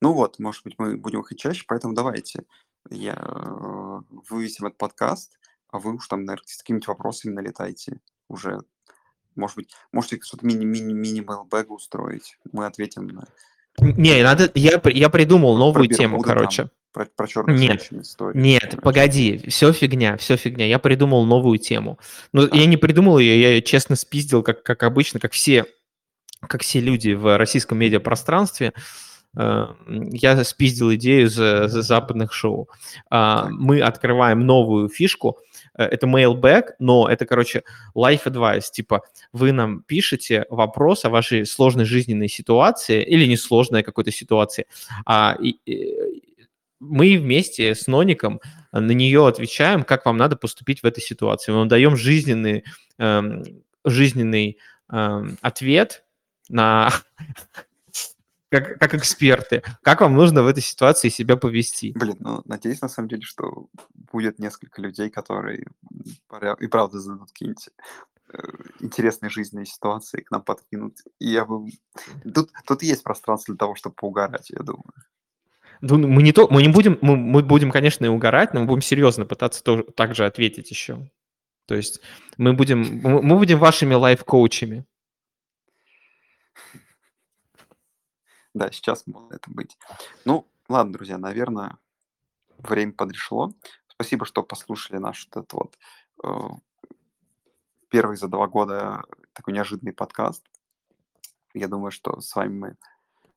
Ну 0.00 0.12
вот, 0.12 0.38
может 0.38 0.62
быть, 0.62 0.74
мы 0.78 0.96
будем 0.96 1.22
их 1.22 1.36
чаще, 1.36 1.64
поэтому 1.66 1.94
давайте 1.94 2.44
я 2.88 3.14
э, 3.14 4.00
вывесим 4.30 4.66
этот 4.66 4.78
подкаст, 4.78 5.38
а 5.70 5.78
вы 5.78 5.94
уж 5.94 6.06
там, 6.06 6.24
наверное, 6.24 6.46
с 6.46 6.58
какими-нибудь 6.58 6.86
вопросами 6.86 7.32
налетайте 7.32 7.98
уже. 8.28 8.60
Может 9.36 9.56
быть, 9.56 9.70
можете 9.92 10.20
что-то 10.22 10.46
мини-мини-мини 10.46 11.20
мейлбэга 11.20 11.72
устроить. 11.72 12.36
Мы 12.52 12.66
ответим 12.66 13.06
на... 13.08 13.26
Не, 13.78 14.22
надо, 14.22 14.50
я, 14.54 14.80
я 14.84 15.08
придумал 15.08 15.56
новую 15.56 15.88
тему, 15.88 16.20
короче. 16.20 16.64
Там 16.64 16.70
про, 16.92 17.04
про 17.04 17.26
черных 17.26 17.58
нет, 17.58 17.88
историю. 17.92 18.42
Нет, 18.42 18.78
погоди, 18.82 19.42
все 19.48 19.72
фигня, 19.72 20.16
все 20.16 20.36
фигня. 20.36 20.66
Я 20.66 20.78
придумал 20.78 21.24
новую 21.24 21.58
тему. 21.58 21.98
Но 22.32 22.42
а. 22.42 22.56
я 22.56 22.66
не 22.66 22.76
придумал 22.76 23.18
ее, 23.18 23.40
я 23.40 23.50
ее 23.50 23.62
честно 23.62 23.96
спиздил, 23.96 24.42
как, 24.42 24.62
как 24.62 24.82
обычно, 24.82 25.20
как 25.20 25.32
все, 25.32 25.66
как 26.40 26.62
все 26.62 26.80
люди 26.80 27.12
в 27.12 27.38
российском 27.38 27.78
медиапространстве. 27.78 28.72
Э, 29.36 29.66
я 29.86 30.42
спиздил 30.44 30.92
идею 30.94 31.28
за, 31.30 31.68
за 31.68 31.82
западных 31.82 32.32
шоу. 32.32 32.68
А, 33.08 33.48
мы 33.50 33.80
открываем 33.80 34.44
новую 34.44 34.88
фишку. 34.88 35.38
Э, 35.76 35.84
это 35.84 36.06
mailback, 36.06 36.72
но 36.78 37.08
это, 37.08 37.26
короче, 37.26 37.62
life 37.94 38.24
advice. 38.24 38.70
Типа, 38.72 39.02
вы 39.32 39.52
нам 39.52 39.82
пишете 39.82 40.46
вопрос 40.50 41.04
о 41.04 41.10
вашей 41.10 41.46
сложной 41.46 41.84
жизненной 41.84 42.28
ситуации 42.28 43.02
или 43.02 43.26
несложной 43.26 43.82
какой-то 43.82 44.10
ситуации, 44.10 44.66
а, 45.06 45.36
и, 45.40 45.58
мы 46.80 47.18
вместе 47.18 47.74
с 47.74 47.86
Ноником 47.86 48.40
на 48.72 48.92
нее 48.92 49.26
отвечаем, 49.26 49.84
как 49.84 50.06
вам 50.06 50.16
надо 50.16 50.36
поступить 50.36 50.82
в 50.82 50.86
этой 50.86 51.02
ситуации. 51.02 51.52
Мы 51.52 51.58
вам 51.58 51.68
даем 51.68 51.94
жизненный, 51.96 52.64
эм, 52.98 53.44
жизненный 53.84 54.58
эм, 54.90 55.36
ответ 55.42 56.04
на 56.48 56.90
как, 58.50 58.78
как 58.78 58.94
эксперты, 58.94 59.62
как 59.82 60.00
вам 60.00 60.14
нужно 60.14 60.42
в 60.42 60.46
этой 60.46 60.62
ситуации 60.62 61.08
себя 61.08 61.36
повести. 61.36 61.92
Блин, 61.94 62.16
ну, 62.20 62.42
надеюсь, 62.44 62.80
на 62.80 62.88
самом 62.88 63.08
деле, 63.08 63.22
что 63.22 63.68
будет 63.94 64.38
несколько 64.38 64.82
людей, 64.82 65.08
которые 65.08 65.66
и 66.60 66.66
правда 66.66 66.98
зададут 66.98 67.28
какие-нибудь 67.30 67.68
э, 68.32 68.38
интересные 68.80 69.30
жизненные 69.30 69.66
ситуации, 69.66 70.22
к 70.22 70.30
нам 70.30 70.42
подкинут. 70.42 70.96
И 71.18 71.30
я 71.30 71.44
бы... 71.44 71.70
Тут, 72.34 72.50
тут 72.66 72.82
есть 72.82 73.02
пространство 73.04 73.54
для 73.54 73.58
того, 73.58 73.76
чтобы 73.76 73.94
поугарать, 73.94 74.50
я 74.50 74.58
думаю. 74.58 74.92
Ну, 75.80 75.96
мы 75.96 76.22
не, 76.22 76.32
то, 76.32 76.46
мы 76.48 76.62
не 76.62 76.68
будем, 76.68 76.98
мы, 77.00 77.16
мы 77.16 77.42
будем, 77.42 77.70
конечно, 77.70 78.04
и 78.04 78.08
угорать, 78.08 78.52
но 78.52 78.60
мы 78.60 78.66
будем 78.66 78.82
серьезно 78.82 79.24
пытаться 79.24 79.62
тоже, 79.62 79.84
так 79.84 80.14
же 80.14 80.26
ответить 80.26 80.70
еще. 80.70 81.08
То 81.66 81.74
есть 81.76 82.00
мы 82.36 82.52
будем, 82.52 83.00
мы 83.00 83.38
будем 83.38 83.58
вашими 83.58 83.94
лайф-коучами. 83.94 84.84
Да, 88.54 88.70
сейчас 88.70 89.06
может 89.06 89.32
это 89.32 89.50
быть. 89.50 89.78
Ну, 90.24 90.48
ладно, 90.68 90.92
друзья, 90.92 91.18
наверное, 91.18 91.78
время 92.58 92.92
подрешло. 92.92 93.52
Спасибо, 93.86 94.24
что 94.24 94.42
послушали 94.42 94.98
наш 94.98 95.26
этот 95.28 95.52
вот 95.52 95.78
э, 96.24 96.28
первый 97.88 98.16
за 98.16 98.28
два 98.28 98.48
года 98.48 99.04
такой 99.32 99.54
неожиданный 99.54 99.92
подкаст. 99.92 100.44
Я 101.54 101.68
думаю, 101.68 101.90
что 101.90 102.20
с 102.20 102.34
вами 102.34 102.58
мы 102.58 102.76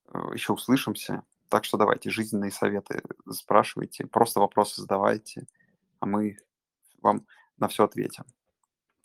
э, 0.07 0.33
еще 0.33 0.53
услышимся. 0.53 1.23
Так 1.49 1.65
что 1.65 1.77
давайте 1.77 2.09
жизненные 2.09 2.51
советы 2.51 3.03
спрашивайте, 3.29 4.07
просто 4.07 4.39
вопросы 4.39 4.81
задавайте, 4.81 5.45
а 5.99 6.07
мы 6.07 6.37
вам 7.01 7.27
на 7.57 7.67
все 7.67 7.83
ответим. 7.83 8.23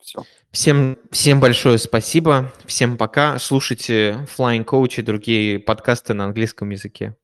Все. 0.01 0.25
Всем, 0.51 0.99
всем 1.11 1.41
большое 1.41 1.79
спасибо, 1.79 2.53
всем 2.66 2.97
пока. 2.97 3.39
Слушайте 3.39 4.27
Flying 4.37 4.65
Coach 4.65 5.01
и 5.01 5.03
другие 5.03 5.59
подкасты 5.59 6.15
на 6.15 6.25
английском 6.25 6.70
языке. 6.70 7.16